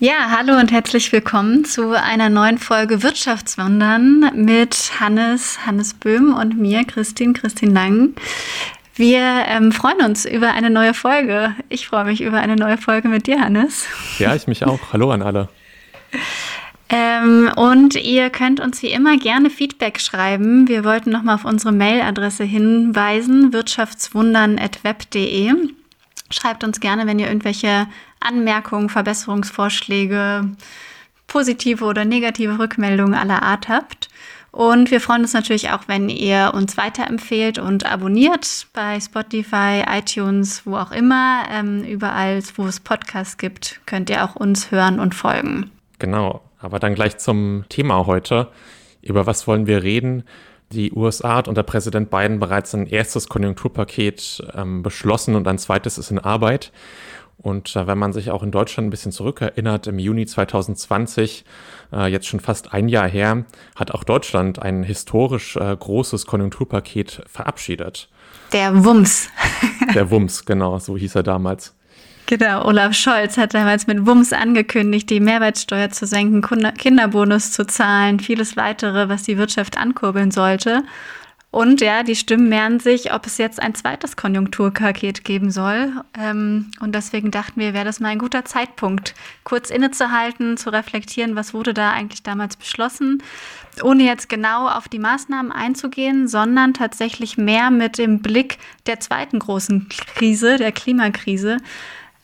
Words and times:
Ja, 0.00 0.30
hallo 0.30 0.56
und 0.56 0.70
herzlich 0.70 1.10
willkommen 1.10 1.64
zu 1.64 1.90
einer 1.90 2.28
neuen 2.28 2.58
Folge 2.58 3.02
Wirtschaftswundern 3.02 4.30
mit 4.32 4.92
Hannes, 5.00 5.66
Hannes 5.66 5.92
Böhm 5.92 6.34
und 6.34 6.56
mir, 6.56 6.84
Christine, 6.84 7.32
Christine 7.32 7.72
Lang. 7.72 8.14
Wir 8.94 9.44
ähm, 9.48 9.72
freuen 9.72 10.00
uns 10.02 10.24
über 10.24 10.52
eine 10.52 10.70
neue 10.70 10.94
Folge. 10.94 11.52
Ich 11.68 11.88
freue 11.88 12.04
mich 12.04 12.20
über 12.20 12.38
eine 12.38 12.54
neue 12.54 12.78
Folge 12.78 13.08
mit 13.08 13.26
dir, 13.26 13.40
Hannes. 13.40 13.86
Ja, 14.20 14.36
ich 14.36 14.46
mich 14.46 14.64
auch. 14.64 14.78
Hallo 14.92 15.10
an 15.10 15.22
alle. 15.22 15.48
Ähm, 16.90 17.52
und 17.54 17.96
ihr 17.96 18.30
könnt 18.30 18.60
uns 18.60 18.80
wie 18.80 18.86
immer 18.86 19.18
gerne 19.18 19.50
Feedback 19.50 20.00
schreiben. 20.00 20.68
Wir 20.68 20.86
wollten 20.86 21.10
nochmal 21.10 21.34
auf 21.34 21.44
unsere 21.44 21.70
Mailadresse 21.70 22.44
hinweisen, 22.44 23.52
wirtschaftswundern.web.de. 23.52 25.52
Schreibt 26.30 26.64
uns 26.64 26.80
gerne, 26.80 27.06
wenn 27.06 27.18
ihr 27.18 27.28
irgendwelche 27.28 27.86
Anmerkungen, 28.20 28.88
Verbesserungsvorschläge, 28.88 30.50
positive 31.26 31.84
oder 31.84 32.04
negative 32.04 32.58
Rückmeldungen 32.58 33.14
aller 33.14 33.42
Art 33.42 33.68
habt. 33.68 34.08
Und 34.50 34.90
wir 34.90 35.00
freuen 35.00 35.22
uns 35.22 35.34
natürlich 35.34 35.70
auch, 35.70 35.82
wenn 35.86 36.08
ihr 36.08 36.52
uns 36.54 36.76
weiterempfehlt 36.76 37.58
und 37.58 37.86
abonniert 37.86 38.66
bei 38.72 38.98
Spotify, 38.98 39.84
iTunes, 39.88 40.62
wo 40.64 40.76
auch 40.76 40.90
immer. 40.90 41.44
Ähm, 41.50 41.84
überall, 41.84 42.42
wo 42.56 42.66
es 42.66 42.80
Podcasts 42.80 43.36
gibt, 43.36 43.80
könnt 43.86 44.10
ihr 44.10 44.24
auch 44.24 44.36
uns 44.36 44.70
hören 44.70 45.00
und 45.00 45.14
folgen. 45.14 45.70
Genau, 45.98 46.42
aber 46.58 46.78
dann 46.78 46.94
gleich 46.94 47.18
zum 47.18 47.64
Thema 47.68 48.06
heute. 48.06 48.48
Über 49.02 49.26
was 49.26 49.46
wollen 49.46 49.66
wir 49.66 49.82
reden? 49.82 50.24
Die 50.72 50.92
USA 50.92 51.36
hat 51.36 51.48
unter 51.48 51.62
Präsident 51.62 52.10
Biden 52.10 52.38
bereits 52.38 52.74
ein 52.74 52.86
erstes 52.86 53.28
Konjunkturpaket 53.28 54.42
ähm, 54.54 54.82
beschlossen 54.82 55.34
und 55.34 55.48
ein 55.48 55.58
zweites 55.58 55.96
ist 55.96 56.10
in 56.10 56.18
Arbeit. 56.18 56.72
Und 57.38 57.74
äh, 57.76 57.86
wenn 57.86 57.98
man 57.98 58.12
sich 58.12 58.30
auch 58.30 58.42
in 58.42 58.50
Deutschland 58.50 58.88
ein 58.88 58.90
bisschen 58.90 59.12
zurückerinnert, 59.12 59.86
im 59.86 59.98
Juni 59.98 60.26
2020, 60.26 61.44
äh, 61.92 62.10
jetzt 62.10 62.26
schon 62.26 62.40
fast 62.40 62.74
ein 62.74 62.88
Jahr 62.88 63.08
her, 63.08 63.44
hat 63.76 63.92
auch 63.92 64.04
Deutschland 64.04 64.60
ein 64.60 64.82
historisch 64.82 65.56
äh, 65.56 65.76
großes 65.76 66.26
Konjunkturpaket 66.26 67.22
verabschiedet. 67.26 68.08
Der 68.52 68.84
Wumms. 68.84 69.30
Der 69.94 70.10
Wumms, 70.10 70.44
genau, 70.44 70.78
so 70.78 70.96
hieß 70.96 71.14
er 71.14 71.22
damals. 71.22 71.77
Genau, 72.28 72.66
Olaf 72.66 72.92
Scholz 72.92 73.38
hat 73.38 73.54
damals 73.54 73.86
mit 73.86 74.04
Wumms 74.04 74.34
angekündigt, 74.34 75.08
die 75.08 75.18
Mehrwertsteuer 75.18 75.88
zu 75.88 76.04
senken, 76.04 76.42
Kinderbonus 76.74 77.52
zu 77.52 77.66
zahlen, 77.66 78.20
vieles 78.20 78.54
weitere, 78.54 79.08
was 79.08 79.22
die 79.22 79.38
Wirtschaft 79.38 79.78
ankurbeln 79.78 80.30
sollte. 80.30 80.82
Und 81.50 81.80
ja, 81.80 82.02
die 82.02 82.16
Stimmen 82.16 82.50
mehren 82.50 82.80
sich, 82.80 83.14
ob 83.14 83.24
es 83.24 83.38
jetzt 83.38 83.62
ein 83.62 83.74
zweites 83.74 84.16
Konjunkturpaket 84.16 85.24
geben 85.24 85.50
soll. 85.50 85.90
Ähm, 86.18 86.70
und 86.80 86.94
deswegen 86.94 87.30
dachten 87.30 87.58
wir, 87.58 87.72
wäre 87.72 87.86
das 87.86 87.98
mal 87.98 88.08
ein 88.08 88.18
guter 88.18 88.44
Zeitpunkt, 88.44 89.14
kurz 89.44 89.70
innezuhalten, 89.70 90.58
zu 90.58 90.68
reflektieren, 90.68 91.34
was 91.34 91.54
wurde 91.54 91.72
da 91.72 91.92
eigentlich 91.92 92.22
damals 92.22 92.56
beschlossen, 92.56 93.22
ohne 93.82 94.02
jetzt 94.02 94.28
genau 94.28 94.68
auf 94.68 94.88
die 94.88 94.98
Maßnahmen 94.98 95.50
einzugehen, 95.50 96.28
sondern 96.28 96.74
tatsächlich 96.74 97.38
mehr 97.38 97.70
mit 97.70 97.96
dem 97.96 98.20
Blick 98.20 98.58
der 98.86 99.00
zweiten 99.00 99.38
großen 99.38 99.88
Krise, 99.88 100.58
der 100.58 100.72
Klimakrise. 100.72 101.56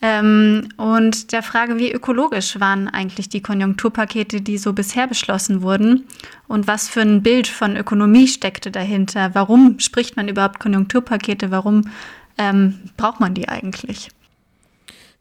Ähm, 0.01 0.69
und 0.77 1.31
der 1.31 1.41
Frage, 1.41 1.77
wie 1.77 1.91
ökologisch 1.91 2.59
waren 2.59 2.87
eigentlich 2.87 3.29
die 3.29 3.41
Konjunkturpakete, 3.41 4.41
die 4.41 4.57
so 4.57 4.73
bisher 4.73 5.07
beschlossen 5.07 5.61
wurden? 5.61 6.05
Und 6.47 6.67
was 6.67 6.89
für 6.89 7.01
ein 7.01 7.23
Bild 7.23 7.47
von 7.47 7.77
Ökonomie 7.77 8.27
steckte 8.27 8.71
dahinter? 8.71 9.31
Warum 9.33 9.79
spricht 9.79 10.17
man 10.17 10.27
überhaupt 10.27 10.59
Konjunkturpakete? 10.59 11.49
Warum 11.49 11.89
ähm, 12.37 12.79
braucht 12.97 13.19
man 13.19 13.33
die 13.33 13.47
eigentlich? 13.47 14.09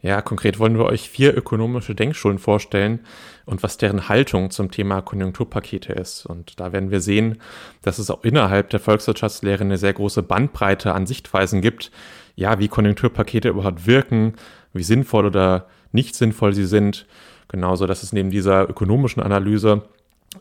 Ja, 0.05 0.21
konkret 0.21 0.59
wollen 0.59 0.77
wir 0.77 0.85
euch 0.85 1.09
vier 1.09 1.35
ökonomische 1.35 1.95
Denkschulen 1.95 2.39
vorstellen 2.39 3.01
und 3.47 3.63
was 3.63 3.79
deren 3.79 4.07
Haltung 4.11 4.51
zum 4.51 4.71
Thema 4.71 5.01
Konjunkturpakete 5.01 5.95
ist. 5.95 6.27
Und 6.27 6.61
da 6.61 6.75
werden 6.75 6.91
wir 6.91 7.01
sehen, 7.01 7.39
dass 7.81 7.99
es 7.99 8.11
auch 8.11 8.23
innerhalb 8.23 8.69
der 8.69 8.81
Volkswirtschaftslehre 8.81 9.65
eine 9.65 9.79
sehr 9.79 9.95
große 9.95 10.23
Bandbreite 10.23 10.93
an 10.93 11.07
Sichtweisen 11.07 11.63
gibt, 11.63 11.91
ja, 12.37 12.59
wie 12.59 12.69
Konjunkturpakete 12.69 13.49
überhaupt 13.49 13.87
wirken, 13.87 14.35
wie 14.75 14.83
sinnvoll 14.83 15.27
oder 15.27 15.67
nicht 15.93 16.15
sinnvoll 16.15 16.53
sie 16.53 16.67
sind. 16.67 17.07
Genauso, 17.49 17.87
dass 17.87 18.03
es 18.03 18.13
neben 18.13 18.31
dieser 18.31 18.69
ökonomischen 18.69 19.23
Analyse 19.23 19.83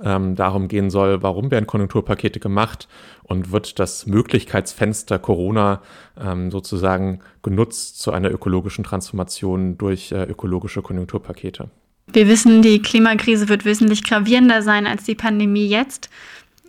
ähm, 0.03 0.35
darum 0.35 0.67
gehen 0.67 0.89
soll, 0.89 1.21
warum 1.21 1.51
werden 1.51 1.67
Konjunkturpakete 1.67 2.39
gemacht 2.39 2.87
und 3.23 3.51
wird 3.51 3.79
das 3.79 4.07
Möglichkeitsfenster 4.07 5.19
Corona 5.19 5.81
ähm, 6.19 6.51
sozusagen 6.51 7.19
genutzt 7.41 8.01
zu 8.01 8.11
einer 8.11 8.31
ökologischen 8.31 8.83
Transformation 8.83 9.77
durch 9.77 10.11
äh, 10.11 10.23
ökologische 10.23 10.81
Konjunkturpakete. 10.81 11.69
Wir 12.11 12.27
wissen, 12.27 12.61
die 12.61 12.81
Klimakrise 12.81 13.47
wird 13.47 13.65
wesentlich 13.65 14.03
gravierender 14.03 14.61
sein 14.61 14.87
als 14.87 15.03
die 15.03 15.15
Pandemie 15.15 15.67
jetzt. 15.67 16.09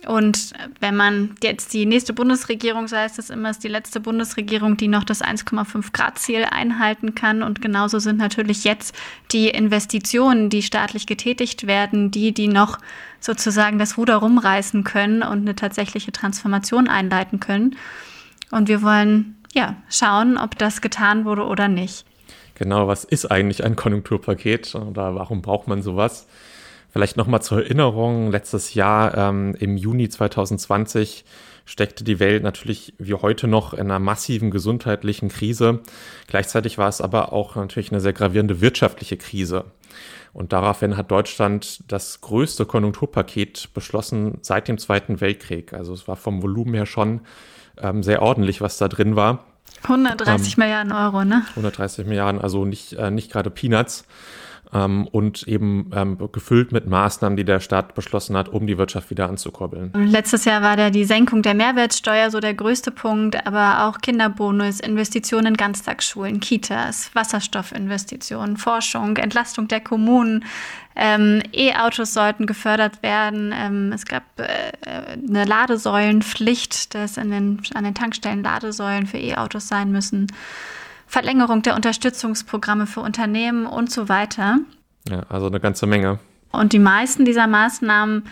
Und 0.07 0.53
wenn 0.79 0.95
man 0.95 1.35
jetzt 1.41 1.73
die 1.73 1.85
nächste 1.85 2.13
Bundesregierung, 2.13 2.89
heißt 2.89 3.17
es 3.17 3.29
immer, 3.29 3.49
ist 3.49 3.63
die 3.63 3.69
letzte 3.69 3.99
Bundesregierung, 3.99 4.77
die 4.77 4.87
noch 4.87 5.03
das 5.03 5.23
1,5 5.23 5.91
Grad 5.93 6.19
Ziel 6.19 6.45
einhalten 6.49 7.15
kann. 7.15 7.41
Und 7.43 7.61
genauso 7.61 7.99
sind 7.99 8.17
natürlich 8.17 8.63
jetzt 8.63 8.95
die 9.31 9.49
Investitionen, 9.49 10.49
die 10.49 10.61
staatlich 10.61 11.07
getätigt 11.07 11.67
werden, 11.67 12.11
die, 12.11 12.33
die 12.33 12.47
noch 12.47 12.77
sozusagen 13.19 13.79
das 13.79 13.97
Ruder 13.97 14.17
rumreißen 14.17 14.83
können 14.83 15.23
und 15.23 15.41
eine 15.41 15.55
tatsächliche 15.55 16.11
Transformation 16.11 16.87
einleiten 16.87 17.39
können. 17.39 17.75
Und 18.51 18.67
wir 18.67 18.81
wollen 18.81 19.35
ja 19.53 19.75
schauen, 19.89 20.37
ob 20.37 20.57
das 20.57 20.81
getan 20.81 21.25
wurde 21.25 21.45
oder 21.45 21.67
nicht. 21.67 22.05
Genau, 22.55 22.87
was 22.87 23.03
ist 23.03 23.25
eigentlich 23.31 23.63
ein 23.63 23.75
Konjunkturpaket 23.75 24.75
oder 24.75 25.15
warum 25.15 25.41
braucht 25.41 25.67
man 25.67 25.81
sowas? 25.81 26.27
Vielleicht 26.95 27.17
nochmal 27.17 27.41
zur 27.41 27.57
Erinnerung, 27.57 28.31
letztes 28.31 28.73
Jahr 28.73 29.17
ähm, 29.17 29.53
im 29.59 29.75
Juni 29.75 30.07
2020 30.07 31.25
steckte 31.65 32.05
die 32.05 32.21
Welt 32.21 32.41
natürlich 32.41 32.93
wie 32.97 33.15
heute 33.15 33.49
noch 33.49 33.73
in 33.73 33.81
einer 33.81 33.99
massiven 33.99 34.49
gesundheitlichen 34.49 35.27
Krise. 35.27 35.81
Gleichzeitig 36.27 36.77
war 36.77 36.87
es 36.87 37.01
aber 37.01 37.33
auch 37.33 37.57
natürlich 37.57 37.91
eine 37.91 37.99
sehr 37.99 38.13
gravierende 38.13 38.61
wirtschaftliche 38.61 39.17
Krise. 39.17 39.65
Und 40.31 40.53
daraufhin 40.53 40.95
hat 40.95 41.11
Deutschland 41.11 41.83
das 41.91 42.21
größte 42.21 42.65
Konjunkturpaket 42.65 43.73
beschlossen 43.73 44.37
seit 44.41 44.69
dem 44.69 44.77
Zweiten 44.77 45.19
Weltkrieg. 45.19 45.73
Also 45.73 45.93
es 45.93 46.07
war 46.07 46.15
vom 46.15 46.41
Volumen 46.41 46.75
her 46.75 46.85
schon 46.85 47.19
ähm, 47.77 48.03
sehr 48.03 48.21
ordentlich, 48.21 48.61
was 48.61 48.77
da 48.77 48.87
drin 48.87 49.17
war. 49.17 49.43
130 49.83 50.53
ähm, 50.53 50.63
Milliarden 50.63 50.93
Euro, 50.93 51.25
ne? 51.25 51.43
130 51.49 52.05
Milliarden, 52.05 52.39
also 52.39 52.63
nicht, 52.63 52.93
äh, 52.93 53.11
nicht 53.11 53.33
gerade 53.33 53.49
Peanuts 53.49 54.05
ähm, 54.73 55.07
und 55.07 55.47
eben 55.47 55.89
ähm, 55.93 56.17
gefüllt 56.31 56.71
mit 56.71 56.87
Maßnahmen, 56.87 57.37
die 57.37 57.45
der 57.45 57.59
Staat 57.59 57.95
beschlossen 57.95 58.35
hat, 58.37 58.49
um 58.49 58.67
die 58.67 58.77
Wirtschaft 58.77 59.09
wieder 59.09 59.29
anzukurbeln. 59.29 59.91
Letztes 59.93 60.45
Jahr 60.45 60.61
war 60.61 60.77
da 60.77 60.89
die 60.89 61.05
Senkung 61.05 61.41
der 61.41 61.53
Mehrwertsteuer 61.53 62.31
so 62.31 62.39
der 62.39 62.53
größte 62.53 62.91
Punkt, 62.91 63.45
aber 63.45 63.85
auch 63.85 63.99
Kinderbonus, 63.99 64.79
Investitionen 64.79 65.47
in 65.47 65.57
Ganztagsschulen, 65.57 66.39
Kitas, 66.39 67.09
Wasserstoffinvestitionen, 67.13 68.57
Forschung, 68.57 69.17
Entlastung 69.17 69.67
der 69.67 69.81
Kommunen. 69.81 70.45
Ähm, 70.95 71.41
E-Autos 71.51 72.13
sollten 72.13 72.45
gefördert 72.45 73.03
werden. 73.03 73.53
Ähm, 73.53 73.91
es 73.91 74.05
gab 74.05 74.23
äh, 74.37 74.71
eine 75.27 75.43
Ladesäulenpflicht, 75.43 76.95
dass 76.95 77.17
in 77.17 77.31
den, 77.31 77.61
an 77.73 77.83
den 77.83 77.95
Tankstellen 77.95 78.43
Ladesäulen 78.43 79.05
für 79.05 79.17
E-Autos 79.17 79.67
sein 79.67 79.91
müssen. 79.91 80.27
Verlängerung 81.07 81.61
der 81.61 81.75
Unterstützungsprogramme 81.75 82.87
für 82.87 83.01
Unternehmen 83.01 83.65
und 83.65 83.91
so 83.91 84.09
weiter. 84.09 84.59
Ja, 85.07 85.23
also 85.29 85.47
eine 85.47 85.59
ganze 85.59 85.87
Menge. 85.87 86.19
Und 86.51 86.73
die 86.73 86.79
meisten 86.79 87.25
dieser 87.25 87.47
Maßnahmen 87.47 88.23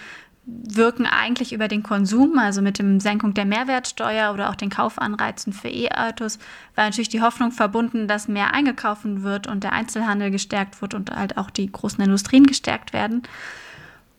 wirken 0.46 1.06
eigentlich 1.06 1.54
über 1.54 1.68
den 1.70 1.84
Konsum, 1.84 2.38
also 2.38 2.62
mit 2.62 2.78
dem 2.78 3.00
Senkung 3.00 3.34
der 3.34 3.46
Mehrwertsteuer 3.46 4.34
oder 4.34 4.50
auch 4.50 4.56
den 4.56 4.70
Kaufanreizen 4.70 5.54
für 5.54 5.70
E-Autos, 5.70 6.38
war 6.76 6.84
natürlich 6.86 7.10
die 7.10 7.22
Hoffnung 7.22 7.52
verbunden, 7.52 8.08
dass 8.08 8.28
mehr 8.28 8.54
eingekauft 8.54 9.04
wird 9.06 9.48
und 9.48 9.64
der 9.64 9.72
Einzelhandel 9.72 10.32
gestärkt 10.32 10.82
wird 10.82 10.96
und 10.96 11.12
halt 11.12 11.38
auch 11.38 11.50
die 11.50 11.72
großen 11.72 12.04
Industrien 12.04 12.46
gestärkt 12.46 12.92
werden. 12.92 13.24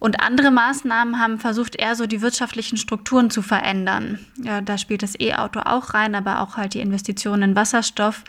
Und 0.05 0.21
andere 0.21 0.51
Maßnahmen 0.51 1.19
haben 1.19 1.39
versucht, 1.39 1.77
eher 1.77 1.97
so 1.97 2.07
die 2.07 2.21
wirtschaftlichen 2.21 2.77
Strukturen 2.77 3.31
zu 3.31 3.41
verändern. 3.41 4.19
Ja, 4.37 4.61
da 4.61 4.77
spielt 4.77 5.03
das 5.03 5.19
E-Auto 5.19 5.61
auch 5.61 5.95
rein, 5.95 6.15
aber 6.15 6.43
auch 6.43 6.59
halt 6.59 6.75
die 6.75 6.81
Investitionen 6.81 7.43
in 7.43 7.57
Wasserstoff. 7.57 8.23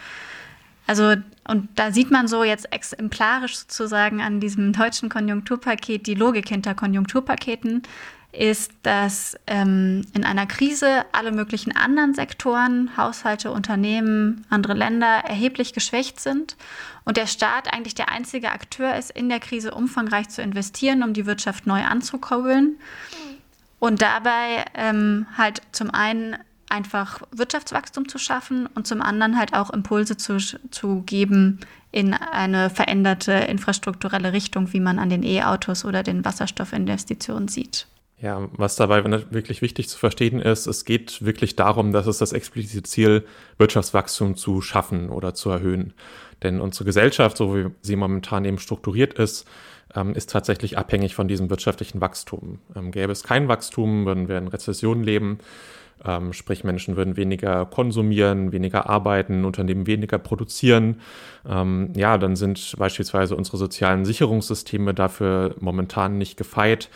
Also, 0.87 1.15
und 1.45 1.67
da 1.75 1.91
sieht 1.91 2.11
man 2.11 2.29
so 2.29 2.45
jetzt 2.45 2.71
exemplarisch 2.71 3.57
sozusagen 3.57 4.21
an 4.21 4.39
diesem 4.39 4.71
deutschen 4.71 5.09
Konjunkturpaket 5.09 6.07
die 6.07 6.15
Logik 6.15 6.47
hinter 6.47 6.75
Konjunkturpaketen 6.75 7.83
ist, 8.35 8.71
dass 8.83 9.37
ähm, 9.47 10.05
in 10.13 10.23
einer 10.23 10.45
Krise 10.45 11.05
alle 11.11 11.31
möglichen 11.31 11.75
anderen 11.75 12.13
Sektoren, 12.13 12.95
Haushalte, 12.97 13.51
Unternehmen, 13.51 14.45
andere 14.49 14.73
Länder 14.73 15.23
erheblich 15.27 15.73
geschwächt 15.73 16.19
sind 16.19 16.55
und 17.03 17.17
der 17.17 17.27
Staat 17.27 17.73
eigentlich 17.73 17.95
der 17.95 18.09
einzige 18.09 18.51
Akteur 18.51 18.95
ist, 18.95 19.11
in 19.11 19.29
der 19.29 19.39
Krise 19.39 19.73
umfangreich 19.73 20.29
zu 20.29 20.41
investieren, 20.41 21.03
um 21.03 21.13
die 21.13 21.25
Wirtschaft 21.25 21.67
neu 21.67 21.83
anzukurbeln 21.83 22.77
und 23.79 24.01
dabei 24.01 24.65
ähm, 24.73 25.27
halt 25.37 25.61
zum 25.71 25.91
einen 25.91 26.37
einfach 26.69 27.21
Wirtschaftswachstum 27.31 28.09
zu 28.09 28.17
schaffen 28.17 28.67
und 28.67 28.87
zum 28.87 29.01
anderen 29.01 29.37
halt 29.37 29.53
auch 29.53 29.69
Impulse 29.69 30.17
zu, 30.17 30.37
zu 30.37 31.03
geben 31.05 31.59
in 31.91 32.13
eine 32.13 32.69
veränderte 32.69 33.31
infrastrukturelle 33.31 34.33
Richtung, 34.33 34.73
wie 34.73 34.79
man 34.79 34.99
an 34.99 35.09
den 35.09 35.23
E-Autos 35.23 35.85
oder 35.85 36.03
den 36.03 36.25
Wasserstoffinvestitionen 36.25 37.47
sieht. 37.47 37.87
Ja, 38.21 38.47
was 38.53 38.77
dabei 38.77 39.03
wirklich 39.31 39.61
wichtig 39.61 39.89
zu 39.89 39.97
verstehen 39.99 40.39
ist, 40.39 40.67
es 40.67 40.85
geht 40.85 41.25
wirklich 41.25 41.57
darum, 41.57 41.91
dass 41.91 42.07
es 42.07 42.17
das 42.17 42.31
explizite 42.31 42.83
Ziel, 42.83 43.25
Wirtschaftswachstum 43.57 44.37
zu 44.37 44.61
schaffen 44.61 45.09
oder 45.09 45.33
zu 45.33 45.49
erhöhen. 45.49 45.93
Denn 46.41 46.61
unsere 46.61 46.85
Gesellschaft, 46.85 47.35
so 47.35 47.55
wie 47.55 47.67
sie 47.81 47.97
momentan 47.97 48.45
eben 48.45 48.57
strukturiert 48.57 49.13
ist, 49.19 49.45
ähm, 49.93 50.13
ist 50.13 50.29
tatsächlich 50.29 50.77
abhängig 50.77 51.13
von 51.13 51.27
diesem 51.27 51.49
wirtschaftlichen 51.49 51.99
Wachstum. 51.99 52.59
Ähm, 52.75 52.91
gäbe 52.91 53.11
es 53.11 53.23
kein 53.23 53.49
Wachstum, 53.49 54.05
würden 54.05 54.29
wir 54.29 54.37
in 54.37 54.47
Rezession 54.47 55.03
leben. 55.03 55.39
Ähm, 56.03 56.33
sprich, 56.33 56.63
Menschen 56.63 56.97
würden 56.97 57.17
weniger 57.17 57.65
konsumieren, 57.65 58.51
weniger 58.51 58.89
arbeiten, 58.89 59.45
Unternehmen 59.45 59.87
weniger 59.87 60.17
produzieren. 60.17 61.01
Ähm, 61.47 61.93
ja, 61.95 62.17
dann 62.17 62.35
sind 62.35 62.75
beispielsweise 62.77 63.35
unsere 63.35 63.57
sozialen 63.57 64.05
Sicherungssysteme 64.05 64.93
dafür 64.93 65.55
momentan 65.59 66.17
nicht 66.17 66.37
gefeit. 66.37 66.89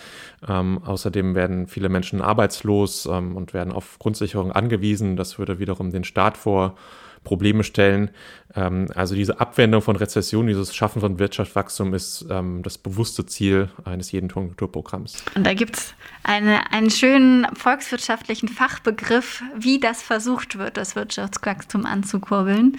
Ähm, 0.47 0.79
außerdem 0.83 1.35
werden 1.35 1.67
viele 1.67 1.89
Menschen 1.89 2.21
arbeitslos 2.21 3.05
ähm, 3.05 3.35
und 3.35 3.53
werden 3.53 3.73
auf 3.73 3.99
Grundsicherung 3.99 4.51
angewiesen. 4.51 5.15
Das 5.15 5.39
würde 5.39 5.59
wiederum 5.59 5.91
den 5.91 6.03
Staat 6.03 6.37
vor 6.37 6.75
Probleme 7.24 7.63
stellen. 7.63 8.10
Ähm, 8.56 8.88
also 8.95 9.16
diese 9.16 9.39
Abwendung 9.39 9.81
von 9.81 9.95
Rezession, 9.95 10.48
dieses 10.48 10.75
Schaffen 10.75 11.01
von 11.01 11.19
Wirtschaftswachstum 11.19 11.94
ist 11.94 12.25
ähm, 12.30 12.63
das 12.63 12.77
bewusste 12.77 13.25
Ziel 13.25 13.69
eines 13.86 14.12
jeden 14.12 14.30
Konjunkturprogramms. 14.30 15.24
Und 15.36 15.45
da 15.45 15.54
gibt 15.54 15.77
es 15.77 15.94
eine, 16.24 16.71
einen 16.71 16.89
schönen 16.89 17.48
volkswirtschaftlichen 17.56 18.50
Fachbegriff, 18.50 19.44
wie 19.57 19.80
das 19.80 20.01
versucht 20.01 20.57
wird, 20.57 20.77
das 20.77 20.95
Wirtschaftswachstum 20.95 21.86
anzukurbeln. 21.86 22.77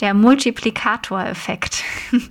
Der 0.00 0.12
Multiplikatoreffekt. 0.12 1.82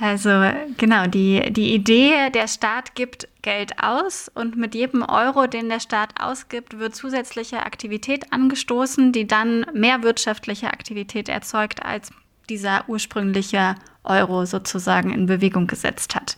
Also 0.00 0.30
genau, 0.76 1.06
die, 1.08 1.52
die 1.52 1.74
Idee, 1.74 2.30
der 2.30 2.46
Staat 2.46 2.94
gibt 2.94 3.26
Geld 3.42 3.82
aus 3.82 4.30
und 4.32 4.56
mit 4.56 4.76
jedem 4.76 5.02
Euro, 5.02 5.48
den 5.48 5.68
der 5.68 5.80
Staat 5.80 6.20
ausgibt, 6.20 6.78
wird 6.78 6.94
zusätzliche 6.94 7.64
Aktivität 7.64 8.32
angestoßen, 8.32 9.10
die 9.10 9.26
dann 9.26 9.66
mehr 9.74 10.04
wirtschaftliche 10.04 10.68
Aktivität 10.68 11.28
erzeugt, 11.28 11.84
als 11.84 12.12
dieser 12.48 12.88
ursprüngliche 12.88 13.74
Euro 14.04 14.46
sozusagen 14.46 15.12
in 15.12 15.26
Bewegung 15.26 15.66
gesetzt 15.66 16.14
hat. 16.14 16.36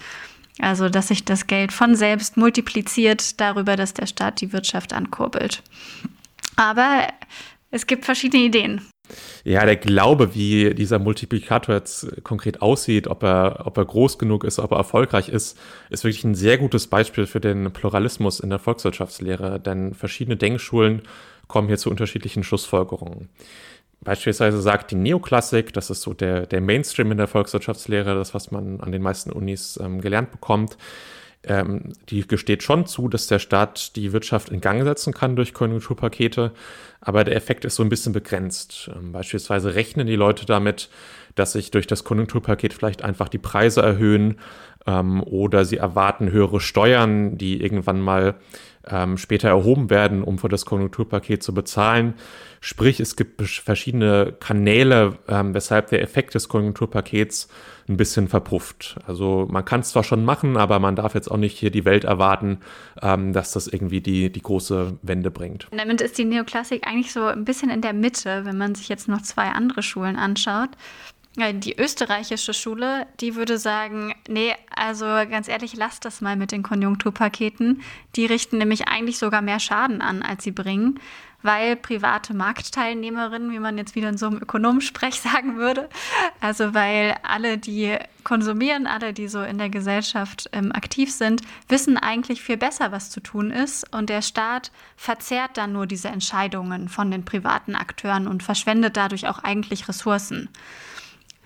Also 0.59 0.89
dass 0.89 1.09
sich 1.09 1.25
das 1.25 1.47
Geld 1.47 1.73
von 1.73 1.95
selbst 1.95 2.39
multipliziert 2.39 3.41
darüber, 3.41 3.77
dass 3.77 3.93
der 3.93 4.06
Staat 4.06 4.41
die 4.41 4.53
Wirtschaft 4.55 4.95
ankurbelt. 4.95 5.63
Aber 6.56 7.09
es 7.71 7.87
gibt 7.87 8.06
verschiedene 8.06 8.45
Ideen. 8.45 8.83
Ja, 9.45 9.65
der 9.65 9.77
Glaube, 9.77 10.35
wie 10.35 10.75
dieser 10.75 10.99
Multiplikator 10.99 11.75
jetzt 11.75 12.23
konkret 12.25 12.62
aussieht, 12.62 13.09
ob 13.09 13.23
er, 13.23 13.62
ob 13.67 13.77
er 13.77 13.85
groß 13.85 14.19
genug 14.19 14.45
ist, 14.45 14.59
ob 14.59 14.73
er 14.73 14.79
erfolgreich 14.79 15.29
ist, 15.29 15.59
ist 15.89 16.05
wirklich 16.05 16.25
ein 16.25 16.35
sehr 16.35 16.59
gutes 16.59 16.87
Beispiel 16.87 17.27
für 17.27 17.41
den 17.41 17.73
Pluralismus 17.73 18.41
in 18.41 18.51
der 18.51 18.59
Volkswirtschaftslehre, 18.59 19.61
denn 19.61 19.95
verschiedene 19.95 20.37
Denkschulen 20.37 21.03
kommen 21.49 21.69
hier 21.69 21.79
zu 21.79 21.91
unterschiedlichen 21.91 22.45
Schlussfolgerungen. 22.45 23.29
Beispielsweise 24.03 24.62
sagt 24.62 24.93
die 24.93 24.97
Neoklassik, 24.97 25.75
das 25.75 25.91
ist 25.91 26.01
so 26.01 26.15
der, 26.15 26.47
der 26.47 26.63
Mainstream 26.63 27.13
in 27.13 27.19
der 27.19 27.27
Volkswirtschaftslehre, 27.27 28.15
das, 28.15 28.33
was 28.33 28.51
man 28.51 28.81
an 28.81 28.93
den 28.93 29.03
meisten 29.03 29.31
Unis 29.31 29.79
ähm, 29.83 30.01
gelernt 30.01 30.31
bekommt, 30.31 30.79
ähm, 31.45 31.93
die 32.09 32.27
gesteht 32.27 32.63
schon 32.63 32.87
zu, 32.87 33.09
dass 33.09 33.27
der 33.27 33.39
Staat 33.39 33.97
die 33.97 34.13
Wirtschaft 34.13 34.51
in 34.51 34.61
Gang 34.61 34.85
setzen 34.85 35.15
kann 35.15 35.37
durch 35.37 35.55
Konjunkturpakete, 35.55 36.53
aber 37.01 37.25
der 37.25 37.37
Effekt 37.37 37.65
ist 37.65 37.77
so 37.77 37.83
ein 37.83 37.89
bisschen 37.89 38.13
begrenzt. 38.13 38.91
Ähm, 38.95 39.13
beispielsweise 39.13 39.75
rechnen 39.75 40.07
die 40.07 40.17
Leute 40.17 40.45
damit, 40.45 40.91
dass 41.35 41.53
sich 41.53 41.71
durch 41.71 41.87
das 41.87 42.05
Konjunkturpaket 42.05 42.75
vielleicht 42.75 43.03
einfach 43.03 43.29
die 43.29 43.39
Preise 43.39 43.81
erhöhen 43.81 44.39
ähm, 44.87 45.23
oder 45.23 45.65
sie 45.65 45.79
erwarten 45.79 46.31
höhere 46.31 46.61
Steuern, 46.61 47.39
die 47.39 47.63
irgendwann 47.63 48.01
mal 48.01 48.35
ähm, 48.88 49.17
später 49.19 49.49
erhoben 49.49 49.91
werden, 49.91 50.23
um 50.23 50.38
für 50.38 50.49
das 50.49 50.65
Konjunkturpaket 50.65 51.43
zu 51.43 51.53
bezahlen. 51.55 52.15
Sprich, 52.61 53.00
es 53.00 53.17
gibt 53.17 53.41
verschiedene 53.43 54.35
Kanäle, 54.38 55.19
ähm, 55.29 55.55
weshalb 55.55 55.88
der 55.88 56.03
Effekt 56.03 56.35
des 56.35 56.49
Konjunkturpakets 56.49 57.49
ein 57.88 57.97
bisschen 57.97 58.29
verpufft. 58.29 58.97
Also 59.06 59.49
man 59.50 59.65
kann 59.65 59.81
es 59.81 59.91
zwar 59.91 60.05
schon 60.05 60.25
machen, 60.25 60.56
aber 60.56 60.79
man 60.79 60.97
darf 60.97 61.15
jetzt 61.15 61.31
auch 61.31 61.37
nicht 61.37 61.59
hier 61.59 61.71
die 61.71 61.85
Welt 61.85 62.05
erwarten, 62.05 62.61
ähm, 63.03 63.32
dass 63.32 63.53
das 63.53 63.67
irgendwie 63.67 64.00
die, 64.00 64.31
die 64.31 64.43
große 64.43 64.99
Wende 65.03 65.31
bringt. 65.31 65.69
damit 65.77 66.00
ist 66.00 66.19
die 66.19 66.25
Neoklassik 66.25 66.87
eigentlich 66.87 67.12
so 67.12 67.25
ein 67.25 67.44
bisschen 67.44 67.71
in 67.71 67.81
der 67.81 67.93
Mitte, 67.93 68.44
wenn 68.44 68.59
man 68.59 68.75
sich 68.75 68.88
jetzt 68.88 69.09
noch 69.09 69.23
zwei 69.23 69.49
andere 69.49 69.82
Schulen 69.82 70.17
anschaut. 70.17 70.71
Die 71.37 71.79
österreichische 71.79 72.53
Schule, 72.53 73.06
die 73.21 73.37
würde 73.37 73.56
sagen, 73.56 74.15
nee, 74.29 74.53
also 74.75 75.05
ganz 75.05 75.47
ehrlich, 75.47 75.77
lasst 75.77 76.05
das 76.05 76.21
mal 76.21 76.37
mit 76.37 76.50
den 76.50 76.65
Konjunkturpaketen. 76.65 77.82
Die 78.17 78.27
richten 78.27 78.59
nämlich 78.59 78.88
eigentlich 78.88 79.19
sogar 79.19 79.41
mehr 79.41 79.61
Schaden 79.61 80.03
an, 80.03 80.23
als 80.23 80.43
sie 80.43 80.50
bringen 80.50 80.99
weil 81.43 81.77
private 81.77 82.35
Marktteilnehmerinnen, 82.35 83.50
wie 83.50 83.59
man 83.59 83.79
jetzt 83.79 83.94
wieder 83.94 84.09
in 84.09 84.19
so 84.19 84.27
einem 84.27 84.38
Ökonomensprech 84.38 85.21
sagen 85.21 85.56
würde, 85.56 85.88
also 86.41 86.75
weil 86.75 87.17
alle, 87.23 87.59
die 87.59 87.97
konsumieren, 88.25 88.87
alle, 88.87 89.12
die 89.12 89.29
so 89.29 89.43
in 89.43 89.59
der 89.59 89.71
Gesellschaft 89.71 90.49
ähm, 90.53 90.73
aktiv 90.73 91.12
sind, 91.12 91.43
wissen 91.69 91.97
eigentlich 91.97 92.43
viel 92.43 92.56
besser, 92.56 92.93
was 92.93 93.11
zu 93.11 93.21
tun 93.21 93.50
ist. 93.50 93.93
Und 93.94 94.11
der 94.11 94.23
Staat 94.23 94.71
verzerrt 94.97 95.56
dann 95.56 95.73
nur 95.73 95.87
diese 95.87 96.09
Entscheidungen 96.09 96.88
von 96.88 97.11
den 97.11 97.25
privaten 97.25 97.75
Akteuren 97.75 98.29
und 98.29 98.43
verschwendet 98.43 98.97
dadurch 98.97 99.27
auch 99.27 99.38
eigentlich 99.38 99.88
Ressourcen. 99.88 100.50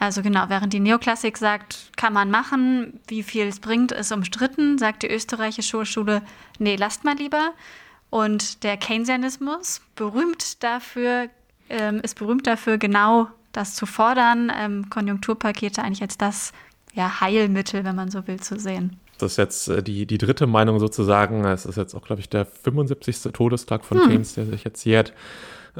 Also 0.04 0.20
genau, 0.20 0.44
während 0.48 0.72
die 0.74 0.80
Neoklassik 0.80 1.38
sagt, 1.38 1.90
kann 1.96 2.12
man 2.12 2.30
machen, 2.30 3.00
wie 3.08 3.22
viel 3.22 3.46
es 3.46 3.58
bringt, 3.58 3.90
ist 3.90 4.12
umstritten, 4.12 4.76
sagt 4.76 5.02
die 5.02 5.10
österreichische 5.10 5.86
Schule, 5.86 6.20
nee, 6.58 6.76
lasst 6.76 7.04
mal 7.04 7.16
lieber. 7.16 7.52
Und 8.10 8.62
der 8.64 8.76
Keynesianismus, 8.76 9.80
berühmt 9.96 10.62
dafür, 10.62 11.28
ähm, 11.70 12.00
ist 12.02 12.18
berühmt 12.18 12.46
dafür, 12.46 12.76
genau 12.76 13.28
das 13.52 13.76
zu 13.76 13.86
fordern, 13.86 14.52
ähm, 14.54 14.90
Konjunkturpakete 14.90 15.82
eigentlich 15.82 16.02
als 16.02 16.18
das 16.18 16.52
ja, 16.92 17.20
Heilmittel, 17.22 17.84
wenn 17.84 17.96
man 17.96 18.10
so 18.10 18.26
will, 18.26 18.40
zu 18.40 18.58
sehen. 18.58 19.00
Das 19.18 19.32
ist 19.32 19.38
jetzt 19.38 19.68
äh, 19.68 19.82
die, 19.82 20.06
die 20.06 20.18
dritte 20.18 20.46
Meinung 20.46 20.80
sozusagen. 20.80 21.44
Es 21.46 21.64
ist 21.64 21.76
jetzt 21.76 21.94
auch, 21.94 22.04
glaube 22.04 22.20
ich, 22.20 22.28
der 22.28 22.44
75. 22.44 23.32
Todestag 23.32 23.84
von 23.84 24.02
hm. 24.02 24.08
Keynes, 24.08 24.34
der 24.34 24.46
sich 24.46 24.64
jetzt 24.64 24.84
jährt. 24.84 25.14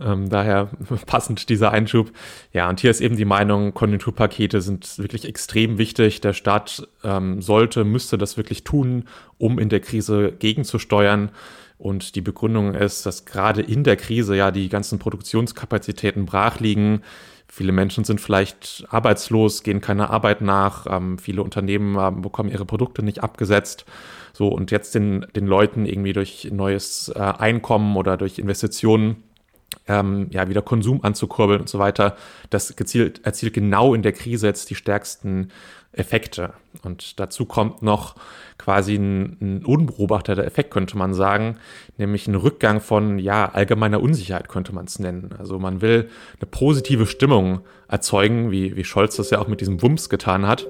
Ähm, 0.00 0.28
daher 0.28 0.70
passend 1.06 1.48
dieser 1.48 1.70
Einschub. 1.70 2.10
Ja, 2.52 2.68
und 2.68 2.80
hier 2.80 2.90
ist 2.90 3.00
eben 3.00 3.16
die 3.16 3.24
Meinung, 3.24 3.74
Konjunkturpakete 3.74 4.60
sind 4.60 4.98
wirklich 4.98 5.24
extrem 5.24 5.78
wichtig. 5.78 6.20
Der 6.20 6.32
Staat 6.32 6.86
ähm, 7.02 7.40
sollte, 7.40 7.84
müsste 7.84 8.18
das 8.18 8.36
wirklich 8.36 8.64
tun, 8.64 9.08
um 9.38 9.58
in 9.58 9.68
der 9.68 9.80
Krise 9.80 10.32
gegenzusteuern. 10.38 11.30
Und 11.78 12.14
die 12.14 12.20
Begründung 12.20 12.74
ist, 12.74 13.04
dass 13.04 13.24
gerade 13.24 13.60
in 13.60 13.84
der 13.84 13.96
Krise 13.96 14.36
ja 14.36 14.50
die 14.50 14.68
ganzen 14.68 14.98
Produktionskapazitäten 14.98 16.24
brach 16.24 16.60
liegen. 16.60 17.02
Viele 17.48 17.72
Menschen 17.72 18.04
sind 18.04 18.20
vielleicht 18.20 18.84
arbeitslos, 18.88 19.62
gehen 19.62 19.80
keiner 19.80 20.10
Arbeit 20.10 20.40
nach. 20.40 20.86
Ähm, 20.88 21.18
viele 21.18 21.42
Unternehmen 21.42 21.96
ähm, 21.98 22.22
bekommen 22.22 22.50
ihre 22.50 22.64
Produkte 22.64 23.02
nicht 23.02 23.22
abgesetzt. 23.22 23.84
So, 24.32 24.48
und 24.48 24.70
jetzt 24.70 24.94
den, 24.94 25.26
den 25.36 25.46
Leuten 25.46 25.86
irgendwie 25.86 26.12
durch 26.12 26.48
neues 26.50 27.12
äh, 27.14 27.18
Einkommen 27.20 27.96
oder 27.96 28.16
durch 28.16 28.38
Investitionen 28.38 29.22
ähm, 29.86 30.28
ja, 30.30 30.48
wieder 30.48 30.62
Konsum 30.62 31.02
anzukurbeln 31.02 31.60
und 31.60 31.68
so 31.68 31.78
weiter. 31.78 32.16
Das 32.50 32.74
gezielt, 32.76 33.24
erzielt 33.24 33.54
genau 33.54 33.94
in 33.94 34.02
der 34.02 34.12
Krise 34.12 34.46
jetzt 34.46 34.70
die 34.70 34.74
stärksten 34.74 35.50
Effekte. 35.92 36.52
Und 36.82 37.20
dazu 37.20 37.44
kommt 37.44 37.82
noch 37.82 38.16
quasi 38.58 38.96
ein, 38.96 39.36
ein 39.40 39.64
unbeobachteter 39.64 40.44
Effekt, 40.44 40.70
könnte 40.70 40.98
man 40.98 41.14
sagen, 41.14 41.56
nämlich 41.98 42.26
ein 42.26 42.34
Rückgang 42.34 42.80
von 42.80 43.18
ja, 43.18 43.46
allgemeiner 43.46 44.02
Unsicherheit, 44.02 44.48
könnte 44.48 44.74
man 44.74 44.86
es 44.86 44.98
nennen. 44.98 45.34
Also 45.38 45.58
man 45.58 45.80
will 45.80 46.08
eine 46.40 46.46
positive 46.50 47.06
Stimmung 47.06 47.60
erzeugen, 47.88 48.50
wie, 48.50 48.76
wie 48.76 48.84
Scholz 48.84 49.16
das 49.16 49.30
ja 49.30 49.38
auch 49.38 49.48
mit 49.48 49.60
diesem 49.60 49.82
Wumms 49.82 50.08
getan 50.08 50.46
hat. 50.46 50.66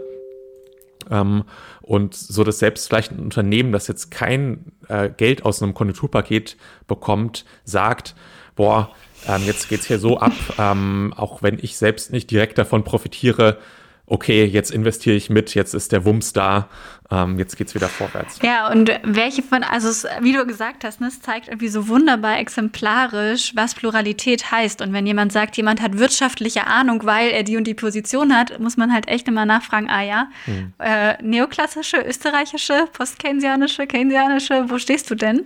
Ähm, 1.10 1.44
und 1.82 2.14
so, 2.14 2.44
dass 2.44 2.58
selbst 2.58 2.88
vielleicht 2.88 3.12
ein 3.12 3.20
Unternehmen, 3.20 3.72
das 3.72 3.88
jetzt 3.88 4.10
kein 4.10 4.72
äh, 4.88 5.10
Geld 5.10 5.44
aus 5.44 5.62
einem 5.62 5.74
Konjunkturpaket 5.74 6.56
bekommt, 6.86 7.44
sagt, 7.64 8.14
boah, 8.56 8.90
ähm, 9.28 9.42
jetzt 9.46 9.68
geht's 9.68 9.86
hier 9.86 9.98
so 9.98 10.18
ab, 10.18 10.32
ähm, 10.58 11.14
auch 11.16 11.42
wenn 11.42 11.58
ich 11.60 11.76
selbst 11.76 12.12
nicht 12.12 12.30
direkt 12.30 12.58
davon 12.58 12.84
profitiere, 12.84 13.58
okay, 14.06 14.44
jetzt 14.44 14.70
investiere 14.70 15.16
ich 15.16 15.30
mit, 15.30 15.54
jetzt 15.54 15.74
ist 15.74 15.92
der 15.92 16.04
Wumms 16.04 16.32
da 16.32 16.68
ähm, 17.14 17.38
jetzt 17.38 17.56
geht 17.56 17.68
es 17.68 17.74
wieder 17.74 17.88
vorwärts. 17.88 18.40
Ja, 18.42 18.70
und 18.70 18.90
welche 19.04 19.42
von, 19.42 19.62
also 19.62 19.88
es, 19.88 20.06
wie 20.20 20.32
du 20.32 20.44
gesagt 20.46 20.84
hast, 20.84 21.00
ne, 21.00 21.06
es 21.06 21.20
zeigt 21.20 21.48
irgendwie 21.48 21.68
so 21.68 21.88
wunderbar 21.88 22.38
exemplarisch, 22.38 23.52
was 23.54 23.74
Pluralität 23.74 24.50
heißt. 24.50 24.80
Und 24.80 24.92
wenn 24.92 25.06
jemand 25.06 25.32
sagt, 25.32 25.56
jemand 25.56 25.80
hat 25.80 25.98
wirtschaftliche 25.98 26.66
Ahnung, 26.66 27.04
weil 27.04 27.30
er 27.30 27.44
die 27.44 27.56
und 27.56 27.64
die 27.64 27.74
Position 27.74 28.36
hat, 28.36 28.58
muss 28.58 28.76
man 28.76 28.92
halt 28.92 29.08
echt 29.08 29.28
immer 29.28 29.46
nachfragen, 29.46 29.88
ah 29.88 30.02
ja, 30.02 30.28
hm. 30.46 30.72
äh, 30.78 31.22
neoklassische, 31.22 31.98
österreichische, 31.98 32.88
postkeynesianische, 32.92 33.86
keynesianische, 33.86 34.64
wo 34.68 34.78
stehst 34.78 35.10
du 35.10 35.14
denn? 35.14 35.44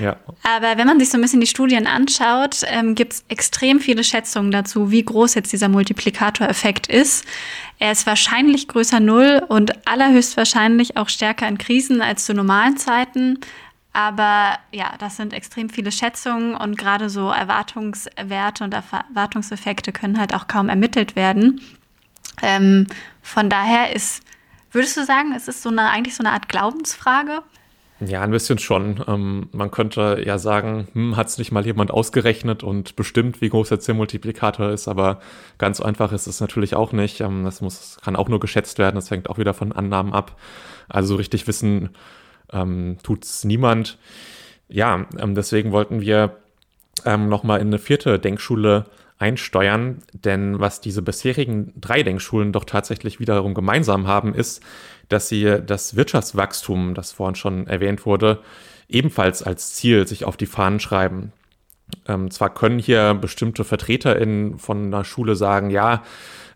Ja. 0.00 0.16
Aber 0.42 0.78
wenn 0.78 0.86
man 0.86 0.98
sich 0.98 1.10
so 1.10 1.18
ein 1.18 1.20
bisschen 1.20 1.40
die 1.40 1.46
Studien 1.46 1.86
anschaut, 1.86 2.60
ähm, 2.66 2.94
gibt 2.94 3.12
es 3.12 3.24
extrem 3.28 3.80
viele 3.80 4.04
Schätzungen 4.04 4.50
dazu, 4.50 4.90
wie 4.90 5.04
groß 5.04 5.34
jetzt 5.34 5.52
dieser 5.52 5.68
Multiplikatoreffekt 5.68 6.86
ist. 6.86 7.26
Er 7.82 7.90
ist 7.90 8.06
wahrscheinlich 8.06 8.68
größer 8.68 9.00
Null 9.00 9.42
und 9.48 9.88
allerhöchstwahrscheinlich 9.88 10.96
auch 10.96 11.01
stärker 11.08 11.48
in 11.48 11.58
Krisen 11.58 12.02
als 12.02 12.24
zu 12.24 12.34
normalen 12.34 12.76
Zeiten. 12.76 13.38
Aber 13.92 14.58
ja, 14.72 14.94
das 14.98 15.16
sind 15.16 15.34
extrem 15.34 15.68
viele 15.68 15.92
Schätzungen 15.92 16.54
und 16.54 16.78
gerade 16.78 17.10
so 17.10 17.28
Erwartungswerte 17.30 18.64
und 18.64 18.74
Erwartungseffekte 18.74 19.92
können 19.92 20.18
halt 20.18 20.34
auch 20.34 20.46
kaum 20.46 20.68
ermittelt 20.68 21.14
werden. 21.14 21.60
Ähm, 22.40 22.86
von 23.20 23.50
daher 23.50 23.94
ist, 23.94 24.22
würdest 24.70 24.96
du 24.96 25.04
sagen, 25.04 25.34
es 25.36 25.46
ist 25.46 25.62
so 25.62 25.68
eine, 25.68 25.90
eigentlich 25.90 26.14
so 26.14 26.24
eine 26.24 26.32
Art 26.32 26.48
Glaubensfrage? 26.48 27.42
Ja, 28.04 28.22
ein 28.22 28.30
bisschen 28.30 28.58
schon. 28.58 29.04
Ähm, 29.06 29.48
man 29.52 29.70
könnte 29.70 30.22
ja 30.24 30.38
sagen, 30.38 30.88
hm, 30.92 31.16
hat 31.16 31.28
es 31.28 31.38
nicht 31.38 31.52
mal 31.52 31.64
jemand 31.64 31.90
ausgerechnet 31.90 32.62
und 32.64 32.96
bestimmt, 32.96 33.40
wie 33.40 33.48
groß 33.48 33.68
der 33.68 33.80
Zielmultiplikator 33.80 34.70
ist, 34.70 34.88
aber 34.88 35.20
ganz 35.58 35.80
einfach 35.80 36.10
ist 36.12 36.26
es 36.26 36.40
natürlich 36.40 36.74
auch 36.74 36.92
nicht. 36.92 37.20
Ähm, 37.20 37.44
das 37.44 37.60
muss, 37.60 37.98
kann 38.02 38.16
auch 38.16 38.28
nur 38.28 38.40
geschätzt 38.40 38.78
werden, 38.78 38.96
das 38.96 39.10
hängt 39.10 39.30
auch 39.30 39.38
wieder 39.38 39.54
von 39.54 39.72
Annahmen 39.72 40.14
ab. 40.14 40.36
Also 40.88 41.16
richtig 41.16 41.46
wissen 41.46 41.90
ähm, 42.52 42.96
tut 43.02 43.24
es 43.24 43.44
niemand. 43.44 43.98
Ja, 44.68 45.06
ähm, 45.18 45.34
deswegen 45.34 45.70
wollten 45.70 46.00
wir 46.00 46.38
ähm, 47.04 47.28
nochmal 47.28 47.60
in 47.60 47.68
eine 47.68 47.78
vierte 47.78 48.18
Denkschule 48.18 48.86
einsteuern, 49.22 50.02
denn 50.12 50.58
was 50.58 50.80
diese 50.80 51.00
bisherigen 51.00 51.72
drei 51.80 52.02
Denkschulen 52.02 52.52
doch 52.52 52.64
tatsächlich 52.64 53.20
wiederum 53.20 53.54
gemeinsam 53.54 54.08
haben, 54.08 54.34
ist, 54.34 54.62
dass 55.08 55.28
sie 55.28 55.62
das 55.64 55.94
Wirtschaftswachstum, 55.94 56.94
das 56.94 57.12
vorhin 57.12 57.36
schon 57.36 57.66
erwähnt 57.68 58.04
wurde, 58.04 58.40
ebenfalls 58.88 59.42
als 59.42 59.74
Ziel 59.74 60.08
sich 60.08 60.24
auf 60.24 60.36
die 60.36 60.46
Fahnen 60.46 60.80
schreiben. 60.80 61.32
Ähm, 62.06 62.30
zwar 62.30 62.52
können 62.52 62.78
hier 62.78 63.14
bestimmte 63.14 63.64
VertreterInnen 63.64 64.58
von 64.58 64.86
einer 64.86 65.04
Schule 65.04 65.36
sagen, 65.36 65.70
ja, 65.70 66.02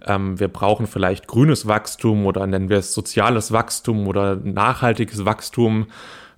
ähm, 0.05 0.39
wir 0.39 0.49
brauchen 0.49 0.87
vielleicht 0.87 1.27
grünes 1.27 1.67
Wachstum 1.67 2.27
oder 2.27 2.47
nennen 2.47 2.69
wir 2.69 2.79
es 2.79 2.95
soziales 2.95 3.53
Wachstum 3.53 4.07
oder 4.07 4.37
nachhaltiges 4.37 5.25
Wachstum. 5.25 5.87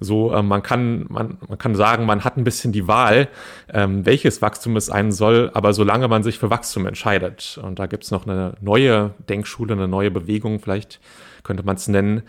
So, 0.00 0.32
äh, 0.32 0.42
man 0.42 0.62
kann, 0.62 1.06
man, 1.08 1.38
man 1.48 1.58
kann 1.58 1.74
sagen, 1.74 2.06
man 2.06 2.22
hat 2.22 2.36
ein 2.36 2.44
bisschen 2.44 2.72
die 2.72 2.86
Wahl, 2.86 3.28
ähm, 3.72 4.06
welches 4.06 4.40
Wachstum 4.40 4.76
es 4.76 4.86
sein 4.86 5.10
soll, 5.10 5.50
aber 5.54 5.72
solange 5.72 6.06
man 6.08 6.22
sich 6.22 6.38
für 6.38 6.50
Wachstum 6.50 6.86
entscheidet. 6.86 7.58
Und 7.62 7.78
da 7.78 7.86
gibt 7.86 8.04
es 8.04 8.10
noch 8.10 8.26
eine 8.26 8.54
neue 8.60 9.14
Denkschule, 9.28 9.72
eine 9.72 9.88
neue 9.88 10.10
Bewegung, 10.10 10.60
vielleicht 10.60 11.00
könnte 11.42 11.64
man 11.64 11.76
es 11.76 11.88
nennen, 11.88 12.22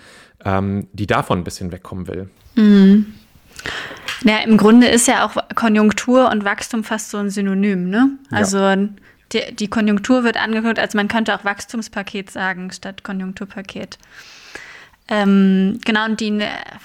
ähm, 0.44 0.88
die 0.94 1.08
davon 1.08 1.40
ein 1.40 1.44
bisschen 1.44 1.72
wegkommen 1.72 2.08
will. 2.08 2.30
Mhm. 2.56 3.14
Ja, 4.24 4.40
im 4.40 4.58
Grunde 4.58 4.88
ist 4.88 5.08
ja 5.08 5.26
auch 5.26 5.38
Konjunktur 5.56 6.30
und 6.30 6.44
Wachstum 6.44 6.84
fast 6.84 7.10
so 7.10 7.18
ein 7.18 7.30
Synonym, 7.30 7.90
ne? 7.90 8.12
Also 8.32 8.58
ja. 8.58 8.76
die, 9.32 9.56
die, 9.56 9.68
Konjunktur 9.70 10.24
wird 10.24 10.38
angekündigt, 10.38 10.80
also 10.80 10.98
man 10.98 11.08
könnte 11.08 11.36
auch 11.36 11.46
Wachstumspaket 11.46 12.30
sagen 12.30 12.72
statt 12.72 13.04
Konjunkturpaket. 13.04 13.98
Ähm, 15.12 15.80
genau, 15.86 16.06
und 16.06 16.20
die 16.20 16.40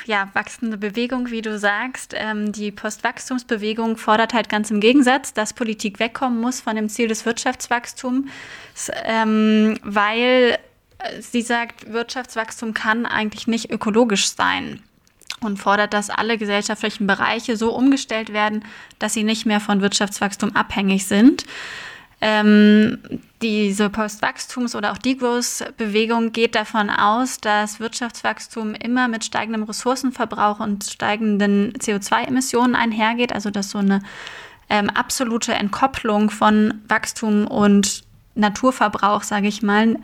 ja, 0.07 0.31
wachsende 0.33 0.79
Bewegung, 0.79 1.31
wie 1.31 1.43
du 1.43 1.59
sagst, 1.59 2.14
ähm, 2.17 2.53
die 2.53 2.71
Postwachstumsbewegung 2.71 3.99
fordert 3.99 4.33
halt 4.33 4.49
ganz 4.49 4.71
im 4.71 4.81
Gegensatz, 4.81 5.35
dass 5.35 5.53
Politik 5.53 5.99
wegkommen 5.99 6.41
muss 6.41 6.61
von 6.61 6.75
dem 6.76 6.88
Ziel 6.88 7.09
des 7.09 7.26
Wirtschaftswachstums, 7.26 8.31
ähm, 9.05 9.79
weil 9.83 10.59
sie 11.21 11.43
sagt, 11.43 11.93
Wirtschaftswachstum 11.93 12.73
kann 12.73 13.05
eigentlich 13.05 13.47
nicht 13.47 13.71
ökologisch 13.71 14.31
sein 14.31 14.81
und 15.45 15.59
fordert, 15.59 15.93
dass 15.95 16.11
alle 16.11 16.39
gesellschaftlichen 16.39 17.07
Bereiche 17.07 17.57
so 17.57 17.75
umgestellt 17.75 18.33
werden, 18.33 18.65
dass 18.99 19.15
sie 19.15 19.25
nicht 19.25 19.47
mehr 19.47 19.61
von 19.61 19.81
Wirtschaftswachstum 19.81 20.55
abhängig 20.57 21.07
sind. 21.07 21.45
Ähm, 22.21 22.99
diese 23.43 23.91
Postwachstums- 23.91 24.75
oder 24.75 24.93
auch 24.93 24.99
Degrowth-Bewegung 24.99 26.33
geht 26.33 26.55
davon 26.55 26.89
aus, 26.89 27.39
dass 27.39 27.81
Wirtschaftswachstum 27.81 28.75
immer 28.75 29.09
mit 29.09 29.25
steigendem 29.25 29.65
Ressourcenverbrauch 29.65 30.61
und 30.61 30.85
steigenden 30.85 31.75
CO2-Emissionen 31.75 32.75
einhergeht, 32.75 33.35
also 33.35 33.51
dass 33.51 33.71
so 33.71 33.79
eine 33.79 34.01
ähm, 34.71 34.89
absolute 34.89 35.53
Entkopplung 35.53 36.31
von 36.31 36.81
Wachstum 36.89 37.47
und 37.47 38.05
Naturverbrauch, 38.35 39.23
sage 39.23 39.49
ich 39.49 39.63
mal, 39.63 39.97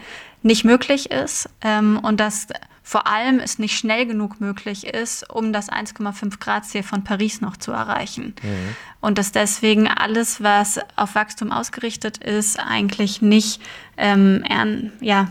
nicht 0.43 0.65
möglich 0.65 1.11
ist 1.11 1.49
ähm, 1.63 1.99
und 2.03 2.21
dass 2.21 2.49
vor 2.91 3.07
allem 3.07 3.39
es 3.39 3.61
nicht 3.61 3.79
schnell 3.79 4.05
genug 4.05 4.41
möglich 4.41 4.85
ist, 4.85 5.31
um 5.31 5.53
das 5.53 5.71
1,5 5.71 6.41
Grad 6.41 6.65
Ziel 6.65 6.83
von 6.83 7.05
Paris 7.05 7.41
noch 7.41 7.57
zu 7.57 7.71
erreichen. 7.71 8.35
Mhm. 8.43 8.75
Und 9.01 9.17
dass 9.17 9.31
deswegen 9.31 9.87
alles, 9.87 10.43
was 10.43 10.81
auf 10.97 11.15
Wachstum 11.15 11.53
ausgerichtet 11.53 12.19
ist, 12.19 12.59
eigentlich 12.59 13.23
nicht 13.23 13.63
ähm, 13.97 14.43
ja, 15.01 15.31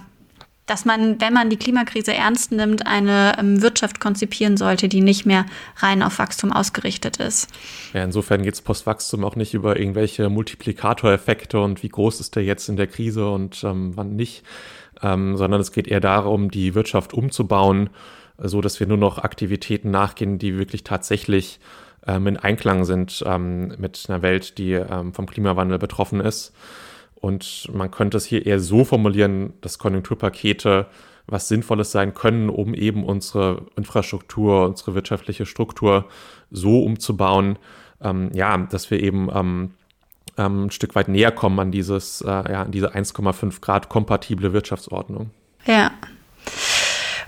dass 0.68 0.86
man, 0.86 1.20
wenn 1.20 1.34
man 1.34 1.50
die 1.50 1.58
Klimakrise 1.58 2.14
ernst 2.14 2.54
nimmt, 2.54 2.88
eine 2.88 3.34
ähm, 3.38 3.62
Wirtschaft 3.62 4.00
konzipieren 4.00 4.56
sollte, 4.56 4.88
die 4.88 5.02
nicht 5.02 5.26
mehr 5.26 5.46
rein 5.80 6.02
auf 6.02 6.18
Wachstum 6.18 6.54
ausgerichtet 6.54 7.18
ist. 7.18 7.50
Ja, 7.94 8.06
insofern 8.06 8.42
geht 8.44 8.54
es 8.54 8.62
Postwachstum 8.62 9.26
auch 9.26 9.36
nicht 9.36 9.54
über 9.54 9.78
irgendwelche 9.78 10.30
Multiplikatoreffekte 10.30 11.60
und 11.60 11.84
wie 11.84 11.90
groß 11.90 12.22
ist 12.22 12.38
der 12.38 12.44
jetzt 12.46 12.70
in 12.70 12.78
der 12.78 12.88
Krise 12.88 13.30
und 13.30 13.62
ähm, 13.66 13.98
wann 13.98 14.16
nicht, 14.16 14.44
ähm, 15.04 15.38
sondern 15.38 15.62
es 15.62 15.72
geht 15.72 15.88
eher 15.88 16.00
darum, 16.00 16.52
die 16.52 16.76
Wirtschaft 16.76 17.14
umzubauen, 17.14 17.90
so 18.38 18.62
dass 18.62 18.80
wir 18.80 18.88
nur 18.88 18.98
noch 18.98 19.18
Aktivitäten 19.20 19.92
nachgehen, 19.92 20.40
die 20.40 20.58
wirklich 20.58 20.84
tatsächlich 20.84 21.60
ähm, 22.08 22.28
in 22.28 22.38
Einklang 22.38 22.86
sind 22.86 23.24
ähm, 23.26 23.76
mit 23.78 24.06
einer 24.08 24.22
Welt, 24.22 24.58
die 24.58 24.74
ähm, 24.74 25.14
vom 25.14 25.26
Klimawandel 25.26 25.80
betroffen 25.80 26.22
ist. 26.22 26.54
Und 27.16 27.70
man 27.74 27.92
könnte 27.92 28.18
es 28.18 28.26
hier 28.26 28.46
eher 28.46 28.60
so 28.60 28.86
formulieren, 28.86 29.54
dass 29.62 29.78
Konjunkturpakete 29.78 30.88
was 31.32 31.48
Sinnvolles 31.48 31.92
sein 31.92 32.14
können, 32.14 32.50
um 32.50 32.74
eben 32.74 33.04
unsere 33.04 33.68
Infrastruktur, 33.76 34.66
unsere 34.66 34.96
wirtschaftliche 34.96 35.46
Struktur 35.46 36.06
so 36.50 36.84
umzubauen, 36.84 37.60
ähm, 38.02 38.32
ja, 38.34 38.58
dass 38.58 38.90
wir 38.90 39.02
eben 39.02 39.30
ähm, 39.34 39.72
ähm, 40.40 40.66
ein 40.66 40.72
Stück 40.72 40.96
weit 40.96 41.10
näher 41.10 41.32
kommen 41.32 41.60
an 41.60 41.72
dieses, 41.72 42.22
äh, 42.22 42.28
ja, 42.28 42.64
an 42.64 42.72
diese 42.72 42.96
1,5 42.96 43.62
Grad 43.62 43.90
kompatible 43.90 44.54
Wirtschaftsordnung. 44.54 45.32
Ja. 45.66 45.92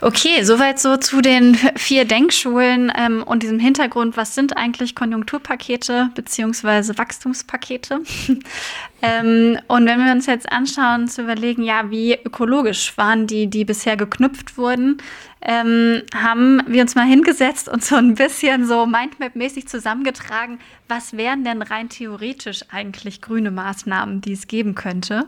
Okay, 0.03 0.41
soweit 0.41 0.79
so 0.79 0.98
zu 0.98 1.22
den 1.22 1.53
vier 1.75 2.05
Denkschulen 2.05 2.91
ähm, 2.98 3.22
und 3.22 3.43
diesem 3.43 3.60
Hintergrund. 3.60 4.17
Was 4.17 4.34
sind 4.34 4.58
eigentlich 4.58 4.96
Konjunkturpakete 4.96 6.10
beziehungsweise 6.15 6.98
Wachstumspakete? 6.98 8.01
ähm, 9.03 9.60
und 9.67 9.86
wenn 9.86 10.03
wir 10.03 10.12
uns 10.12 10.25
jetzt 10.25 10.51
anschauen, 10.51 11.08
zu 11.08 11.22
überlegen, 11.22 11.62
ja, 11.62 11.91
wie 11.91 12.15
ökologisch 12.15 12.98
waren 12.98 13.27
die, 13.27 13.46
die 13.46 13.63
bisher 13.63 13.96
geknüpft 13.96 14.58
wurden, 14.58 14.98
ähm, 15.43 16.01
haben 16.15 16.63
wir 16.65 16.81
uns 16.81 16.96
mal 16.96 17.05
hingesetzt 17.05 17.70
und 17.70 17.84
so 17.84 17.96
ein 17.96 18.15
bisschen 18.15 18.65
so 18.65 18.88
Mindmap-mäßig 18.88 19.67
zusammengetragen, 19.67 20.58
was 20.88 21.15
wären 21.15 21.43
denn 21.43 21.62
rein 21.62 21.89
theoretisch 21.89 22.62
eigentlich 22.72 23.22
grüne 23.22 23.51
Maßnahmen, 23.51 24.22
die 24.22 24.34
es 24.34 24.48
geben 24.48 24.74
könnte. 24.74 25.27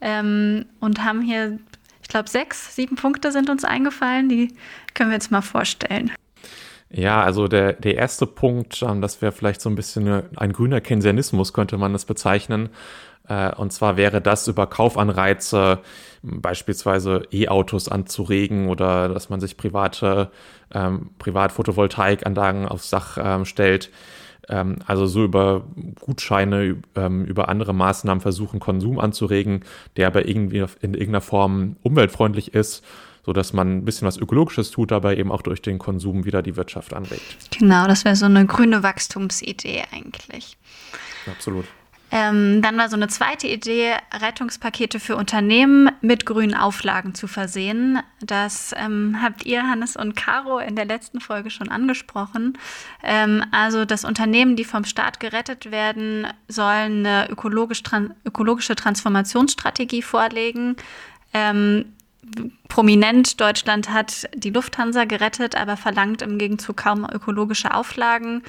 Ähm, 0.00 0.64
und 0.80 1.04
haben 1.04 1.20
hier 1.20 1.60
glaube, 2.10 2.28
sechs, 2.28 2.76
sieben 2.76 2.96
Punkte 2.96 3.32
sind 3.32 3.48
uns 3.48 3.64
eingefallen. 3.64 4.28
Die 4.28 4.54
können 4.94 5.10
wir 5.10 5.14
jetzt 5.14 5.30
mal 5.30 5.40
vorstellen. 5.40 6.12
Ja, 6.90 7.22
also 7.22 7.46
der, 7.46 7.74
der 7.74 7.94
erste 7.94 8.26
Punkt, 8.26 8.82
ähm, 8.82 9.00
das 9.00 9.22
wäre 9.22 9.32
vielleicht 9.32 9.60
so 9.60 9.70
ein 9.70 9.76
bisschen 9.76 10.24
ein 10.36 10.52
grüner 10.52 10.80
Keynesianismus, 10.80 11.52
könnte 11.52 11.78
man 11.78 11.92
das 11.92 12.04
bezeichnen. 12.04 12.68
Äh, 13.28 13.54
und 13.54 13.72
zwar 13.72 13.96
wäre 13.96 14.20
das 14.20 14.48
über 14.48 14.66
Kaufanreize, 14.66 15.78
beispielsweise 16.22 17.22
E-Autos 17.30 17.88
anzuregen 17.88 18.68
oder 18.68 19.08
dass 19.08 19.30
man 19.30 19.40
sich 19.40 19.56
private, 19.56 20.30
ähm, 20.74 21.10
Privat-Photovoltaikanlagen 21.18 22.66
aufs 22.66 22.90
Dach 22.90 23.16
ähm, 23.22 23.44
stellt 23.44 23.90
also 24.86 25.06
so 25.06 25.24
über 25.24 25.64
Gutscheine, 26.00 26.76
ähm, 26.96 27.24
über 27.24 27.48
andere 27.48 27.72
Maßnahmen 27.72 28.20
versuchen, 28.20 28.60
Konsum 28.60 28.98
anzuregen, 28.98 29.64
der 29.96 30.08
aber 30.08 30.26
irgendwie 30.28 30.58
in 30.80 30.94
irgendeiner 30.94 31.20
Form 31.20 31.76
umweltfreundlich 31.82 32.54
ist, 32.54 32.84
sodass 33.24 33.52
man 33.52 33.78
ein 33.78 33.84
bisschen 33.84 34.08
was 34.08 34.16
Ökologisches 34.16 34.70
tut, 34.70 34.92
aber 34.92 35.16
eben 35.16 35.30
auch 35.30 35.42
durch 35.42 35.62
den 35.62 35.78
Konsum 35.78 36.24
wieder 36.24 36.42
die 36.42 36.56
Wirtschaft 36.56 36.92
anregt. 36.94 37.50
Genau, 37.56 37.86
das 37.86 38.04
wäre 38.04 38.16
so 38.16 38.26
eine 38.26 38.46
grüne 38.46 38.82
Wachstumsidee 38.82 39.84
eigentlich. 39.92 40.56
Absolut. 41.26 41.66
Ähm, 42.12 42.60
dann 42.60 42.76
war 42.76 42.88
so 42.88 42.96
eine 42.96 43.08
zweite 43.08 43.46
Idee, 43.46 43.92
Rettungspakete 44.12 44.98
für 44.98 45.16
Unternehmen 45.16 45.90
mit 46.00 46.26
grünen 46.26 46.54
Auflagen 46.54 47.14
zu 47.14 47.28
versehen. 47.28 48.00
Das 48.20 48.74
ähm, 48.76 49.18
habt 49.22 49.46
ihr, 49.46 49.68
Hannes 49.68 49.96
und 49.96 50.16
Caro, 50.16 50.58
in 50.58 50.74
der 50.74 50.86
letzten 50.86 51.20
Folge 51.20 51.50
schon 51.50 51.68
angesprochen. 51.68 52.58
Ähm, 53.04 53.44
also, 53.52 53.84
dass 53.84 54.04
Unternehmen, 54.04 54.56
die 54.56 54.64
vom 54.64 54.84
Staat 54.84 55.20
gerettet 55.20 55.70
werden, 55.70 56.26
sollen 56.48 57.06
eine 57.06 57.30
ökologisch, 57.30 57.82
tran 57.84 58.14
ökologische 58.24 58.74
Transformationsstrategie 58.74 60.02
vorlegen. 60.02 60.76
Ähm, 61.32 61.92
prominent, 62.68 63.40
Deutschland 63.40 63.90
hat 63.90 64.28
die 64.34 64.50
Lufthansa 64.50 65.04
gerettet, 65.04 65.56
aber 65.56 65.76
verlangt 65.76 66.22
im 66.22 66.38
Gegenzug 66.38 66.76
kaum 66.76 67.06
ökologische 67.10 67.74
Auflagen. 67.74 68.42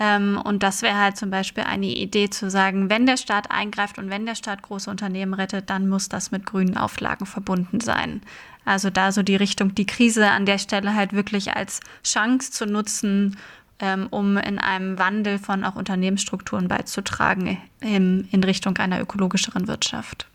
Ähm, 0.00 0.40
und 0.42 0.62
das 0.62 0.82
wäre 0.82 0.96
halt 0.96 1.16
zum 1.16 1.30
Beispiel 1.30 1.64
eine 1.64 1.86
Idee 1.86 2.30
zu 2.30 2.50
sagen, 2.50 2.88
wenn 2.88 3.06
der 3.06 3.16
Staat 3.16 3.50
eingreift 3.50 3.98
und 3.98 4.10
wenn 4.10 4.26
der 4.26 4.36
Staat 4.36 4.62
große 4.62 4.90
Unternehmen 4.90 5.34
rettet, 5.34 5.70
dann 5.70 5.88
muss 5.88 6.08
das 6.08 6.30
mit 6.30 6.46
grünen 6.46 6.76
Auflagen 6.76 7.26
verbunden 7.26 7.80
sein. 7.80 8.22
Also 8.64 8.90
da 8.90 9.12
so 9.12 9.22
die 9.22 9.36
Richtung, 9.36 9.74
die 9.74 9.86
Krise 9.86 10.30
an 10.30 10.46
der 10.46 10.58
Stelle 10.58 10.94
halt 10.94 11.12
wirklich 11.12 11.56
als 11.56 11.80
Chance 12.04 12.52
zu 12.52 12.66
nutzen, 12.66 13.36
ähm, 13.80 14.08
um 14.10 14.36
in 14.36 14.58
einem 14.58 14.98
Wandel 14.98 15.38
von 15.38 15.64
auch 15.64 15.74
Unternehmensstrukturen 15.74 16.68
beizutragen 16.68 17.58
in, 17.80 18.28
in 18.30 18.44
Richtung 18.44 18.76
einer 18.76 19.00
ökologischeren 19.00 19.68
Wirtschaft. 19.68 20.26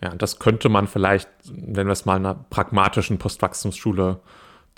Ja, 0.00 0.14
das 0.14 0.38
könnte 0.38 0.68
man 0.68 0.86
vielleicht, 0.86 1.28
wenn 1.44 1.86
wir 1.86 1.92
es 1.92 2.04
mal 2.04 2.16
einer 2.16 2.34
pragmatischen 2.34 3.18
Postwachstumsschule 3.18 4.20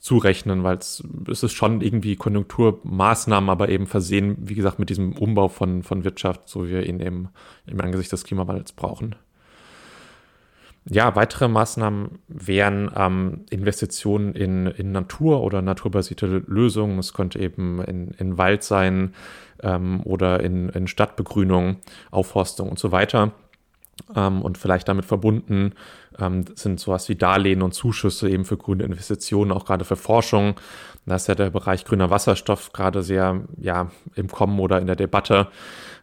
zurechnen, 0.01 0.65
weil 0.65 0.79
es, 0.79 1.03
ist 1.29 1.53
schon 1.53 1.83
irgendwie 1.83 2.17
Konjunkturmaßnahmen, 2.17 3.51
aber 3.51 3.69
eben 3.69 3.87
versehen, 3.87 4.37
wie 4.41 4.55
gesagt, 4.55 4.79
mit 4.79 4.91
diesem 4.91 5.13
Umbau 5.13 5.49
von, 5.49 5.83
von 5.83 6.05
Wirtschaft, 6.05 6.49
so 6.49 6.67
wie 6.67 6.71
wir 6.71 6.87
ihn 6.87 7.01
eben 7.01 7.29
im 7.67 7.81
Angesicht 7.81 8.11
des 8.11 8.25
Klimawandels 8.25 8.73
brauchen. 8.73 9.15
Ja, 10.87 11.15
weitere 11.15 11.47
Maßnahmen 11.49 12.19
wären 12.29 12.91
ähm, 12.97 13.45
Investitionen 13.51 14.35
in, 14.35 14.67
in 14.67 14.93
Natur 14.93 15.43
oder 15.43 15.61
naturbasierte 15.61 16.43
Lösungen. 16.47 16.99
Es 16.99 17.13
könnte 17.13 17.39
eben 17.39 17.83
in, 17.83 18.09
in 18.13 18.39
Wald 18.39 18.63
sein 18.65 19.15
ähm, 19.63 20.01
oder 20.05 20.41
in, 20.41 20.71
in 20.71 20.87
Stadtbegrünung, 20.87 21.77
Aufforstung 22.11 22.71
und 22.71 22.79
so 22.79 22.91
weiter. 22.93 23.33
Ähm, 24.15 24.43
und 24.43 24.59
vielleicht 24.59 24.89
damit 24.89 25.05
verbunden 25.05 25.75
ähm, 26.19 26.45
sind 26.55 26.81
sowas 26.81 27.09
wie 27.09 27.17
Darlehen 27.17 27.63
und 27.63 27.73
Zuschüsse 27.73 28.29
eben 28.31 28.45
für 28.45 28.57
grüne 28.57 28.85
Investitionen, 28.85 29.53
auch 29.53 29.65
gerade 29.65 29.85
für 29.85 29.97
Forschung. 29.97 30.55
Da 31.07 31.17
ist 31.17 31.29
ja 31.29 31.35
der 31.35 31.51
Bereich 31.51 31.85
grüner 31.85 32.11
Wasserstoff 32.11 32.73
gerade 32.73 33.03
sehr 33.03 33.41
ja, 33.59 33.91
im 34.15 34.29
Kommen 34.29 34.61
oder 34.61 34.81
in 34.81 34.87
der 34.87 34.97
Debatte 34.97 35.49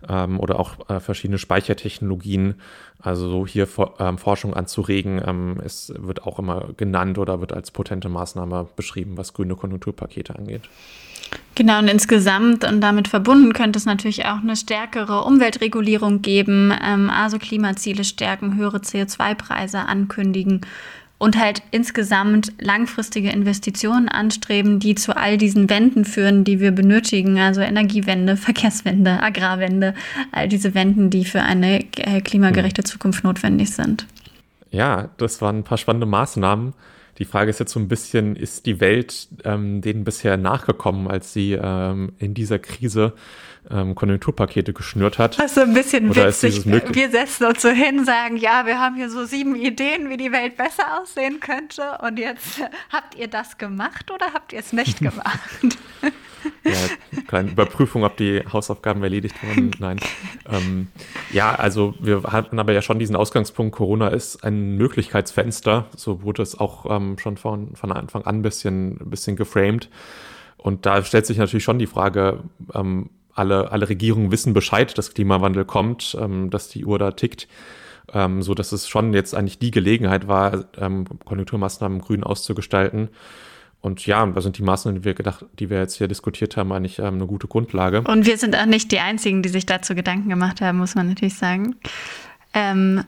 ähm, 0.07 0.39
oder 0.39 0.59
auch 0.59 0.89
äh, 0.89 0.99
verschiedene 0.99 1.37
Speichertechnologien. 1.37 2.55
Also 2.99 3.29
so 3.29 3.45
hier 3.45 3.67
ähm, 3.99 4.17
Forschung 4.17 4.53
anzuregen, 4.53 5.21
ähm, 5.25 5.61
es 5.63 5.93
wird 5.95 6.23
auch 6.23 6.39
immer 6.39 6.69
genannt 6.75 7.19
oder 7.19 7.39
wird 7.41 7.53
als 7.53 7.71
potente 7.71 8.09
Maßnahme 8.09 8.67
beschrieben, 8.75 9.17
was 9.17 9.33
grüne 9.33 9.55
Konjunkturpakete 9.55 10.35
angeht. 10.35 10.63
Genau, 11.55 11.79
und 11.79 11.87
insgesamt 11.87 12.63
und 12.63 12.81
damit 12.81 13.07
verbunden 13.07 13.53
könnte 13.53 13.79
es 13.79 13.85
natürlich 13.85 14.25
auch 14.25 14.41
eine 14.43 14.55
stärkere 14.55 15.23
Umweltregulierung 15.23 16.21
geben, 16.21 16.71
ähm, 16.83 17.09
also 17.09 17.39
Klimaziele 17.39 18.03
stärken, 18.03 18.55
höhere 18.57 18.77
CO2-Preise 18.77 19.79
ankündigen 19.79 20.61
und 21.17 21.37
halt 21.37 21.63
insgesamt 21.71 22.53
langfristige 22.59 23.31
Investitionen 23.31 24.07
anstreben, 24.07 24.79
die 24.79 24.93
zu 24.93 25.17
all 25.17 25.37
diesen 25.37 25.69
Wänden 25.69 26.05
führen, 26.05 26.43
die 26.43 26.59
wir 26.59 26.71
benötigen, 26.71 27.39
also 27.39 27.61
Energiewende, 27.61 28.37
Verkehrswende, 28.37 29.23
Agrarwende, 29.23 29.95
all 30.31 30.47
diese 30.47 30.75
Wänden, 30.75 31.09
die 31.09 31.25
für 31.25 31.41
eine 31.41 31.79
äh, 31.97 32.21
klimagerechte 32.21 32.83
Zukunft 32.83 33.23
notwendig 33.23 33.71
sind. 33.71 34.05
Ja, 34.69 35.09
das 35.17 35.41
waren 35.41 35.59
ein 35.59 35.63
paar 35.63 35.77
spannende 35.77 36.05
Maßnahmen. 36.05 36.73
Die 37.17 37.25
Frage 37.25 37.49
ist 37.49 37.59
jetzt 37.59 37.71
so 37.71 37.79
ein 37.79 37.87
bisschen, 37.87 38.35
ist 38.35 38.65
die 38.65 38.79
Welt 38.79 39.27
ähm, 39.43 39.81
denen 39.81 40.03
bisher 40.03 40.37
nachgekommen, 40.37 41.07
als 41.07 41.33
sie 41.33 41.53
ähm, 41.53 42.13
in 42.19 42.33
dieser 42.33 42.59
Krise 42.59 43.13
ähm, 43.69 43.95
Konjunkturpakete 43.95 44.73
geschnürt 44.73 45.17
hat? 45.17 45.39
Das 45.39 45.51
ist 45.51 45.57
ein 45.57 45.73
bisschen 45.73 46.09
Oder 46.09 46.27
witzig. 46.27 46.65
Wir 46.65 47.09
setzen 47.09 47.45
uns 47.45 47.61
so 47.61 47.69
hin, 47.69 48.05
sagen, 48.05 48.37
ja, 48.37 48.65
wir 48.65 48.79
haben 48.79 48.95
hier 48.95 49.09
so 49.09 49.25
sieben 49.25 49.55
Ideen, 49.55 50.09
wie 50.09 50.17
die 50.17 50.31
Welt 50.31 50.57
besser 50.57 51.01
aussehen 51.01 51.39
könnte. 51.39 51.97
Und 52.01 52.19
jetzt 52.19 52.61
habt 52.91 53.15
ihr 53.15 53.27
das 53.27 53.57
gemacht 53.57 54.11
oder 54.11 54.33
habt 54.33 54.53
ihr 54.53 54.59
es 54.59 54.73
nicht 54.73 54.99
gemacht? 55.01 55.39
ja, 56.63 57.21
kleine 57.27 57.51
Überprüfung, 57.51 58.03
ob 58.03 58.15
die 58.17 58.43
Hausaufgaben 58.51 59.01
erledigt 59.03 59.35
wurden. 59.43 59.71
Nein. 59.79 59.99
Ähm, 60.49 60.87
ja, 61.31 61.55
also 61.55 61.93
wir 61.99 62.23
hatten 62.23 62.59
aber 62.59 62.73
ja 62.73 62.81
schon 62.81 62.99
diesen 62.99 63.15
Ausgangspunkt, 63.15 63.75
Corona 63.75 64.09
ist 64.09 64.43
ein 64.43 64.77
Möglichkeitsfenster. 64.77 65.85
So 65.95 66.23
wurde 66.23 66.43
es 66.43 66.59
auch 66.59 66.85
ähm, 66.89 67.17
schon 67.17 67.37
von, 67.37 67.75
von 67.75 67.91
Anfang 67.91 68.23
an 68.23 68.37
ein 68.37 68.41
bisschen, 68.41 69.01
ein 69.01 69.09
bisschen 69.09 69.35
geframed. 69.35 69.89
Und 70.57 70.85
da 70.85 71.03
stellt 71.03 71.25
sich 71.25 71.37
natürlich 71.37 71.63
schon 71.63 71.79
die 71.79 71.87
Frage, 71.87 72.43
ähm, 72.73 73.09
alle, 73.33 73.71
alle 73.71 73.87
Regierungen 73.87 74.31
wissen 74.31 74.53
Bescheid, 74.53 74.97
dass 74.97 75.13
Klimawandel 75.13 75.65
kommt, 75.65 76.17
ähm, 76.19 76.49
dass 76.49 76.69
die 76.69 76.85
Uhr 76.85 76.97
da 76.97 77.11
tickt. 77.11 77.47
Ähm, 78.13 78.41
so 78.41 78.53
dass 78.53 78.71
es 78.71 78.87
schon 78.87 79.13
jetzt 79.13 79.35
eigentlich 79.35 79.59
die 79.59 79.71
Gelegenheit 79.71 80.29
war, 80.29 80.65
ähm, 80.77 81.05
Konjunkturmaßnahmen 81.25 81.99
grün 81.99 82.23
auszugestalten. 82.23 83.09
Und 83.81 84.05
ja, 84.05 84.25
da 84.25 84.41
sind 84.41 84.57
die 84.57 84.63
Maßnahmen, 84.63 85.01
die 85.01 85.05
wir 85.05 85.13
gedacht, 85.13 85.45
die 85.59 85.69
wir 85.69 85.79
jetzt 85.79 85.97
hier 85.97 86.07
diskutiert 86.07 86.57
haben, 86.57 86.71
eigentlich 86.71 86.99
ähm, 86.99 87.15
eine 87.15 87.27
gute 87.27 87.47
Grundlage. 87.47 88.01
Und 88.01 88.25
wir 88.25 88.37
sind 88.37 88.55
auch 88.55 88.65
nicht 88.65 88.91
die 88.91 88.99
einzigen, 88.99 89.43
die 89.43 89.49
sich 89.49 89.65
dazu 89.65 89.95
Gedanken 89.95 90.29
gemacht 90.29 90.61
haben, 90.61 90.79
muss 90.79 90.95
man 90.95 91.09
natürlich 91.09 91.35
sagen. 91.35 91.75
Ähm, 92.53 93.03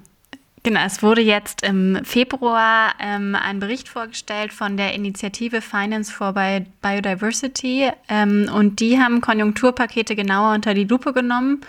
genau, 0.63 0.81
es 0.85 1.01
wurde 1.01 1.21
jetzt 1.21 1.63
im 1.63 1.99
Februar 2.03 2.93
ähm, 2.99 3.35
ein 3.35 3.59
Bericht 3.59 3.89
vorgestellt 3.89 4.53
von 4.53 4.77
der 4.77 4.93
Initiative 4.93 5.61
Finance 5.61 6.13
for 6.13 6.33
Biodiversity. 6.33 7.89
Ähm, 8.07 8.49
und 8.53 8.79
die 8.79 8.99
haben 8.99 9.21
Konjunkturpakete 9.21 10.15
genauer 10.15 10.53
unter 10.53 10.73
die 10.73 10.85
Lupe 10.85 11.13
genommen 11.13 11.61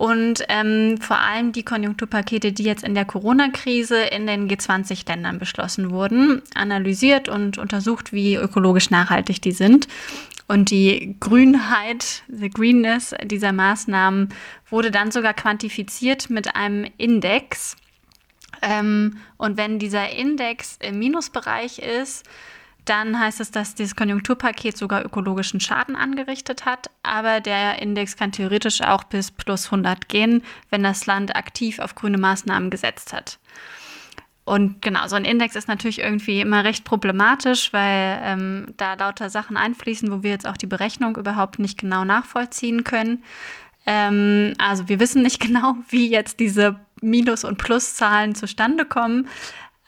und 0.00 0.44
ähm, 0.48 0.96
vor 0.96 1.18
allem 1.18 1.52
die 1.52 1.62
Konjunkturpakete, 1.62 2.52
die 2.52 2.62
jetzt 2.62 2.84
in 2.84 2.94
der 2.94 3.04
Corona-Krise 3.04 4.00
in 4.00 4.26
den 4.26 4.48
G20-Ländern 4.48 5.38
beschlossen 5.38 5.90
wurden, 5.90 6.40
analysiert 6.54 7.28
und 7.28 7.58
untersucht, 7.58 8.10
wie 8.10 8.36
ökologisch 8.36 8.88
nachhaltig 8.88 9.42
die 9.42 9.52
sind. 9.52 9.88
Und 10.48 10.70
die 10.70 11.16
Grünheit, 11.20 12.22
the 12.28 12.48
Greenness 12.48 13.14
dieser 13.24 13.52
Maßnahmen 13.52 14.30
wurde 14.70 14.90
dann 14.90 15.10
sogar 15.10 15.34
quantifiziert 15.34 16.30
mit 16.30 16.56
einem 16.56 16.86
Index. 16.96 17.76
Ähm, 18.62 19.18
und 19.36 19.58
wenn 19.58 19.78
dieser 19.78 20.08
Index 20.08 20.78
im 20.80 20.98
Minusbereich 20.98 21.78
ist, 21.78 22.24
dann 22.84 23.18
heißt 23.18 23.40
es, 23.40 23.50
dass 23.50 23.74
dieses 23.74 23.96
Konjunkturpaket 23.96 24.76
sogar 24.76 25.04
ökologischen 25.04 25.60
Schaden 25.60 25.96
angerichtet 25.96 26.64
hat, 26.64 26.90
aber 27.02 27.40
der 27.40 27.80
Index 27.80 28.16
kann 28.16 28.32
theoretisch 28.32 28.80
auch 28.80 29.04
bis 29.04 29.30
plus 29.30 29.66
100 29.66 30.08
gehen, 30.08 30.42
wenn 30.70 30.82
das 30.82 31.06
Land 31.06 31.36
aktiv 31.36 31.78
auf 31.78 31.94
grüne 31.94 32.18
Maßnahmen 32.18 32.70
gesetzt 32.70 33.12
hat. 33.12 33.38
Und 34.44 34.82
genau, 34.82 35.06
so 35.06 35.16
ein 35.16 35.24
Index 35.24 35.54
ist 35.54 35.68
natürlich 35.68 36.00
irgendwie 36.00 36.40
immer 36.40 36.64
recht 36.64 36.84
problematisch, 36.84 37.72
weil 37.72 38.20
ähm, 38.24 38.74
da 38.76 38.94
lauter 38.94 39.30
Sachen 39.30 39.56
einfließen, 39.56 40.10
wo 40.10 40.22
wir 40.24 40.30
jetzt 40.30 40.46
auch 40.48 40.56
die 40.56 40.66
Berechnung 40.66 41.16
überhaupt 41.16 41.60
nicht 41.60 41.78
genau 41.78 42.04
nachvollziehen 42.04 42.82
können. 42.82 43.22
Ähm, 43.86 44.54
also 44.58 44.88
wir 44.88 44.98
wissen 44.98 45.22
nicht 45.22 45.40
genau, 45.46 45.76
wie 45.88 46.10
jetzt 46.10 46.40
diese 46.40 46.80
Minus- 47.00 47.44
und 47.44 47.58
Pluszahlen 47.58 48.34
zustande 48.34 48.84
kommen. 48.84 49.28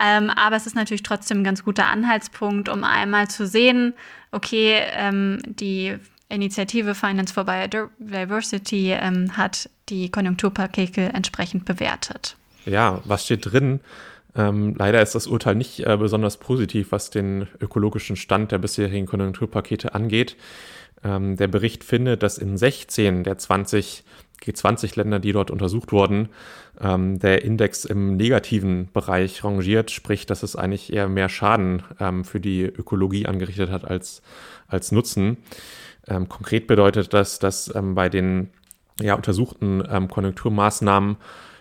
Ähm, 0.00 0.30
aber 0.30 0.56
es 0.56 0.66
ist 0.66 0.74
natürlich 0.74 1.02
trotzdem 1.02 1.40
ein 1.40 1.44
ganz 1.44 1.64
guter 1.64 1.86
Anhaltspunkt, 1.86 2.68
um 2.68 2.84
einmal 2.84 3.28
zu 3.28 3.46
sehen, 3.46 3.94
okay, 4.32 4.80
ähm, 4.94 5.38
die 5.44 5.96
Initiative 6.28 6.94
Finance 6.94 7.32
for 7.32 7.44
Biodiversity 7.44 8.92
ähm, 8.92 9.36
hat 9.36 9.68
die 9.88 10.10
Konjunkturpakete 10.10 11.12
entsprechend 11.12 11.66
bewertet. 11.66 12.36
Ja, 12.64 13.00
was 13.04 13.24
steht 13.24 13.52
drin? 13.52 13.80
Ähm, 14.34 14.74
leider 14.78 15.02
ist 15.02 15.14
das 15.14 15.26
Urteil 15.26 15.54
nicht 15.54 15.80
äh, 15.80 15.96
besonders 15.96 16.38
positiv, 16.38 16.90
was 16.90 17.10
den 17.10 17.46
ökologischen 17.60 18.16
Stand 18.16 18.50
der 18.50 18.58
bisherigen 18.58 19.06
Konjunkturpakete 19.06 19.94
angeht. 19.94 20.36
Ähm, 21.04 21.36
der 21.36 21.48
Bericht 21.48 21.84
findet, 21.84 22.22
dass 22.22 22.38
in 22.38 22.56
16 22.56 23.24
der 23.24 23.36
20 23.36 24.04
G20-Länder, 24.42 25.20
die 25.20 25.32
dort 25.32 25.50
untersucht 25.50 25.92
wurden, 25.92 26.28
ähm, 26.80 27.18
der 27.18 27.44
Index 27.44 27.84
im 27.84 28.16
negativen 28.16 28.88
Bereich 28.92 29.44
rangiert, 29.44 29.90
sprich, 29.90 30.26
dass 30.26 30.42
es 30.42 30.56
eigentlich 30.56 30.92
eher 30.92 31.08
mehr 31.08 31.28
Schaden 31.28 31.82
ähm, 32.00 32.24
für 32.24 32.40
die 32.40 32.62
Ökologie 32.62 33.26
angerichtet 33.26 33.70
hat 33.70 33.84
als, 33.84 34.22
als 34.68 34.92
Nutzen. 34.92 35.38
Ähm, 36.08 36.28
konkret 36.28 36.66
bedeutet 36.66 37.12
das, 37.14 37.38
dass 37.38 37.72
ähm, 37.74 37.94
bei 37.94 38.08
den 38.08 38.50
ja, 39.00 39.14
untersuchten 39.14 39.82
ähm, 39.88 40.08
Konjunkturmaßnahmen 40.08 41.16